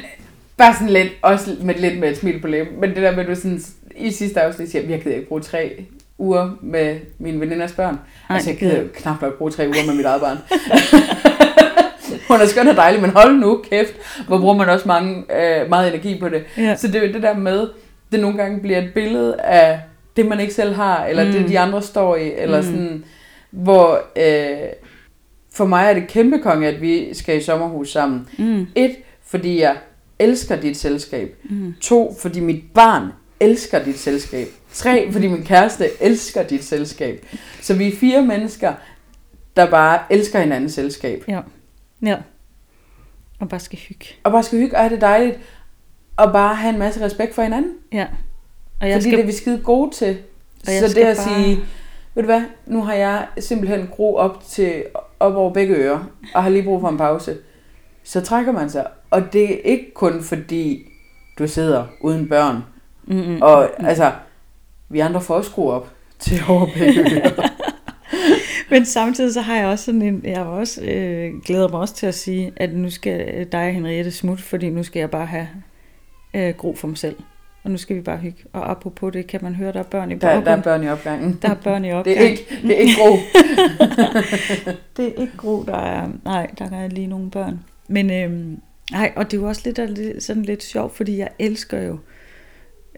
bare 0.57 0.73
sådan 0.73 0.89
lidt, 0.89 1.09
også 1.21 1.57
med 1.61 1.75
lidt 1.75 1.99
med 1.99 2.11
et 2.11 2.17
smil 2.17 2.41
på 2.41 2.47
læben, 2.47 2.79
men 2.81 2.89
det 2.89 2.97
der 2.97 3.11
med, 3.11 3.19
at 3.19 3.27
du 3.29 3.35
sådan, 3.35 3.61
i 3.97 4.11
sidste 4.11 4.41
afsnit 4.41 4.71
siger, 4.71 4.89
jeg 4.89 5.01
gider 5.01 5.15
ikke 5.15 5.27
bruge 5.27 5.41
tre 5.41 5.85
uger 6.21 6.49
med 6.61 6.99
mine 7.19 7.39
veninders 7.39 7.73
børn. 7.73 7.93
Nej, 7.93 8.35
altså, 8.35 8.49
jeg 8.49 8.59
gider 8.59 8.81
jo 8.81 8.87
knap 8.95 9.21
nok 9.21 9.37
bruge 9.37 9.51
tre 9.51 9.67
uger 9.67 9.85
med 9.87 9.95
mit 9.95 10.05
eget 10.05 10.21
barn. 10.21 10.37
Hun 12.27 12.41
er 12.41 12.45
skøn 12.45 12.67
og 12.67 12.75
dejlig, 12.75 13.01
men 13.01 13.09
hold 13.09 13.35
nu 13.35 13.61
kæft, 13.69 13.93
hvor 14.27 14.39
bruger 14.39 14.57
man 14.57 14.69
også 14.69 14.87
mange, 14.87 15.15
øh, 15.15 15.69
meget 15.69 15.87
energi 15.93 16.19
på 16.19 16.29
det. 16.29 16.43
Ja. 16.57 16.75
Så 16.75 16.87
det 16.87 16.95
er 16.95 17.07
jo 17.07 17.13
det 17.13 17.23
der 17.23 17.37
med, 17.37 17.67
det 18.11 18.19
nogle 18.19 18.37
gange 18.37 18.61
bliver 18.61 18.77
et 18.77 18.93
billede 18.93 19.41
af 19.41 19.79
det, 20.15 20.25
man 20.25 20.39
ikke 20.39 20.53
selv 20.53 20.73
har, 20.73 21.05
eller 21.05 21.25
mm. 21.25 21.31
det, 21.31 21.49
de 21.49 21.59
andre 21.59 21.81
står 21.81 22.15
i, 22.15 22.31
eller 22.37 22.57
mm. 22.61 22.67
sådan, 22.67 23.03
hvor 23.51 24.01
øh, 24.15 24.69
for 25.53 25.65
mig 25.65 25.89
er 25.89 25.93
det 25.93 26.07
kæmpe 26.07 26.39
konge, 26.39 26.67
at 26.67 26.81
vi 26.81 27.13
skal 27.13 27.37
i 27.37 27.41
sommerhus 27.41 27.91
sammen. 27.91 28.27
Mm. 28.37 28.67
Et, 28.75 28.95
fordi 29.25 29.61
jeg 29.61 29.75
elsker 30.19 30.55
dit 30.55 30.77
selskab. 30.77 31.35
Mm. 31.43 31.73
To, 31.81 32.15
fordi 32.19 32.39
mit 32.39 32.63
barn 32.73 33.07
elsker 33.39 33.83
dit 33.83 33.99
selskab. 33.99 34.47
Tre, 34.73 35.11
fordi 35.11 35.27
min 35.27 35.43
kæreste 35.43 35.85
elsker 36.03 36.43
dit 36.43 36.63
selskab. 36.63 37.25
Så 37.61 37.73
vi 37.75 37.87
er 37.87 37.95
fire 37.97 38.21
mennesker, 38.25 38.73
der 39.55 39.69
bare 39.69 39.99
elsker 40.09 40.39
hinandens 40.39 40.73
selskab. 40.73 41.23
Ja. 41.27 41.39
Ja. 42.01 42.17
Og 43.39 43.49
bare 43.49 43.59
skal 43.59 43.79
hygge. 43.79 44.05
Og 44.23 44.31
bare 44.31 44.43
skal 44.43 44.59
hygge 44.59 44.75
og 44.75 44.81
have 44.81 44.93
det 44.93 45.01
dejligt. 45.01 45.39
Og 46.17 46.31
bare 46.33 46.55
have 46.55 46.73
en 46.73 46.79
masse 46.79 47.01
respekt 47.05 47.35
for 47.35 47.41
hinanden. 47.43 47.71
Ja. 47.91 48.07
Og 48.81 48.87
Jeg 48.89 48.93
fordi 48.95 49.03
skal... 49.03 49.17
det 49.17 49.23
er 49.23 49.25
vi 49.27 49.31
skide 49.31 49.61
gode 49.63 49.91
til. 49.95 50.17
Og 50.61 50.67
Så 50.67 50.87
det 50.95 50.97
at 51.01 51.17
bare- 51.17 51.27
sige, 51.43 51.59
ved 52.15 52.23
du 52.23 52.27
hvad, 52.27 52.41
nu 52.65 52.81
har 52.81 52.93
jeg 52.93 53.27
simpelthen 53.39 53.87
gro 53.91 54.15
op, 54.15 54.43
til, 54.49 54.83
op 55.19 55.35
over 55.35 55.53
begge 55.53 55.75
ører, 55.75 56.03
og 56.33 56.43
har 56.43 56.49
lige 56.49 56.63
brug 56.63 56.81
for 56.81 56.89
en 56.89 56.97
pause. 56.97 57.37
Så 58.03 58.21
trækker 58.21 58.51
man 58.51 58.69
sig. 58.69 58.87
Og 59.11 59.33
det 59.33 59.53
er 59.53 59.57
ikke 59.63 59.93
kun 59.93 60.23
fordi, 60.23 60.85
du 61.39 61.47
sidder 61.47 61.85
uden 62.01 62.29
børn 62.29 62.63
Mm-mm. 63.03 63.41
Og 63.41 63.69
altså, 63.87 64.11
vi 64.91 64.99
andre 64.99 65.21
får 65.21 65.35
også 65.35 65.51
op 65.55 65.89
til 66.19 66.41
over 66.49 66.67
begge. 66.77 67.21
Men 68.71 68.85
samtidig 68.85 69.33
så 69.33 69.41
har 69.41 69.55
jeg 69.55 69.67
også 69.67 69.85
sådan 69.85 70.01
en, 70.01 70.21
jeg 70.23 70.37
har 70.37 70.45
også, 70.45 70.81
øh, 70.81 71.33
glæder 71.45 71.67
mig 71.67 71.79
også 71.79 71.95
til 71.95 72.05
at 72.05 72.15
sige, 72.15 72.51
at 72.55 72.73
nu 72.73 72.89
skal 72.89 73.47
dig 73.51 73.67
og 73.67 73.73
Henriette 73.73 74.11
smutte, 74.11 74.43
fordi 74.43 74.69
nu 74.69 74.83
skal 74.83 74.99
jeg 74.99 75.09
bare 75.09 75.25
have 75.25 75.47
øh, 76.33 76.53
gro 76.57 76.75
for 76.75 76.87
mig 76.87 76.97
selv. 76.97 77.15
Og 77.63 77.71
nu 77.71 77.77
skal 77.77 77.95
vi 77.95 78.01
bare 78.01 78.17
hygge. 78.17 78.43
Og 78.53 78.71
apropos 78.71 79.13
det, 79.13 79.27
kan 79.27 79.39
man 79.43 79.55
høre, 79.55 79.73
der 79.73 79.79
er 79.79 79.83
børn 79.83 80.11
i 80.11 80.15
Der, 80.15 80.41
der 80.43 80.51
er 80.51 80.61
børn 80.61 80.83
i 80.83 80.89
opgangen. 80.89 81.39
Der 81.41 81.49
er 81.49 81.55
børn 81.55 81.85
i 81.85 81.87
Det 81.87 81.95
opgang. 81.95 82.17
er 82.17 82.21
ikke, 82.21 82.45
det 82.63 82.77
er 82.77 82.81
ikke 82.81 82.93
gro. 82.97 83.15
det 84.97 85.05
er 85.05 85.21
ikke 85.21 85.37
Gro, 85.37 85.63
der 85.63 85.77
er... 85.77 86.07
Nej, 86.25 86.51
der 86.59 86.65
er 86.71 86.87
lige 86.87 87.07
nogle 87.07 87.31
børn. 87.31 87.59
Men 87.87 88.11
øhm, 88.11 88.61
nej, 88.91 89.11
og 89.15 89.31
det 89.31 89.37
er 89.37 89.41
jo 89.41 89.47
også 89.47 89.61
lidt, 89.65 90.23
sådan 90.23 90.43
lidt 90.43 90.63
sjovt, 90.63 90.95
fordi 90.95 91.17
jeg 91.17 91.29
elsker 91.39 91.81
jo 91.81 91.93
øh, 91.93 91.99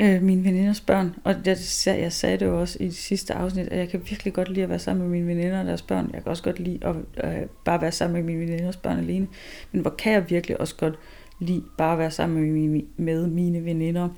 mine 0.02 0.44
veninders 0.44 0.82
børn. 0.82 1.16
Og 1.24 1.36
jeg, 1.46 1.58
jeg 1.86 2.14
sagde 2.14 2.38
det 2.38 2.46
jo 2.46 2.62
også 2.62 2.78
i 2.82 2.86
det 2.86 2.96
sidste 2.96 3.34
afsnit, 3.34 3.68
at 3.68 3.78
jeg 3.78 3.90
kan 3.90 4.02
virkelig 4.10 4.34
godt 4.34 4.50
lide 4.50 4.64
at 4.64 4.70
være 4.70 4.80
sammen 4.80 5.10
med 5.10 5.20
mine 5.20 5.28
veninder 5.28 5.60
og 5.60 5.66
deres 5.66 5.82
børn. 5.82 6.10
Jeg 6.14 6.24
kan 6.24 6.30
også 6.30 6.44
godt 6.44 6.60
lide 6.60 6.80
at 6.82 6.96
øh, 7.24 7.42
bare 7.66 7.82
være 7.82 7.92
sammen 7.92 8.16
med 8.16 8.24
mine 8.34 8.40
veninders 8.52 8.78
børn 8.78 8.98
alene. 9.00 9.28
Men 9.72 9.82
hvor 9.82 9.90
kan 9.92 10.14
jeg 10.14 10.30
virkelig 10.30 10.62
også 10.62 10.76
godt 10.76 11.00
lide 11.40 11.64
bare 11.78 11.94
at 11.94 12.00
være 12.00 12.12
sammen 12.12 12.42
med 12.44 12.52
mine, 12.52 12.82
med 12.98 13.28
mine 13.28 13.66
veninder. 13.66 14.10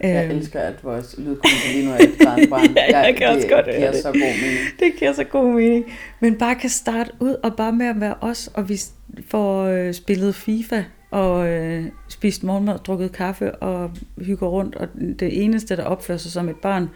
Jeg 0.00 0.24
Øhm, 0.24 0.36
elsker, 0.36 0.60
at 0.60 0.84
vores 0.84 1.14
lydkommentar 1.18 1.72
lige 1.72 1.86
nu 1.86 1.90
er 1.92 1.96
et 1.98 2.48
barn. 2.50 2.60
Ja, 2.76 2.98
jeg 3.00 3.16
kan 3.16 3.28
også 3.28 3.40
det 3.40 3.50
godt 3.50 3.66
høre 3.66 3.76
giver 3.76 3.90
det. 3.92 4.02
så 4.02 4.08
god 4.12 4.20
mening. 4.42 4.58
Det 4.80 4.92
giver 4.98 5.12
så 5.12 5.24
god 5.24 5.54
mening. 5.54 5.84
Men 6.20 6.38
bare 6.38 6.54
kan 6.54 6.70
starte 6.70 7.10
ud 7.20 7.34
og 7.42 7.56
bare 7.56 7.72
med 7.72 7.86
at 7.86 8.00
være 8.00 8.14
os, 8.20 8.50
og 8.54 8.68
vi 8.68 8.80
får 9.26 9.64
øh, 9.64 9.94
spillet 9.94 10.34
FIFA 10.34 10.82
og 11.10 11.48
øh, 11.48 11.84
spist 12.08 12.44
morgenmad, 12.44 12.78
drukket 12.78 13.12
kaffe 13.12 13.54
og 13.54 13.90
hygger 14.18 14.46
rundt. 14.46 14.74
Og 14.74 14.88
det 15.18 15.44
eneste, 15.44 15.76
der 15.76 15.84
opfører 15.84 16.18
sig 16.18 16.32
som 16.32 16.48
et 16.48 16.56
barn, 16.56 16.90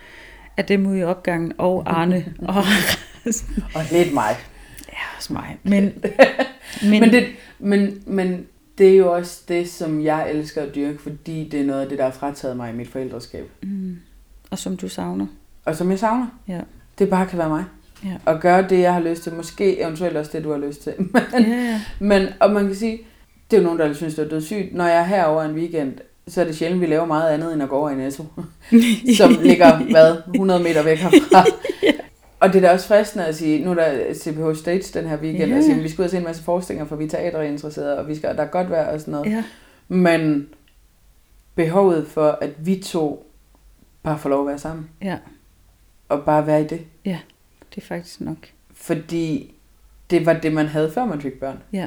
er 0.56 0.62
dem 0.62 0.86
ude 0.86 0.98
i 0.98 1.02
opgangen 1.02 1.52
og 1.58 1.82
Arne. 2.00 2.24
og 2.38 2.54
Og 3.74 3.82
lidt 3.92 4.14
mig. 4.14 4.36
ja, 4.88 4.98
også 5.16 5.32
mig. 5.32 5.58
Men, 5.62 5.92
Men, 6.82 7.00
men, 7.00 7.10
det, 7.12 7.26
men, 7.58 8.02
men 8.06 8.46
det 8.78 8.88
er 8.92 8.96
jo 8.96 9.12
også 9.14 9.42
det, 9.48 9.68
som 9.68 10.04
jeg 10.04 10.30
elsker 10.30 10.62
at 10.62 10.74
dyrke, 10.74 10.98
fordi 11.02 11.48
det 11.48 11.60
er 11.60 11.64
noget 11.64 11.80
af 11.82 11.88
det, 11.88 11.98
der 11.98 12.04
har 12.04 12.10
frataget 12.12 12.56
mig 12.56 12.70
i 12.72 12.76
mit 12.76 12.88
forældreskab. 12.88 13.50
mm, 13.62 13.96
og 14.50 14.58
som 14.58 14.76
du 14.76 14.88
savner. 14.88 15.26
Og 15.64 15.76
som 15.76 15.90
jeg 15.90 15.98
savner. 15.98 16.26
Ja. 16.48 16.60
Det 16.98 17.10
bare 17.10 17.26
kan 17.26 17.38
være 17.38 17.48
mig. 17.48 17.64
Ja. 18.04 18.16
Og 18.26 18.40
gøre 18.40 18.68
det, 18.68 18.78
jeg 18.80 18.92
har 18.94 19.00
lyst 19.00 19.22
til. 19.22 19.32
Måske 19.34 19.80
eventuelt 19.82 20.16
også 20.16 20.30
det, 20.34 20.44
du 20.44 20.50
har 20.50 20.58
lyst 20.58 20.82
til. 20.82 20.92
Men, 20.98 21.22
Ja, 21.32 21.38
ja. 21.48 21.80
men 21.98 22.26
og 22.40 22.50
man 22.50 22.66
kan 22.66 22.74
sige, 22.74 22.98
det 23.52 23.58
er 23.58 23.62
jo 23.62 23.64
nogen, 23.64 23.78
der 23.78 23.92
synes, 23.94 24.14
det 24.14 24.24
er 24.24 24.28
dødssygt. 24.28 24.74
Når 24.74 24.86
jeg 24.86 24.96
er 24.98 25.04
herover 25.04 25.42
en 25.42 25.54
weekend, 25.54 25.92
så 26.28 26.40
er 26.40 26.44
det 26.44 26.56
sjældent, 26.56 26.80
vi 26.80 26.86
laver 26.86 27.04
meget 27.04 27.30
andet, 27.30 27.52
end 27.52 27.62
at 27.62 27.68
gå 27.68 27.76
over 27.76 27.90
i 27.90 27.94
Netto. 27.94 28.24
som 29.18 29.36
ligger, 29.42 29.78
hvad, 29.90 30.16
100 30.34 30.62
meter 30.62 30.82
væk 30.82 30.98
herfra. 30.98 31.44
Og 32.40 32.48
det 32.52 32.56
er 32.56 32.60
da 32.60 32.72
også 32.72 32.86
fristende 32.88 33.24
at 33.26 33.34
sige, 33.36 33.64
nu 33.64 33.70
er 33.70 33.74
der 33.74 34.14
CPH 34.14 34.58
Stage 34.60 35.00
den 35.00 35.08
her 35.08 35.16
weekend, 35.16 35.50
Ja. 35.52 35.56
og 35.58 35.64
sige, 35.64 35.76
vi 35.82 35.88
skal 35.88 36.02
ud 36.02 36.04
og 36.04 36.10
se 36.10 36.16
en 36.16 36.24
masse 36.24 36.42
forestillinger, 36.42 36.86
for 36.88 36.96
vi 36.96 37.04
er 37.04 37.08
teaterinteresserede, 37.08 37.98
og 37.98 38.08
vi 38.08 38.14
skal, 38.14 38.36
der 38.36 38.42
er 38.42 38.46
godt 38.48 38.70
vejr 38.70 38.92
og 38.92 39.00
sådan 39.00 39.12
noget. 39.12 39.30
ja. 39.32 39.44
Men 39.88 40.48
behovet 41.54 42.06
for, 42.06 42.38
at 42.40 42.50
vi 42.66 42.82
to 42.86 43.30
bare 44.02 44.18
får 44.18 44.28
lov 44.30 44.40
at 44.40 44.46
være 44.46 44.58
sammen, 44.58 44.88
ja, 45.02 45.18
og 46.08 46.22
bare 46.24 46.46
være 46.46 46.60
i 46.62 46.66
det. 46.66 46.80
det 47.74 47.82
er 47.82 47.86
faktisk 47.86 48.20
nok. 48.20 48.36
Fordi 48.74 49.54
det 50.10 50.26
var 50.26 50.32
det, 50.32 50.52
man 50.52 50.66
havde, 50.66 50.90
før 50.92 51.04
man 51.04 51.20
fik 51.20 51.40
børn. 51.40 51.58
Ja. 51.72 51.86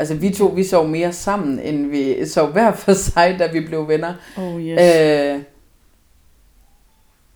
Altså, 0.00 0.14
vi 0.14 0.30
to, 0.30 0.46
vi 0.46 0.64
sov 0.64 0.88
mere 0.88 1.12
sammen, 1.12 1.58
end 1.58 1.86
vi 1.86 2.26
sov 2.26 2.48
hver 2.48 2.72
for 2.72 2.92
sig, 2.92 3.36
da 3.38 3.46
vi 3.52 3.60
blev 3.60 3.88
venner. 3.88 4.14
Oh 4.38 4.60
yes. 4.62 4.80
Øh, 4.80 5.42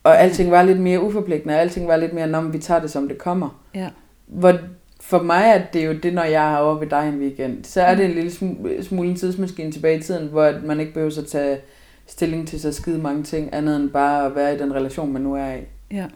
og 0.04 0.20
alting 0.20 0.50
var 0.50 0.62
lidt 0.62 0.80
mere 0.80 1.00
uforpligtende, 1.00 1.54
og 1.54 1.60
alting 1.60 1.88
var 1.88 1.96
lidt 1.96 2.12
mere, 2.12 2.26
når 2.26 2.40
vi 2.40 2.58
tager 2.58 2.80
det, 2.80 2.90
som 2.90 3.08
det 3.08 3.18
kommer. 3.18 3.62
Ja. 3.74 3.88
Hvor 4.26 4.58
for 5.00 5.22
mig 5.22 5.42
er 5.46 5.62
det 5.72 5.86
jo 5.86 5.92
det, 5.92 6.14
når 6.14 6.24
jeg 6.24 6.52
er 6.52 6.56
over 6.56 6.74
ved 6.78 6.86
dig 6.86 7.08
en 7.08 7.18
weekend, 7.20 7.64
så 7.64 7.82
er 7.82 7.94
det 7.94 8.04
en 8.04 8.10
lille 8.10 8.30
sm- 8.30 8.82
smule 8.82 9.08
en 9.08 9.16
tidsmaskine 9.16 9.72
tilbage 9.72 9.98
i 9.98 10.02
tiden, 10.02 10.28
hvor 10.28 10.54
man 10.64 10.80
ikke 10.80 10.92
behøver 10.92 11.18
at 11.18 11.26
tage 11.26 11.58
stilling 12.06 12.48
til 12.48 12.60
så 12.60 12.72
skide 12.72 12.98
mange 12.98 13.22
ting, 13.22 13.54
andet 13.54 13.76
end 13.76 13.90
bare 13.90 14.26
at 14.26 14.34
være 14.34 14.54
i 14.54 14.58
den 14.58 14.74
relation, 14.74 15.12
man 15.12 15.22
nu 15.22 15.34
er 15.34 15.52
i. 15.54 15.60
Ja. 15.90 16.06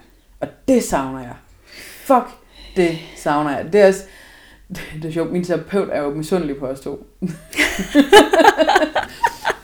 Og 0.41 0.49
det 0.69 0.83
savner 0.83 1.21
jeg. 1.21 1.35
Fuck, 2.05 2.27
det 2.77 2.99
savner 3.17 3.57
jeg. 3.57 3.73
Det 3.73 3.81
er 3.81 3.87
også, 3.89 4.05
det, 4.69 4.81
det 4.95 5.05
er 5.05 5.13
sjovt, 5.13 5.33
min 5.33 5.45
terapeut 5.45 5.89
er 5.93 6.03
jo 6.03 6.15
misundelig 6.15 6.57
på 6.57 6.67
os 6.67 6.81
to. 6.81 7.07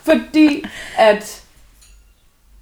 Fordi 0.04 0.64
at 0.98 1.44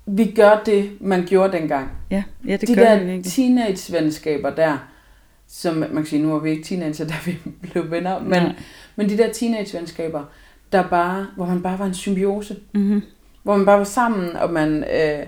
vi 0.07 0.33
gør 0.37 0.63
det, 0.67 0.91
man 1.01 1.27
gjorde 1.27 1.53
dengang. 1.53 1.91
Ja, 2.11 2.23
ja 2.47 2.57
det 2.57 2.69
de 2.69 2.75
gør 2.75 2.85
der 2.85 3.17
vi 3.17 3.23
teenage-venskaber 3.23 4.51
der, 4.51 4.79
som 5.49 5.75
man 5.75 5.95
kan 5.95 6.07
sige, 6.07 6.23
nu 6.23 6.35
er 6.35 6.39
vi 6.41 6.51
ikke 6.51 6.65
teenager, 6.65 7.07
da 7.09 7.15
vi 7.25 7.39
blev 7.63 7.91
venner, 7.91 8.21
men, 8.21 8.31
Nej. 8.31 8.53
men 8.97 9.09
de 9.09 9.19
der 9.19 9.33
teenage-venskaber, 9.33 10.23
der 10.73 10.89
bare, 10.89 11.27
hvor 11.37 11.47
man 11.47 11.63
bare 11.63 11.79
var 11.79 11.87
en 11.87 11.95
symbiose. 11.95 12.57
Mm-hmm. 12.75 13.03
Hvor 13.43 13.57
man 13.57 13.67
bare 13.67 13.79
var 13.79 13.85
sammen, 13.85 14.37
og 14.37 14.53
man 14.53 14.85
øh, 14.85 15.27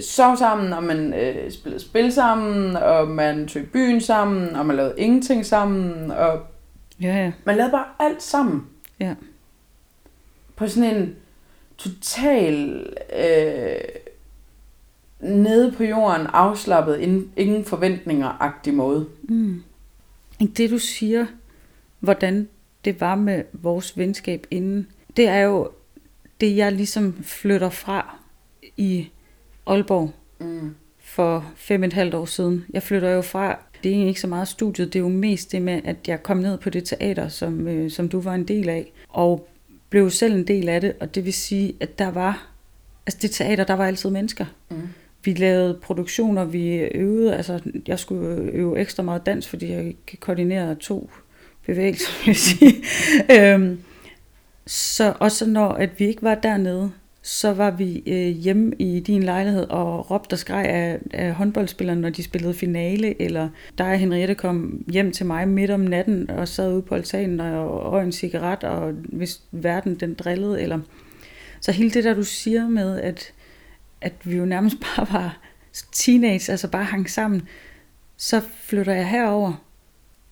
sov 0.00 0.36
sammen, 0.36 0.72
og 0.72 0.82
man 0.82 1.14
øh, 1.14 1.50
spillede 1.52 1.82
spil 1.82 2.12
sammen, 2.12 2.76
og 2.76 3.08
man 3.08 3.48
tog 3.48 3.62
i 3.62 3.66
byen 3.66 4.00
sammen, 4.00 4.56
og 4.56 4.66
man 4.66 4.76
lavede 4.76 4.94
ingenting 4.96 5.46
sammen, 5.46 6.10
og 6.10 6.40
Ja, 7.00 7.16
ja. 7.16 7.32
man 7.44 7.56
lavede 7.56 7.70
bare 7.72 7.86
alt 7.98 8.22
sammen. 8.22 8.66
Ja. 9.00 9.14
På 10.56 10.68
sådan 10.68 10.96
en 10.96 11.16
total 11.78 12.86
øh, 13.18 13.80
nede 15.20 15.72
på 15.72 15.84
jorden, 15.84 16.26
afslappet, 16.26 16.98
ingen, 16.98 17.32
ingen 17.36 17.64
forventninger-agtig 17.64 18.74
måde. 18.74 19.06
Mm. 19.22 19.62
Det 20.56 20.70
du 20.70 20.78
siger, 20.78 21.26
hvordan 22.00 22.48
det 22.84 23.00
var 23.00 23.14
med 23.14 23.42
vores 23.52 23.98
venskab 23.98 24.46
inden, 24.50 24.86
det 25.16 25.28
er 25.28 25.40
jo 25.40 25.70
det, 26.40 26.56
jeg 26.56 26.72
ligesom 26.72 27.22
flytter 27.22 27.70
fra 27.70 28.16
i 28.76 29.08
Aalborg 29.66 30.10
Mm. 30.38 30.74
for 30.98 31.52
fem 31.56 31.82
og 31.82 31.86
et 31.86 31.92
halvt 31.92 32.14
år 32.14 32.24
siden. 32.24 32.64
Jeg 32.72 32.82
flytter 32.82 33.10
jo 33.10 33.22
fra, 33.22 33.58
det 33.84 34.02
er 34.02 34.06
ikke 34.06 34.20
så 34.20 34.26
meget 34.26 34.48
studiet, 34.48 34.92
det 34.92 34.98
er 34.98 35.02
jo 35.02 35.08
mest 35.08 35.52
det 35.52 35.62
med, 35.62 35.80
at 35.84 35.96
jeg 36.08 36.22
kom 36.22 36.36
ned 36.36 36.58
på 36.58 36.70
det 36.70 36.84
teater, 36.84 37.28
som, 37.28 37.68
øh, 37.68 37.90
som 37.90 38.08
du 38.08 38.20
var 38.20 38.34
en 38.34 38.44
del 38.48 38.68
af, 38.68 38.92
og 39.08 39.48
blev 39.90 40.10
selv 40.10 40.34
en 40.34 40.46
del 40.46 40.68
af 40.68 40.80
det, 40.80 40.92
og 41.00 41.14
det 41.14 41.24
vil 41.24 41.32
sige, 41.32 41.74
at 41.80 41.98
der 41.98 42.10
var, 42.10 42.46
altså 43.06 43.18
det 43.22 43.30
teater, 43.30 43.64
der 43.64 43.74
var 43.74 43.86
altid 43.86 44.10
mennesker. 44.10 44.44
Mm. 44.70 44.76
Vi 45.24 45.34
lavede 45.34 45.78
produktioner, 45.82 46.44
vi 46.44 46.76
øvede, 46.78 47.36
altså 47.36 47.60
jeg 47.86 47.98
skulle 47.98 48.50
øve 48.52 48.78
ekstra 48.80 49.02
meget 49.02 49.26
dans, 49.26 49.48
fordi 49.48 49.72
jeg 49.72 49.94
kan 50.06 50.18
koordinere 50.20 50.74
to 50.74 51.10
bevægelser, 51.66 52.10
vil 52.24 52.26
jeg 52.26 52.36
sige. 52.36 52.74
øhm, 53.54 53.78
så 54.66 55.14
også 55.20 55.46
når 55.46 55.68
at 55.68 55.90
vi 56.00 56.06
ikke 56.06 56.22
var 56.22 56.34
dernede, 56.34 56.90
så 57.26 57.52
var 57.52 57.70
vi 57.70 58.02
øh, 58.06 58.36
hjemme 58.36 58.72
i 58.78 59.00
din 59.00 59.22
lejlighed 59.22 59.64
og 59.70 60.10
råbte 60.10 60.34
og 60.34 60.38
skreg 60.38 60.64
af, 60.64 60.98
af 61.10 61.34
håndboldspillerne, 61.34 62.00
når 62.00 62.10
de 62.10 62.22
spillede 62.22 62.54
finale, 62.54 63.22
eller 63.22 63.48
dig 63.78 63.86
og 63.86 63.98
Henriette 63.98 64.34
kom 64.34 64.84
hjem 64.88 65.12
til 65.12 65.26
mig 65.26 65.48
midt 65.48 65.70
om 65.70 65.80
natten 65.80 66.30
og 66.30 66.48
sad 66.48 66.72
ude 66.72 66.82
på 66.82 66.94
altanen 66.94 67.40
og 67.40 67.92
røg 67.92 68.04
en 68.04 68.12
cigaret, 68.12 68.64
og 68.64 68.92
hvis 68.92 69.40
verden 69.52 69.94
den 69.94 70.14
drillede, 70.14 70.62
eller... 70.62 70.80
Så 71.60 71.72
hele 71.72 71.90
det 71.90 72.04
der, 72.04 72.14
du 72.14 72.24
siger 72.24 72.68
med, 72.68 73.00
at, 73.00 73.32
at 74.00 74.12
vi 74.24 74.36
jo 74.36 74.44
nærmest 74.44 74.76
bare 74.96 75.06
var 75.12 75.38
teenage, 75.92 76.50
altså 76.50 76.68
bare 76.68 76.84
hang 76.84 77.10
sammen, 77.10 77.48
så 78.16 78.40
flytter 78.60 78.92
jeg 78.94 79.08
herover 79.08 79.64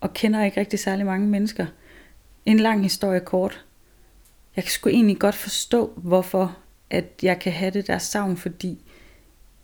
og 0.00 0.14
kender 0.14 0.44
ikke 0.44 0.60
rigtig 0.60 0.78
særlig 0.78 1.06
mange 1.06 1.28
mennesker. 1.28 1.66
En 2.46 2.60
lang 2.60 2.82
historie 2.82 3.20
kort. 3.20 3.64
Jeg 4.56 4.64
kan 4.64 4.70
sgu 4.70 4.88
egentlig 4.88 5.18
godt 5.18 5.34
forstå, 5.34 5.92
hvorfor 5.96 6.56
at 6.92 7.04
jeg 7.22 7.38
kan 7.38 7.52
have 7.52 7.70
det 7.70 7.86
der 7.86 7.98
savn, 7.98 8.36
fordi 8.36 8.78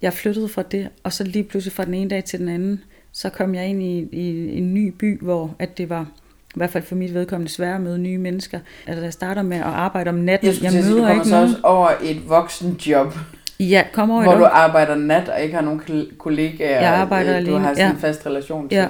jeg 0.02 0.12
flyttede 0.12 0.48
fra 0.48 0.62
det, 0.62 0.88
og 1.02 1.12
så 1.12 1.24
lige 1.24 1.44
pludselig 1.44 1.72
fra 1.72 1.84
den 1.84 1.94
ene 1.94 2.10
dag 2.10 2.24
til 2.24 2.38
den 2.38 2.48
anden, 2.48 2.84
så 3.12 3.30
kom 3.30 3.54
jeg 3.54 3.66
ind 3.68 3.82
i, 3.82 4.08
i 4.12 4.58
en 4.58 4.74
ny 4.74 4.88
by, 4.98 5.20
hvor 5.22 5.54
at 5.58 5.78
det 5.78 5.88
var 5.88 6.06
i 6.48 6.52
hvert 6.58 6.70
fald 6.70 6.84
for 6.84 6.94
mit 6.94 7.14
vedkommende 7.14 7.52
svært 7.52 7.74
at 7.74 7.80
møde 7.80 7.98
nye 7.98 8.18
mennesker. 8.18 8.60
Altså, 8.86 9.02
jeg 9.02 9.12
starter 9.12 9.42
med 9.42 9.56
at 9.56 9.62
arbejde 9.62 10.08
om 10.08 10.14
natten. 10.14 10.46
Jeg 10.46 10.62
jeg 10.62 10.72
sige, 10.72 10.92
du 10.94 10.98
kommer 11.06 11.24
så 11.24 11.36
også 11.42 11.56
over 11.62 11.90
et 12.02 12.28
voksen 12.28 12.72
job, 12.86 13.14
Ja, 13.60 13.84
kom 13.92 14.10
over 14.10 14.22
hvor 14.22 14.34
du 14.34 14.44
arbejder 14.44 14.94
nat 14.94 15.28
og 15.28 15.40
ikke 15.40 15.54
har 15.54 15.62
nogen 15.62 15.80
kol- 15.80 16.16
kollegaer, 16.18 16.80
Jeg 16.80 16.94
arbejder 16.94 17.30
øh, 17.38 17.46
du 17.46 17.50
alene, 17.50 17.58
har 17.64 17.74
sådan 17.74 17.86
ja. 17.86 17.92
en 17.94 17.98
fast 18.00 18.26
relation 18.26 18.68
til, 18.68 18.76
Ja, 18.76 18.88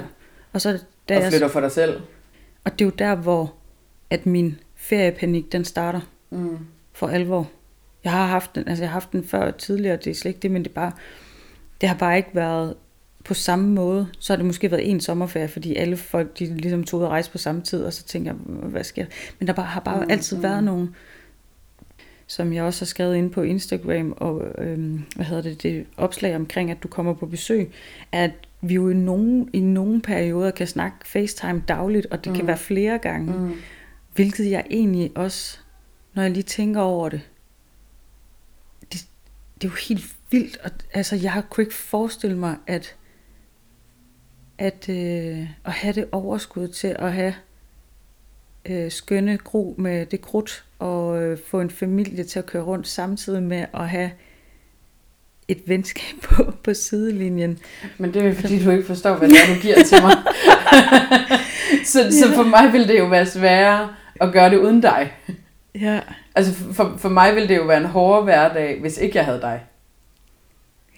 og 0.53 0.61
så 0.61 0.79
da 1.09 1.17
og 1.17 1.23
jeg, 1.23 1.31
flytter 1.31 1.47
for 1.47 1.59
dig 1.59 1.71
selv. 1.71 2.01
og 2.63 2.71
det 2.71 2.81
er 2.81 2.85
jo 2.85 2.91
der, 2.99 3.15
hvor 3.15 3.53
at 4.09 4.25
min 4.25 4.57
feriepanik, 4.75 5.51
den 5.51 5.65
starter 5.65 5.99
Mm. 6.31 6.57
for 6.93 7.07
alvor. 7.07 7.47
Jeg 8.03 8.11
har 8.11 8.25
haft 8.25 8.55
den, 8.55 8.67
altså 8.67 8.83
jeg 8.83 8.89
har 8.89 8.93
haft 8.93 9.11
den 9.11 9.23
før 9.23 9.51
tidligere, 9.51 9.97
det 9.97 10.07
er 10.07 10.15
slet 10.15 10.29
ikke 10.29 10.39
det, 10.39 10.51
men 10.51 10.63
det 10.63 10.71
bare, 10.71 10.91
det 11.81 11.89
har 11.89 11.95
bare 11.95 12.17
ikke 12.17 12.29
været 12.33 12.73
på 13.25 13.33
samme 13.33 13.69
måde. 13.69 14.07
Så 14.19 14.33
har 14.33 14.37
det 14.37 14.45
måske 14.45 14.71
været 14.71 14.91
en 14.91 14.99
sommerferie, 15.01 15.47
fordi 15.47 15.75
alle 15.75 15.97
folk, 15.97 16.39
de 16.39 16.45
ligesom 16.45 16.83
tog 16.83 16.99
ud 16.99 17.05
og 17.05 17.11
rejse 17.11 17.31
på 17.31 17.37
samme 17.37 17.61
tid, 17.61 17.83
og 17.83 17.93
så 17.93 18.03
tænker 18.03 18.31
jeg, 18.31 18.39
hvad 18.69 18.83
sker 18.83 19.03
der? 19.03 19.11
Men 19.39 19.47
der 19.47 19.53
bare, 19.53 19.65
har 19.65 19.79
bare 19.79 20.01
Mm, 20.01 20.11
altid 20.11 20.37
mm. 20.37 20.43
været 20.43 20.63
nogle 20.63 20.89
som 22.29 22.53
jeg 22.53 22.63
også 22.63 22.81
har 22.81 22.85
skrevet 22.85 23.15
ind 23.15 23.31
på 23.31 23.41
Instagram, 23.41 24.13
og 24.17 24.43
øhm, 24.57 25.03
hvad 25.15 25.25
hedder 25.25 25.41
det, 25.43 25.63
det 25.63 25.85
opslag 25.97 26.35
omkring, 26.35 26.71
at 26.71 26.83
du 26.83 26.87
kommer 26.87 27.13
på 27.13 27.25
besøg, 27.25 27.71
at 28.11 28.31
vi 28.61 28.73
jo 28.73 28.89
i 28.89 28.93
nogle, 28.93 29.45
i 29.53 29.59
nogle 29.59 30.01
perioder 30.01 30.51
kan 30.51 30.67
snakke 30.67 30.97
FaceTime 31.05 31.63
dagligt, 31.67 32.05
og 32.05 32.23
det 32.23 32.31
mm. 32.31 32.37
kan 32.37 32.47
være 32.47 32.57
flere 32.57 32.97
gange, 32.97 33.33
mm. 33.33 33.53
hvilket 34.15 34.51
jeg 34.51 34.65
egentlig 34.69 35.11
også, 35.15 35.59
når 36.13 36.23
jeg 36.23 36.31
lige 36.31 36.43
tænker 36.43 36.81
over 36.81 37.09
det, 37.09 37.21
det 39.61 39.67
er 39.67 39.71
jo 39.71 39.77
helt 39.89 40.05
vildt, 40.31 40.57
og, 40.57 40.71
altså 40.93 41.15
jeg 41.15 41.43
kunne 41.49 41.63
ikke 41.63 41.75
forestille 41.75 42.37
mig, 42.37 42.57
at 42.67 42.95
at, 44.59 44.89
øh, 44.89 45.47
at 45.65 45.71
have 45.71 45.93
det 45.93 46.05
overskud 46.11 46.67
til 46.67 46.95
at 46.99 47.13
have 47.13 47.33
øh, 48.65 48.91
skønne 48.91 49.37
gro 49.37 49.75
med 49.77 50.05
det 50.05 50.21
krudt, 50.21 50.63
og 50.79 51.23
øh, 51.23 51.37
få 51.47 51.61
en 51.61 51.69
familie 51.69 52.23
til 52.23 52.39
at 52.39 52.45
køre 52.45 52.63
rundt 52.63 52.87
samtidig 52.87 53.43
med 53.43 53.65
at 53.73 53.89
have 53.89 54.11
et 55.47 55.61
venskab 55.65 56.15
på, 56.29 56.53
på 56.63 56.73
sidelinjen. 56.73 57.59
Men 57.97 58.13
det 58.13 58.25
er 58.25 58.33
fordi, 58.33 58.63
du 58.63 58.71
ikke 58.71 58.85
forstår, 58.85 59.15
hvad 59.15 59.29
det 59.29 59.37
er, 59.37 59.55
du 59.55 59.61
giver 59.61 59.83
til 59.83 60.01
mig. 60.01 60.15
så, 61.91 62.01
ja. 62.03 62.11
så 62.11 62.33
for 62.35 62.43
mig 62.43 62.73
vil 62.73 62.87
det 62.87 62.99
jo 62.99 63.05
være 63.05 63.25
sværere 63.25 63.95
at 64.21 64.33
gøre 64.33 64.49
det 64.49 64.57
uden 64.57 64.81
dig. 64.81 65.13
Ja. 65.75 65.99
Altså 66.39 66.73
for, 66.73 66.93
for 66.97 67.09
mig 67.09 67.35
ville 67.35 67.49
det 67.49 67.57
jo 67.57 67.63
være 67.63 67.77
en 67.77 67.85
hårdere 67.85 68.23
hverdag, 68.23 68.77
hvis 68.81 68.97
ikke 68.97 69.17
jeg 69.17 69.25
havde 69.25 69.41
dig. 69.41 69.63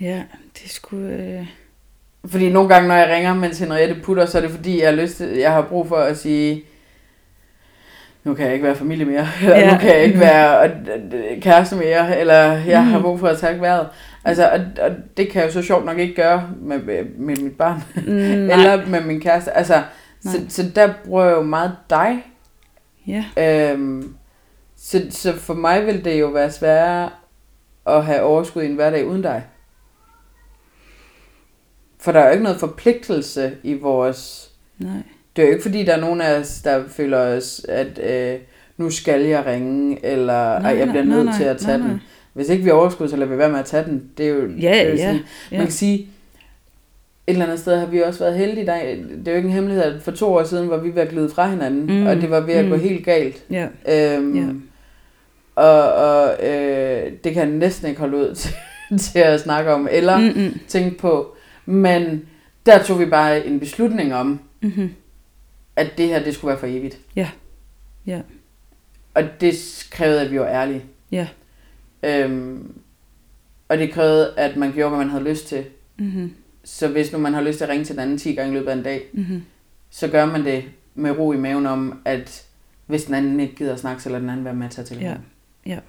Ja, 0.01 0.23
det 0.61 0.71
skulle... 0.71 1.13
Øh... 1.13 1.47
Fordi 2.25 2.49
nogle 2.49 2.69
gange, 2.69 2.87
når 2.87 2.95
jeg 2.95 3.09
ringer, 3.09 3.33
mens 3.33 3.59
Henriette 3.59 3.95
putter, 4.03 4.25
så 4.25 4.37
er 4.37 4.41
det 4.41 4.51
fordi, 4.51 4.81
jeg 4.81 4.89
har, 4.89 4.95
lyst 4.95 5.17
til, 5.17 5.27
jeg 5.27 5.51
har 5.51 5.61
brug 5.61 5.87
for 5.87 5.95
at 5.95 6.17
sige, 6.17 6.63
nu 8.23 8.33
kan 8.33 8.45
jeg 8.45 8.53
ikke 8.53 8.65
være 8.65 8.75
familie 8.75 9.05
mere, 9.05 9.27
eller 9.43 9.57
ja. 9.57 9.73
nu 9.73 9.77
kan 9.79 9.89
jeg 9.89 10.03
ikke 10.03 10.19
være 10.19 10.71
kæreste 11.41 11.75
mere, 11.75 12.19
eller 12.19 12.41
jeg 12.51 12.81
mm. 12.81 12.87
har 12.87 13.01
brug 13.01 13.19
for 13.19 13.27
at 13.27 13.37
tage 13.37 13.61
vejret. 13.61 13.87
Altså, 14.25 14.49
og, 14.49 14.59
og 14.81 14.91
det 15.17 15.29
kan 15.29 15.41
jeg 15.41 15.47
jo 15.47 15.53
så 15.53 15.61
sjovt 15.61 15.85
nok 15.85 15.97
ikke 15.97 16.15
gøre 16.15 16.49
med, 16.61 16.79
med 17.17 17.35
mit 17.37 17.57
barn, 17.57 17.83
mm, 18.07 18.49
eller 18.49 18.85
med 18.87 19.01
min 19.01 19.21
kæreste. 19.21 19.51
Altså, 19.51 19.81
så, 20.21 20.41
så 20.49 20.63
der 20.75 20.93
bruger 21.05 21.25
jeg 21.25 21.35
jo 21.35 21.41
meget 21.41 21.75
dig. 21.89 22.23
Ja. 23.07 23.25
Øhm, 23.37 24.15
så, 24.83 25.01
så 25.09 25.33
for 25.33 25.53
mig 25.53 25.85
vil 25.85 26.05
det 26.05 26.19
jo 26.19 26.27
være 26.27 26.51
sværere 26.51 27.09
at 27.87 28.05
have 28.05 28.21
overskud 28.21 28.63
i 28.63 28.65
en 28.65 28.75
hverdag 28.75 29.07
uden 29.07 29.21
dig. 29.21 29.43
For 31.99 32.11
der 32.11 32.19
er 32.19 32.25
jo 32.25 32.31
ikke 32.31 32.43
noget 32.43 32.59
forpligtelse 32.59 33.51
i 33.63 33.73
vores... 33.73 34.51
Nej. 34.77 34.91
Det 35.35 35.41
er 35.41 35.45
jo 35.45 35.51
ikke 35.51 35.63
fordi, 35.63 35.85
der 35.85 35.93
er 35.93 36.01
nogen 36.01 36.21
af 36.21 36.39
os, 36.39 36.61
der 36.61 36.83
føler 36.87 37.17
os, 37.17 37.65
at 37.69 37.99
øh, 37.99 38.39
nu 38.77 38.89
skal 38.89 39.21
jeg 39.21 39.45
ringe, 39.45 40.05
eller 40.05 40.59
nej, 40.59 40.77
jeg 40.77 40.87
bliver 40.87 41.03
nej, 41.03 41.15
nødt 41.15 41.25
nej, 41.25 41.37
til 41.37 41.43
at 41.43 41.57
tage 41.57 41.77
nej, 41.77 41.87
nej. 41.87 41.93
den. 41.93 42.01
Hvis 42.33 42.49
ikke 42.49 42.63
vi 42.63 42.71
overskud, 42.71 43.09
så 43.09 43.17
lader 43.17 43.31
vi 43.31 43.37
være 43.37 43.49
med 43.49 43.59
at 43.59 43.65
tage 43.65 43.85
den. 43.85 44.11
Det 44.17 44.25
er 44.25 44.29
jo, 44.29 44.41
ja, 44.41 44.71
det 44.71 44.81
er 44.81 44.89
jo 44.89 44.95
ja, 44.95 44.97
sådan, 44.97 45.21
ja. 45.51 45.57
Man 45.57 45.65
kan 45.65 45.73
sige, 45.73 45.99
et 45.99 46.07
eller 47.27 47.45
andet 47.45 47.59
sted 47.59 47.79
har 47.79 47.85
vi 47.85 48.01
også 48.01 48.19
været 48.19 48.37
heldige. 48.37 48.65
Der, 48.65 48.75
det 49.17 49.27
er 49.27 49.31
jo 49.31 49.37
ikke 49.37 49.47
en 49.47 49.53
hemmelighed, 49.53 49.83
at 49.83 50.01
for 50.01 50.11
to 50.11 50.33
år 50.33 50.43
siden 50.43 50.69
var 50.69 50.77
vi 50.77 50.95
ved 50.95 51.01
at 51.01 51.09
glide 51.09 51.29
fra 51.29 51.49
hinanden, 51.49 51.99
mm. 51.99 52.07
og 52.07 52.15
det 52.15 52.29
var 52.29 52.39
ved 52.39 52.53
at 52.53 52.65
mm. 52.65 52.71
gå 52.71 52.77
helt 52.77 53.05
galt. 53.05 53.43
Ja. 53.51 53.67
Øhm, 53.87 54.35
ja. 54.35 54.53
Og, 55.61 55.93
og 55.93 56.47
øh, 56.47 57.11
det 57.23 57.33
kan 57.33 57.35
jeg 57.35 57.57
næsten 57.57 57.87
ikke 57.87 57.99
holde 57.99 58.17
ud 58.17 58.35
til, 58.41 58.53
til 58.99 59.19
at 59.19 59.39
snakke 59.39 59.73
om, 59.73 59.87
eller 59.91 60.17
Mm-mm. 60.17 60.59
tænke 60.67 60.97
på. 60.97 61.35
Men 61.65 62.25
der 62.65 62.83
tog 62.83 62.99
vi 62.99 63.05
bare 63.05 63.45
en 63.45 63.59
beslutning 63.59 64.13
om, 64.13 64.39
mm-hmm. 64.61 64.93
at 65.75 65.97
det 65.97 66.07
her, 66.07 66.23
det 66.23 66.33
skulle 66.33 66.49
være 66.49 66.59
for 66.59 66.67
evigt. 66.67 66.97
Ja. 67.15 67.29
Ja. 68.05 68.21
Og 69.13 69.23
det 69.41 69.87
krævede, 69.91 70.21
at 70.21 70.31
vi 70.31 70.39
var 70.39 70.47
ærlige. 70.47 70.83
Ja. 71.11 71.27
Øhm, 72.03 72.73
og 73.69 73.77
det 73.77 73.91
krævede, 73.91 74.33
at 74.37 74.57
man 74.57 74.71
gjorde, 74.71 74.89
hvad 74.89 74.99
man 74.99 75.09
havde 75.09 75.23
lyst 75.23 75.47
til. 75.47 75.65
Mm-hmm. 75.97 76.33
Så 76.63 76.87
hvis 76.87 77.11
nu 77.11 77.17
man 77.17 77.33
har 77.33 77.41
lyst 77.41 77.57
til 77.57 77.65
at 77.65 77.69
ringe 77.69 77.85
til 77.85 77.95
den 77.95 78.01
anden 78.01 78.17
10 78.17 78.33
gange 78.33 78.51
i 78.51 78.55
løbet 78.55 78.69
af 78.69 78.73
en 78.73 78.83
dag, 78.83 79.03
mm-hmm. 79.13 79.43
så 79.89 80.07
gør 80.07 80.25
man 80.25 80.45
det 80.45 80.63
med 80.95 81.11
ro 81.11 81.31
i 81.31 81.37
maven 81.37 81.65
om, 81.65 82.01
at 82.05 82.45
hvis 82.85 83.03
den 83.03 83.13
anden 83.13 83.39
ikke 83.39 83.55
gider 83.55 83.73
at 83.73 83.79
snakke, 83.79 84.03
så 84.03 84.09
lader 84.09 84.19
den 84.19 84.29
anden 84.29 84.45
være 84.45 84.53
med 84.53 84.65
at 84.65 84.71
tage 84.71 84.85
til 84.85 84.99
Ja 84.99 85.15
ja. 85.65 85.79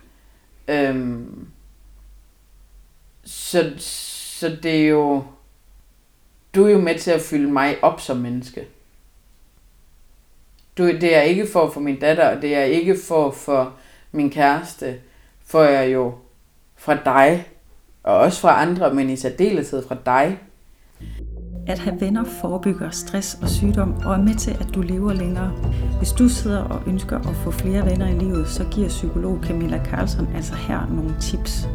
Øhm, 0.69 1.49
så, 3.25 3.73
så 3.79 4.59
det 4.63 4.81
er 4.81 4.89
jo 4.89 5.25
du 6.55 6.65
er 6.67 6.71
jo 6.71 6.81
med 6.81 6.99
til 6.99 7.11
at 7.11 7.21
fylde 7.21 7.53
mig 7.53 7.85
op 7.85 8.01
som 8.01 8.17
menneske. 8.17 8.67
Du, 10.79 10.87
det 10.87 11.17
er 11.17 11.21
ikke 11.21 11.47
for 11.53 11.71
for 11.71 11.81
min 11.81 12.01
datter, 12.01 12.37
og 12.37 12.43
det 12.43 12.55
er 12.55 12.63
ikke 12.63 12.97
for 13.09 13.31
for 13.31 13.77
min 14.13 14.31
kæreste, 14.31 15.01
for 15.45 15.63
jeg 15.63 15.93
jo 15.93 16.15
fra 16.77 16.95
dig, 17.05 17.49
og 18.03 18.19
også 18.19 18.41
fra 18.41 18.63
andre, 18.63 18.95
men 18.95 19.11
i 19.11 19.17
særdeleshed 19.17 19.87
fra 19.89 19.97
dig. 20.07 20.39
At 21.67 21.79
have 21.79 22.01
venner 22.01 22.25
forebygger 22.25 22.91
stress 22.91 23.39
og 23.43 23.49
sygdom 23.49 23.95
og 24.05 24.15
er 24.15 24.23
med 24.23 24.35
til, 24.35 24.51
at 24.51 24.69
du 24.75 24.83
lever 24.83 25.13
længere. 25.13 25.49
Hvis 25.99 26.13
du 26.13 26.29
sidder 26.29 26.63
og 26.63 26.83
ønsker 26.87 27.19
at 27.19 27.37
få 27.37 27.51
flere 27.51 27.87
venner 27.87 28.09
i 28.09 28.19
livet, 28.19 28.49
så 28.49 28.65
giver 28.65 28.89
psykolog 28.89 29.39
Camilla 29.43 29.85
Carlson 29.85 30.29
altså 30.35 30.55
her 30.55 30.87
nogle 30.87 31.15
tips. 31.21 31.69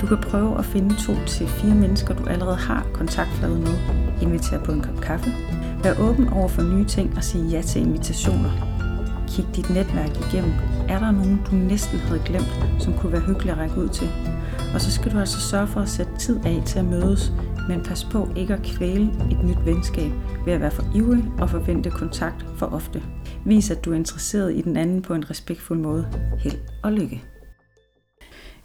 Du 0.00 0.06
kan 0.06 0.16
prøve 0.16 0.58
at 0.58 0.64
finde 0.64 0.94
to 1.06 1.12
til 1.26 1.46
fire 1.48 1.74
mennesker, 1.74 2.14
du 2.14 2.24
allerede 2.26 2.56
har 2.56 2.86
kontaktflade 2.94 3.58
med. 3.58 3.74
Invitere 4.22 4.60
på 4.64 4.72
en 4.72 4.80
kop 4.80 5.00
kaffe. 5.00 5.30
Vær 5.82 6.00
åben 6.00 6.28
over 6.28 6.48
for 6.48 6.62
nye 6.62 6.84
ting 6.84 7.16
og 7.16 7.24
sige 7.24 7.44
ja 7.44 7.62
til 7.62 7.82
invitationer. 7.82 8.50
Kig 9.28 9.46
dit 9.56 9.70
netværk 9.70 10.10
igennem. 10.20 10.52
Er 10.88 10.98
der 10.98 11.10
nogen, 11.10 11.40
du 11.50 11.54
næsten 11.54 11.98
havde 11.98 12.20
glemt, 12.24 12.66
som 12.78 12.94
kunne 12.94 13.12
være 13.12 13.22
hyggelig 13.22 13.52
at 13.52 13.58
række 13.58 13.80
ud 13.80 13.88
til? 13.88 14.08
Og 14.74 14.80
så 14.80 14.90
skal 14.92 15.12
du 15.12 15.18
altså 15.18 15.40
sørge 15.40 15.66
for 15.66 15.80
at 15.80 15.88
sætte 15.88 16.12
tid 16.18 16.40
af 16.46 16.62
til 16.66 16.78
at 16.78 16.84
mødes, 16.84 17.32
men 17.68 17.82
pas 17.82 18.04
på 18.04 18.28
ikke 18.36 18.54
at 18.54 18.62
kvæle 18.62 19.12
et 19.30 19.44
nyt 19.44 19.64
venskab 19.64 20.10
ved 20.44 20.52
at 20.52 20.60
være 20.60 20.70
for 20.70 20.84
ivrig 20.94 21.24
og 21.38 21.50
forvente 21.50 21.90
kontakt 21.90 22.46
for 22.58 22.66
ofte. 22.66 23.02
Vis, 23.44 23.70
at 23.70 23.84
du 23.84 23.92
er 23.92 23.96
interesseret 23.96 24.54
i 24.54 24.62
den 24.62 24.76
anden 24.76 25.02
på 25.02 25.14
en 25.14 25.30
respektfuld 25.30 25.78
måde. 25.78 26.08
Held 26.38 26.58
og 26.82 26.92
lykke. 26.92 27.22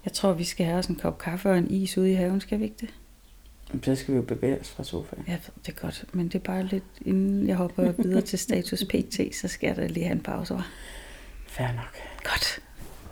Jeg 0.04 0.12
tror, 0.12 0.32
vi 0.32 0.44
skal 0.44 0.66
have 0.66 0.78
os 0.78 0.86
en 0.86 0.96
kop 0.96 1.18
kaffe 1.18 1.50
og 1.50 1.58
en 1.58 1.70
is 1.70 1.98
ude 1.98 2.10
i 2.10 2.14
haven, 2.14 2.40
skal 2.40 2.58
vi 2.58 2.64
ikke 2.64 2.76
det? 2.80 2.88
Så 3.84 3.94
skal 3.94 4.14
vi 4.14 4.16
jo 4.16 4.22
bevæge 4.22 4.60
os 4.60 4.70
fra 4.70 4.84
sofaen. 4.84 5.24
Ja, 5.28 5.36
det 5.66 5.68
er 5.76 5.80
godt. 5.80 6.04
Men 6.12 6.26
det 6.26 6.34
er 6.34 6.38
bare 6.38 6.66
lidt, 6.66 6.84
inden 7.00 7.48
jeg 7.48 7.56
hopper 7.56 7.92
videre 7.92 8.20
til 8.20 8.38
status 8.38 8.84
PT, 8.84 9.34
så 9.34 9.48
skal 9.48 9.66
jeg 9.66 9.76
da 9.76 9.86
lige 9.86 10.04
have 10.04 10.16
en 10.16 10.22
pause. 10.22 10.54
Fair 11.46 11.68
nok. 11.68 11.96
Godt. 12.24 12.60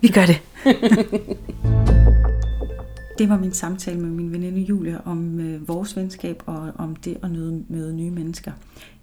Vi 0.01 0.07
gør 0.07 0.25
det. 0.25 0.41
det 3.21 3.29
var 3.29 3.37
min 3.37 3.53
samtale 3.53 3.99
med 3.99 4.09
min 4.09 4.31
veninde 4.31 4.61
Julia 4.61 4.99
om 5.05 5.39
øh, 5.39 5.67
vores 5.67 5.97
venskab 5.97 6.43
og 6.45 6.71
om 6.77 6.95
det 6.95 7.17
at 7.23 7.31
møde, 7.31 7.63
møde 7.69 7.93
nye 7.93 8.11
mennesker. 8.11 8.51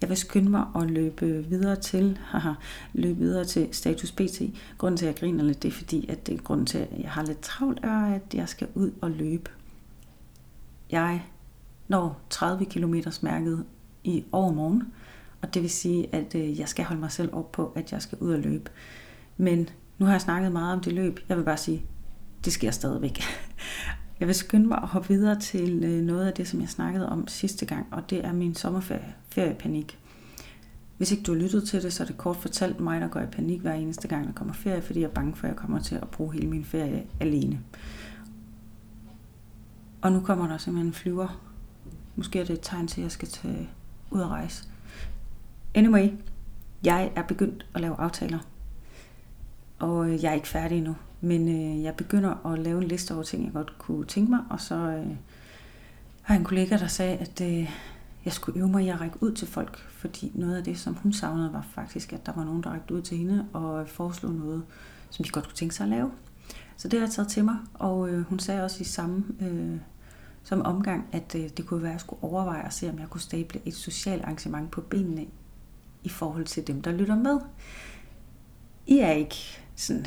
Jeg 0.01 0.09
vil 0.09 0.17
skynde 0.17 0.51
mig 0.51 0.67
at 0.77 0.91
løbe 0.91 1.45
videre 1.49 1.77
til, 1.77 2.19
haha, 2.31 2.53
løbe 2.93 3.19
videre 3.19 3.45
til 3.45 3.69
status 3.73 4.13
BT. 4.13 4.43
Grunden 4.79 4.97
til, 4.97 5.07
at 5.07 5.13
jeg 5.13 5.21
griner 5.21 5.45
lidt, 5.45 5.63
det 5.63 5.69
er 5.69 5.73
fordi, 5.73 6.09
at 6.09 6.27
det 6.27 6.35
er 6.35 6.43
grunden 6.43 6.67
til, 6.67 6.79
at 6.79 6.89
jeg 6.99 7.11
har 7.11 7.23
lidt 7.23 7.41
travlt, 7.41 7.81
er, 7.83 8.15
at 8.15 8.35
jeg 8.35 8.49
skal 8.49 8.69
ud 8.75 8.91
og 9.01 9.11
løbe. 9.11 9.51
Jeg 10.91 11.23
når 11.89 12.21
30 12.31 12.65
km 12.65 12.95
mærket 13.23 13.65
i 14.05 14.25
overmorgen, 14.33 14.83
og 15.43 15.55
det 15.55 15.63
vil 15.63 15.71
sige, 15.71 16.15
at 16.15 16.35
øh, 16.35 16.59
jeg 16.59 16.69
skal 16.69 16.85
holde 16.85 17.01
mig 17.01 17.13
selv 17.13 17.35
op 17.35 17.53
på, 17.53 17.73
at 17.77 17.93
jeg 17.93 18.03
skal 18.03 18.19
ud 18.21 18.33
og 18.33 18.39
løbe. 18.39 18.71
Men 19.37 19.69
nu 19.99 20.07
har 20.07 20.13
jeg 20.13 20.21
snakket 20.21 20.53
meget 20.53 20.73
om 20.73 20.81
det 20.81 20.93
løb. 20.93 21.21
Jeg 21.29 21.37
vil 21.37 21.45
bare 21.45 21.57
sige, 21.57 21.83
det 22.45 22.53
sker 22.53 22.71
stadigvæk. 22.71 23.21
Jeg 24.21 24.27
vil 24.29 24.35
skynde 24.35 24.69
mig 24.69 24.79
at 24.83 24.89
hoppe 24.89 25.09
videre 25.09 25.41
til 25.41 25.85
øh, 25.85 26.03
noget 26.03 26.27
af 26.27 26.33
det, 26.33 26.49
som 26.49 26.61
jeg 26.61 26.69
snakkede 26.69 27.09
om 27.09 27.29
sidste 27.29 27.67
gang, 27.67 27.87
og 27.91 28.11
det 28.11 28.25
er 28.25 28.33
min 28.33 28.55
sommerferiepanik. 28.55 29.99
Hvis 30.97 31.13
ikke 31.13 31.23
du 31.23 31.33
har 31.33 31.41
lyttet 31.41 31.69
til 31.69 31.83
det, 31.83 31.93
så 31.93 32.03
er 32.03 32.07
det 32.07 32.19
kort 32.19 32.37
fortalt 32.37 32.81
mig, 32.81 33.01
der 33.01 33.09
går 33.09 33.21
i 33.21 33.27
panik 33.27 33.61
hver 33.61 33.73
eneste 33.73 34.09
gang, 34.09 34.27
der 34.27 34.33
kommer 34.33 34.55
ferie, 34.55 34.83
fordi 34.83 35.01
jeg 35.01 35.07
er 35.07 35.13
bange 35.13 35.37
for, 35.37 35.47
at 35.47 35.49
jeg 35.49 35.57
kommer 35.57 35.79
til 35.79 35.95
at 35.95 36.09
bruge 36.09 36.33
hele 36.33 36.49
min 36.49 36.65
ferie 36.65 37.07
alene. 37.21 37.61
Og 40.03 40.13
nu 40.13 40.21
kommer 40.21 40.49
der 40.49 40.59
simpelthen 40.59 40.87
en 40.87 40.93
flyver. 40.93 41.41
Måske 42.17 42.41
er 42.41 42.45
det 42.45 42.55
et 42.55 42.61
tegn 42.63 42.89
til, 42.89 43.01
at 43.01 43.03
jeg 43.03 43.13
skal 43.13 43.29
tage 43.29 43.71
ud 44.11 44.21
og 44.21 44.31
rejse. 44.31 44.65
Anyway, 45.75 46.11
jeg 46.85 47.13
er 47.17 47.23
begyndt 47.23 47.67
at 47.75 47.81
lave 47.81 47.95
aftaler. 48.01 48.39
Og 49.79 50.11
øh, 50.11 50.23
jeg 50.23 50.31
er 50.31 50.35
ikke 50.35 50.49
færdig 50.49 50.79
endnu. 50.79 50.97
Men 51.21 51.49
øh, 51.49 51.83
jeg 51.83 51.95
begynder 51.95 52.47
at 52.47 52.59
lave 52.59 52.83
en 52.83 52.89
liste 52.89 53.15
over 53.15 53.23
ting, 53.23 53.45
jeg 53.45 53.53
godt 53.53 53.79
kunne 53.79 54.05
tænke 54.05 54.31
mig, 54.31 54.41
og 54.51 54.61
så 54.61 54.75
øh, 54.75 55.17
har 56.23 56.35
jeg 56.35 56.41
en 56.41 56.45
kollega, 56.45 56.77
der 56.77 56.87
sagde, 56.87 57.17
at 57.17 57.41
øh, 57.41 57.71
jeg 58.25 58.33
skulle 58.33 58.61
øve 58.61 58.69
mig 58.69 58.85
i 58.85 58.89
at 58.89 59.01
række 59.01 59.23
ud 59.23 59.33
til 59.33 59.49
folk, 59.49 59.79
fordi 59.79 60.33
noget 60.35 60.57
af 60.57 60.65
det, 60.65 60.79
som 60.79 60.95
hun 60.95 61.13
savnede, 61.13 61.53
var 61.53 61.67
faktisk, 61.75 62.13
at 62.13 62.27
der 62.27 62.33
var 62.33 62.45
nogen, 62.45 62.63
der 62.63 62.71
rækte 62.71 62.95
ud 62.95 63.03
til 63.03 63.19
hende 63.19 63.47
og 63.53 63.89
foreslog 63.89 64.33
noget, 64.33 64.63
som 65.11 65.25
de 65.25 65.31
godt 65.31 65.45
kunne 65.45 65.57
tænke 65.57 65.75
sig 65.75 65.85
at 65.85 65.91
lave. 65.91 66.11
Så 66.77 66.89
det 66.89 66.99
har 66.99 67.07
jeg 67.07 67.15
taget 67.15 67.29
til 67.29 67.45
mig, 67.45 67.57
og 67.75 68.09
øh, 68.09 68.21
hun 68.21 68.39
sagde 68.39 68.65
også 68.65 68.81
i 68.81 68.85
samme 68.85 69.25
øh, 69.41 69.77
som 70.43 70.63
omgang, 70.63 71.07
at 71.13 71.35
øh, 71.35 71.49
det 71.57 71.67
kunne 71.67 71.83
være, 71.83 71.91
at 71.91 71.95
jeg 71.95 72.01
skulle 72.01 72.23
overveje 72.23 72.67
at 72.67 72.73
se, 72.73 72.91
om 72.91 72.99
jeg 72.99 73.11
kunne 73.11 73.21
stable 73.21 73.61
et 73.65 73.75
socialt 73.75 74.23
arrangement 74.23 74.71
på 74.71 74.81
benene 74.81 75.27
i 76.05 76.09
forhold 76.09 76.45
til 76.45 76.67
dem, 76.67 76.83
der 76.83 76.93
lytter 76.93 77.17
med. 77.17 77.39
I 78.87 78.99
er 78.99 79.13
ikke 79.13 79.61
sådan 79.77 80.07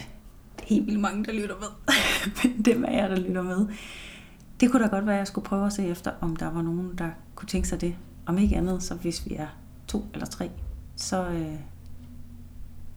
helt 0.72 0.86
vildt 0.86 1.00
mange, 1.00 1.26
der 1.26 1.32
lytter 1.34 1.56
med. 1.60 1.68
Men 2.44 2.66
dem 2.66 2.84
er 2.88 2.92
jeg, 2.92 3.10
der 3.10 3.16
lytter 3.16 3.42
med. 3.42 3.68
Det 4.60 4.72
kunne 4.72 4.84
da 4.84 4.90
godt 4.90 5.06
være, 5.06 5.16
at 5.16 5.20
jeg 5.20 5.28
skulle 5.28 5.46
prøve 5.46 5.66
at 5.66 5.74
se 5.74 5.86
efter, 5.86 6.12
om 6.22 6.36
der 6.36 6.50
var 6.52 6.62
nogen, 6.62 6.98
der 6.98 7.10
kunne 7.36 7.48
tænke 7.48 7.68
sig 7.68 7.82
det. 7.82 7.96
Om 8.26 8.38
ikke 8.38 8.56
andet, 8.56 8.84
så 8.84 8.96
hvis 8.96 9.30
vi 9.30 9.36
er 9.36 9.48
to 9.88 10.06
eller 10.14 10.26
tre, 10.26 10.52
så, 10.96 11.30
øh, 11.30 11.60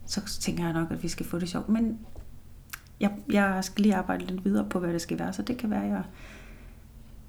så 0.07 0.39
tænker 0.41 0.65
jeg 0.65 0.73
nok, 0.73 0.91
at 0.91 1.03
vi 1.03 1.09
skal 1.09 1.27
få 1.27 1.39
det 1.39 1.49
sjovt. 1.49 1.69
Men 1.69 1.99
jeg, 3.01 3.13
jeg 3.31 3.65
skal 3.65 3.83
lige 3.83 3.95
arbejde 3.95 4.25
lidt 4.25 4.45
videre 4.45 4.69
på, 4.69 4.79
hvad 4.79 4.93
det 4.93 5.03
skal 5.03 5.19
være, 5.19 5.33
så 5.33 5.43
det 5.43 5.57
kan 5.57 5.71
være, 5.71 5.85
at 5.85 5.91
jeg 5.91 6.05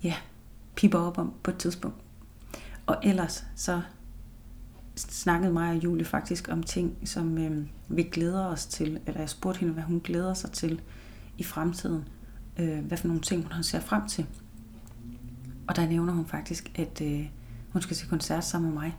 ja, 0.04 0.16
piper 0.76 1.00
op 1.00 1.18
om 1.18 1.34
på 1.44 1.52
et 1.52 1.58
tidspunkt. 1.58 1.98
Og 2.86 2.98
ellers 3.04 3.46
så 3.56 3.82
snakkede 4.96 5.54
mig 5.54 5.70
og 5.70 5.84
Julie 5.84 6.06
faktisk 6.06 6.50
om 6.50 6.64
ting, 6.64 6.98
som 7.06 7.38
øh, 7.38 7.66
vi 7.88 8.04
glæder 8.04 8.46
os 8.46 8.66
til, 8.66 9.00
eller 9.06 9.20
jeg 9.20 9.30
spurgte 9.30 9.60
hende, 9.60 9.74
hvad 9.74 9.84
hun 9.84 10.00
glæder 10.00 10.34
sig 10.34 10.52
til 10.52 10.82
i 11.38 11.44
fremtiden. 11.44 12.08
Øh, 12.60 12.80
hvad 12.80 12.98
for 12.98 13.08
nogle 13.08 13.22
ting 13.22 13.54
hun 13.54 13.64
ser 13.64 13.80
frem 13.80 14.08
til. 14.08 14.26
Og 15.68 15.76
der 15.76 15.88
nævner 15.88 16.14
hun 16.14 16.26
faktisk, 16.26 16.80
at 16.80 17.02
øh, 17.02 17.30
hun 17.70 17.82
skal 17.82 17.96
til 17.96 18.10
koncert 18.10 18.44
sammen 18.44 18.72
med 18.72 18.82
mig. 18.82 18.98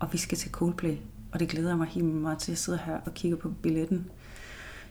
Og 0.00 0.12
vi 0.12 0.18
skal 0.18 0.38
til 0.38 0.50
Coldplay. 0.50 0.96
Og 1.32 1.40
det 1.40 1.48
glæder 1.48 1.68
jeg 1.68 1.78
mig 1.78 1.88
helt 1.88 2.06
meget 2.06 2.38
til. 2.38 2.52
at 2.52 2.58
sidde 2.58 2.78
her 2.78 3.00
og 3.04 3.14
kigge 3.14 3.36
på 3.36 3.50
billetten. 3.62 4.10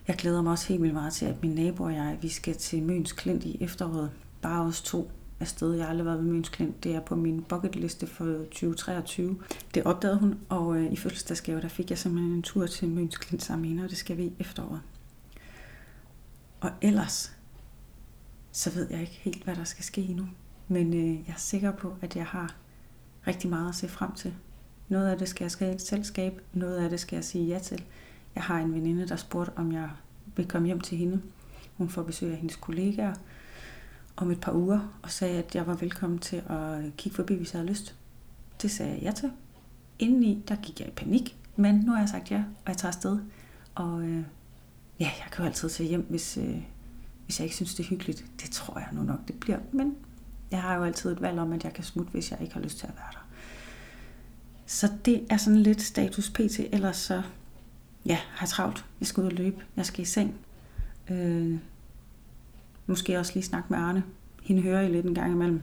Jeg 0.08 0.16
glæder 0.16 0.42
mig 0.42 0.52
også 0.52 0.68
helt 0.68 0.82
vildt 0.82 0.94
meget 0.94 1.12
til, 1.12 1.26
at 1.26 1.42
min 1.42 1.54
nabo 1.54 1.84
og 1.84 1.94
jeg, 1.94 2.18
vi 2.22 2.28
skal 2.28 2.54
til 2.54 2.82
Møns 2.82 3.12
Klint 3.12 3.44
i 3.44 3.56
efteråret. 3.60 4.10
Bare 4.42 4.62
os 4.62 4.82
to 4.82 5.10
afsted. 5.42 5.74
Jeg 5.74 5.84
har 5.84 5.90
aldrig 5.90 6.06
været 6.06 6.18
ved 6.18 6.24
Møns 6.24 6.48
Klint. 6.48 6.84
Det 6.84 6.94
er 6.94 7.00
på 7.00 7.16
min 7.16 7.42
bucketliste 7.42 8.06
for 8.06 8.24
2023. 8.24 9.38
Det 9.74 9.84
opdagede 9.84 10.18
hun, 10.18 10.38
og 10.48 10.76
øh, 10.76 10.92
i 10.92 10.96
fødselsdagsgave, 10.96 11.60
der 11.60 11.68
fik 11.68 11.90
jeg 11.90 11.98
simpelthen 11.98 12.32
en 12.32 12.42
tur 12.42 12.66
til 12.66 12.88
Møns 12.88 13.16
Klint 13.16 13.42
sammen 13.42 13.62
med 13.62 13.68
hende, 13.68 13.84
og 13.84 13.90
det 13.90 13.98
skal 13.98 14.16
vi 14.16 14.22
i 14.24 14.32
efteråret. 14.38 14.80
Og 16.60 16.70
ellers, 16.82 17.36
så 18.52 18.70
ved 18.70 18.86
jeg 18.90 19.00
ikke 19.00 19.20
helt, 19.22 19.44
hvad 19.44 19.56
der 19.56 19.64
skal 19.64 19.84
ske 19.84 20.02
endnu. 20.02 20.26
Men 20.68 20.94
øh, 20.94 21.14
jeg 21.14 21.34
er 21.34 21.38
sikker 21.38 21.72
på, 21.72 21.96
at 22.02 22.16
jeg 22.16 22.26
har 22.26 22.54
rigtig 23.26 23.50
meget 23.50 23.68
at 23.68 23.74
se 23.74 23.88
frem 23.88 24.12
til. 24.12 24.34
Noget 24.88 25.08
af 25.08 25.18
det 25.18 25.28
skal 25.28 25.44
jeg 25.60 25.80
selv 25.80 26.04
skabe, 26.04 26.40
noget 26.52 26.76
af 26.76 26.90
det 26.90 27.00
skal 27.00 27.16
jeg 27.16 27.24
sige 27.24 27.46
ja 27.46 27.58
til. 27.58 27.84
Jeg 28.34 28.42
har 28.42 28.58
en 28.58 28.74
veninde, 28.74 29.08
der 29.08 29.16
spurgte, 29.16 29.52
om 29.56 29.72
jeg 29.72 29.90
vil 30.36 30.48
komme 30.48 30.66
hjem 30.66 30.80
til 30.80 30.98
hende. 30.98 31.22
Hun 31.76 31.88
får 31.88 32.02
besøg 32.02 32.30
af 32.30 32.36
hendes 32.36 32.56
kollegaer 32.56 33.14
om 34.16 34.30
et 34.30 34.40
par 34.40 34.52
uger, 34.52 34.80
og 35.02 35.10
sagde, 35.10 35.38
at 35.38 35.54
jeg 35.54 35.66
var 35.66 35.74
velkommen 35.74 36.18
til 36.18 36.36
at 36.36 36.96
kigge 36.96 37.16
forbi, 37.16 37.34
hvis 37.34 37.52
jeg 37.52 37.58
havde 37.58 37.70
lyst. 37.70 37.94
Det 38.62 38.70
sagde 38.70 38.92
jeg 38.92 39.02
ja 39.02 39.10
til. 39.10 39.30
Indeni, 39.98 40.44
der 40.48 40.56
gik 40.56 40.80
jeg 40.80 40.88
i 40.88 40.90
panik, 40.90 41.36
men 41.56 41.74
nu 41.74 41.92
har 41.92 41.98
jeg 41.98 42.08
sagt 42.08 42.30
ja, 42.30 42.44
og 42.64 42.68
jeg 42.68 42.76
tager 42.76 42.92
afsted. 42.92 43.18
Og 43.74 44.02
øh, 44.02 44.24
ja, 45.00 45.10
jeg 45.18 45.26
kan 45.32 45.38
jo 45.38 45.44
altid 45.44 45.68
tage 45.68 45.88
hjem, 45.88 46.06
hvis, 46.08 46.36
øh, 46.36 46.62
hvis 47.24 47.40
jeg 47.40 47.44
ikke 47.44 47.56
synes, 47.56 47.74
det 47.74 47.84
er 47.84 47.88
hyggeligt. 47.88 48.24
Det 48.40 48.50
tror 48.50 48.78
jeg 48.78 48.88
nu 48.92 49.02
nok, 49.02 49.18
det 49.28 49.40
bliver. 49.40 49.58
Men 49.72 49.96
jeg 50.50 50.62
har 50.62 50.74
jo 50.74 50.84
altid 50.84 51.12
et 51.12 51.20
valg 51.20 51.38
om, 51.38 51.52
at 51.52 51.64
jeg 51.64 51.72
kan 51.72 51.84
smutte, 51.84 52.10
hvis 52.10 52.30
jeg 52.30 52.40
ikke 52.42 52.54
har 52.54 52.60
lyst 52.60 52.78
til 52.78 52.86
at 52.86 52.94
være 52.96 53.12
der. 53.12 53.26
Så 54.66 54.92
det 55.04 55.26
er 55.30 55.36
sådan 55.36 55.60
lidt 55.60 55.82
status 55.82 56.30
pt. 56.30 56.60
Ellers 56.72 56.96
så 56.96 57.22
ja, 58.06 58.18
har 58.30 58.46
travlt. 58.46 58.84
Jeg 59.00 59.06
skal 59.06 59.20
ud 59.20 59.26
og 59.26 59.32
løbe. 59.32 59.64
Jeg 59.76 59.86
skal 59.86 60.02
i 60.02 60.04
seng. 60.04 60.34
Øh, 61.10 61.58
måske 62.92 63.18
også 63.18 63.32
lige 63.34 63.44
snakke 63.44 63.66
med 63.70 63.78
Arne. 63.78 64.02
Hende 64.42 64.62
hører 64.62 64.80
I 64.80 64.88
lidt 64.88 65.06
en 65.06 65.14
gang 65.14 65.32
imellem. 65.32 65.62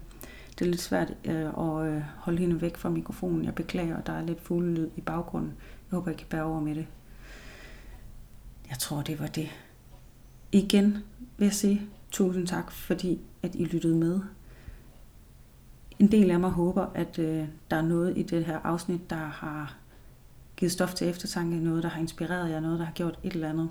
Det 0.60 0.66
er 0.66 0.70
lidt 0.70 0.82
svært 0.82 1.14
øh, 1.26 1.36
at 1.36 1.88
øh, 1.88 2.02
holde 2.18 2.40
hende 2.40 2.62
væk 2.62 2.78
fra 2.78 2.90
mikrofonen. 2.90 3.46
Jeg 3.46 3.56
beklager, 3.56 4.02
der 4.02 4.14
er 4.14 4.22
lidt 4.26 4.42
fuglelyd 4.42 4.90
i 4.96 5.02
baggrunden. 5.02 5.54
Jeg 5.92 5.98
håber, 5.98 6.12
I 6.12 6.14
kan 6.14 6.28
bære 6.30 6.44
over 6.44 6.60
med 6.60 6.76
det. 6.76 6.88
Jeg 8.70 8.80
tror, 8.80 9.02
det 9.02 9.20
var 9.20 9.28
det. 9.28 9.50
Igen 10.52 10.98
vil 11.38 11.46
jeg 11.46 11.54
sige 11.54 11.82
tusind 12.12 12.48
tak, 12.48 12.72
fordi 12.72 13.22
at 13.44 13.56
I 13.56 13.66
lyttede 13.66 13.96
med. 13.96 14.20
En 16.00 16.12
del 16.12 16.32
af 16.32 16.40
mig 16.40 16.50
håber, 16.50 16.86
at 16.94 17.20
øh, 17.20 17.48
der 17.72 17.78
er 17.78 17.82
noget 17.82 18.18
i 18.18 18.24
det 18.24 18.46
her 18.46 18.60
afsnit, 18.64 19.10
der 19.10 19.16
har 19.16 19.78
givet 20.58 20.72
stof 20.72 20.94
til 20.94 21.08
eftertanke, 21.08 21.56
noget, 21.56 21.84
der 21.84 21.90
har 21.90 22.02
inspireret 22.02 22.50
jer, 22.50 22.60
noget, 22.60 22.80
der 22.80 22.86
har 22.86 22.94
gjort 22.94 23.20
et 23.24 23.34
eller 23.34 23.50
andet. 23.50 23.70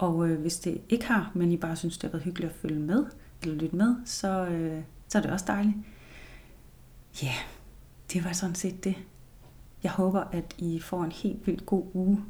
Og 0.00 0.28
øh, 0.28 0.40
hvis 0.40 0.58
det 0.58 0.80
ikke 0.88 1.06
har, 1.06 1.30
men 1.34 1.52
I 1.52 1.56
bare 1.56 1.76
synes, 1.76 1.98
det 1.98 2.02
har 2.02 2.10
været 2.10 2.24
hyggeligt 2.24 2.52
at 2.52 2.58
følge 2.58 2.80
med, 2.80 3.06
eller 3.42 3.54
lytte 3.56 3.76
med, 3.76 3.96
så, 4.04 4.46
øh, 4.46 4.82
så 5.08 5.18
er 5.18 5.22
det 5.22 5.30
også 5.30 5.44
dejligt. 5.48 5.76
Ja, 7.22 7.26
yeah, 7.26 7.36
det 8.12 8.24
var 8.24 8.32
sådan 8.32 8.54
set 8.54 8.84
det. 8.84 8.94
Jeg 9.82 9.90
håber, 9.90 10.20
at 10.20 10.54
I 10.58 10.80
får 10.80 11.04
en 11.04 11.12
helt 11.12 11.46
vildt 11.46 11.66
god 11.66 11.84
uge. 11.94 12.24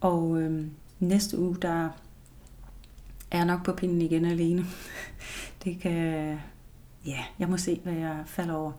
Og 0.00 0.42
øh, 0.42 0.66
næste 0.98 1.38
uge, 1.38 1.56
der 1.62 1.88
er 3.30 3.38
jeg 3.38 3.44
nok 3.44 3.64
på 3.64 3.72
pinden 3.72 4.02
igen 4.02 4.24
alene. 4.24 4.64
det 5.64 5.80
kan... 5.80 6.38
Ja, 7.06 7.24
jeg 7.38 7.48
må 7.48 7.56
se, 7.56 7.80
hvad 7.82 7.92
jeg 7.92 8.22
falder 8.26 8.54
over. 8.54 8.72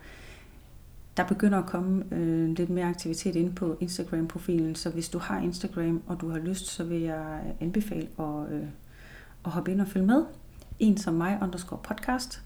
Der 1.20 1.26
begynder 1.26 1.58
at 1.58 1.66
komme 1.66 2.06
øh, 2.12 2.50
lidt 2.50 2.70
mere 2.70 2.86
aktivitet 2.86 3.36
ind 3.36 3.56
på 3.56 3.78
Instagram-profilen, 3.80 4.76
så 4.76 4.90
hvis 4.90 5.10
du 5.10 5.20
har 5.20 5.40
Instagram, 5.40 6.02
og 6.08 6.22
du 6.22 6.30
har 6.30 6.38
lyst, 6.38 6.66
så 6.66 6.84
vil 6.84 7.02
jeg 7.02 7.56
anbefale 7.60 8.08
at, 8.20 8.52
øh, 8.52 8.68
at 9.46 9.52
hoppe 9.52 9.72
ind 9.72 9.82
og 9.82 9.88
følge 9.88 10.06
med. 10.06 10.26
En 10.80 10.98
som 10.98 11.14
mig, 11.14 11.40
underscore 11.42 11.80
podcast. 11.84 12.44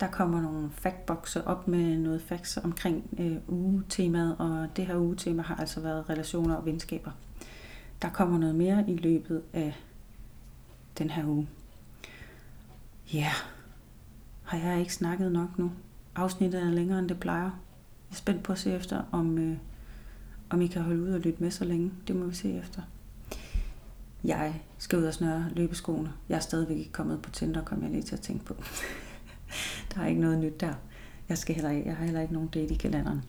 Der 0.00 0.06
kommer 0.06 0.40
nogle 0.40 0.70
factboxer 0.70 1.42
op 1.42 1.68
med 1.68 1.98
noget 1.98 2.22
facts 2.22 2.56
omkring 2.56 3.04
øh, 3.18 3.36
ugetemaet, 3.48 4.36
og 4.38 4.68
det 4.76 4.86
her 4.86 4.96
ugetema 4.96 5.42
har 5.42 5.54
altså 5.56 5.80
været 5.80 6.10
relationer 6.10 6.54
og 6.54 6.66
venskaber. 6.66 7.10
Der 8.02 8.08
kommer 8.08 8.38
noget 8.38 8.54
mere 8.54 8.84
i 8.90 8.96
løbet 8.96 9.42
af 9.52 9.76
den 10.98 11.10
her 11.10 11.26
uge. 11.26 11.48
Ja, 13.12 13.18
yeah. 13.18 13.32
har 14.42 14.58
jeg 14.58 14.80
ikke 14.80 14.94
snakket 14.94 15.32
nok 15.32 15.58
nu? 15.58 15.72
Afsnittet 16.14 16.62
er 16.62 16.70
længere, 16.70 16.98
end 16.98 17.08
det 17.08 17.20
plejer. 17.20 17.65
Er 18.16 18.18
spændt 18.18 18.42
på 18.42 18.52
at 18.52 18.58
se 18.58 18.72
efter, 18.72 19.02
om, 19.12 19.38
øh, 19.38 19.56
om 20.50 20.62
I 20.62 20.66
kan 20.66 20.82
holde 20.82 21.02
ud 21.02 21.10
og 21.10 21.20
lytte 21.20 21.42
med 21.42 21.50
så 21.50 21.64
længe. 21.64 21.92
Det 22.08 22.16
må 22.16 22.24
vi 22.26 22.34
se 22.34 22.58
efter. 22.58 22.82
Jeg 24.24 24.60
skal 24.78 24.98
ud 24.98 25.04
og 25.04 25.14
snøre 25.14 25.46
løbeskoene. 25.52 26.12
Jeg 26.28 26.36
er 26.36 26.40
stadigvæk 26.40 26.76
ikke 26.76 26.92
kommet 26.92 27.22
på 27.22 27.30
Tinder, 27.30 27.64
kom 27.64 27.82
jeg 27.82 27.90
lige 27.90 28.02
til 28.02 28.16
at 28.16 28.20
tænke 28.20 28.44
på. 28.44 28.54
der 29.94 30.00
er 30.00 30.06
ikke 30.06 30.20
noget 30.20 30.38
nyt 30.38 30.60
der. 30.60 30.74
Jeg, 31.28 31.38
skal 31.38 31.54
heller, 31.54 31.70
jeg 31.70 31.96
har 31.96 32.04
heller 32.04 32.20
ikke 32.20 32.32
nogen 32.32 32.48
date 32.48 32.74
i 32.74 32.76
kalenderen. 32.76 33.22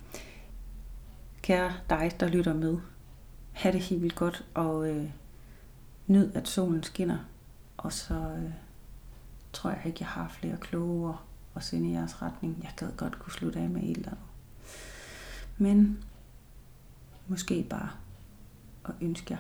Kære 1.41 1.73
dig, 1.89 2.11
der 2.19 2.27
lytter 2.27 2.53
med. 2.53 2.77
Ha' 3.51 3.71
det 3.71 3.81
helt 3.81 4.01
vildt 4.01 4.15
godt, 4.15 4.45
og 4.53 4.89
øh, 4.89 5.09
nyd, 6.07 6.31
at 6.33 6.47
solen 6.47 6.83
skinner. 6.83 7.17
Og 7.77 7.93
så 7.93 8.13
øh, 8.13 8.51
tror 9.53 9.69
jeg 9.69 9.81
ikke, 9.85 9.97
jeg 9.99 10.07
har 10.07 10.27
flere 10.29 10.57
kloge 10.57 11.07
ord 11.07 11.23
at 11.55 11.63
sende 11.63 11.89
i 11.89 11.93
jeres 11.93 12.21
retning. 12.21 12.59
Jeg 12.63 12.71
gad 12.77 12.91
godt 12.97 13.19
kunne 13.19 13.33
slutte 13.33 13.59
af 13.59 13.69
med 13.69 13.83
et 13.83 13.97
eller 13.97 14.09
andet. 14.09 14.26
Men 15.57 16.03
måske 17.27 17.67
bare 17.69 17.89
at 18.85 18.93
ønske 19.01 19.33
jer 19.33 19.39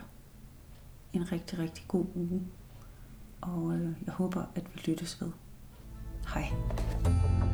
en 1.13 1.31
rigtig, 1.31 1.59
rigtig 1.59 1.85
god 1.87 2.05
uge. 2.15 2.41
Og 3.41 3.73
øh, 3.73 3.93
jeg 4.05 4.13
håber, 4.13 4.45
at 4.55 4.63
vi 4.73 4.91
lyttes 4.91 5.21
ved. 5.21 5.31
Hej. 6.33 7.46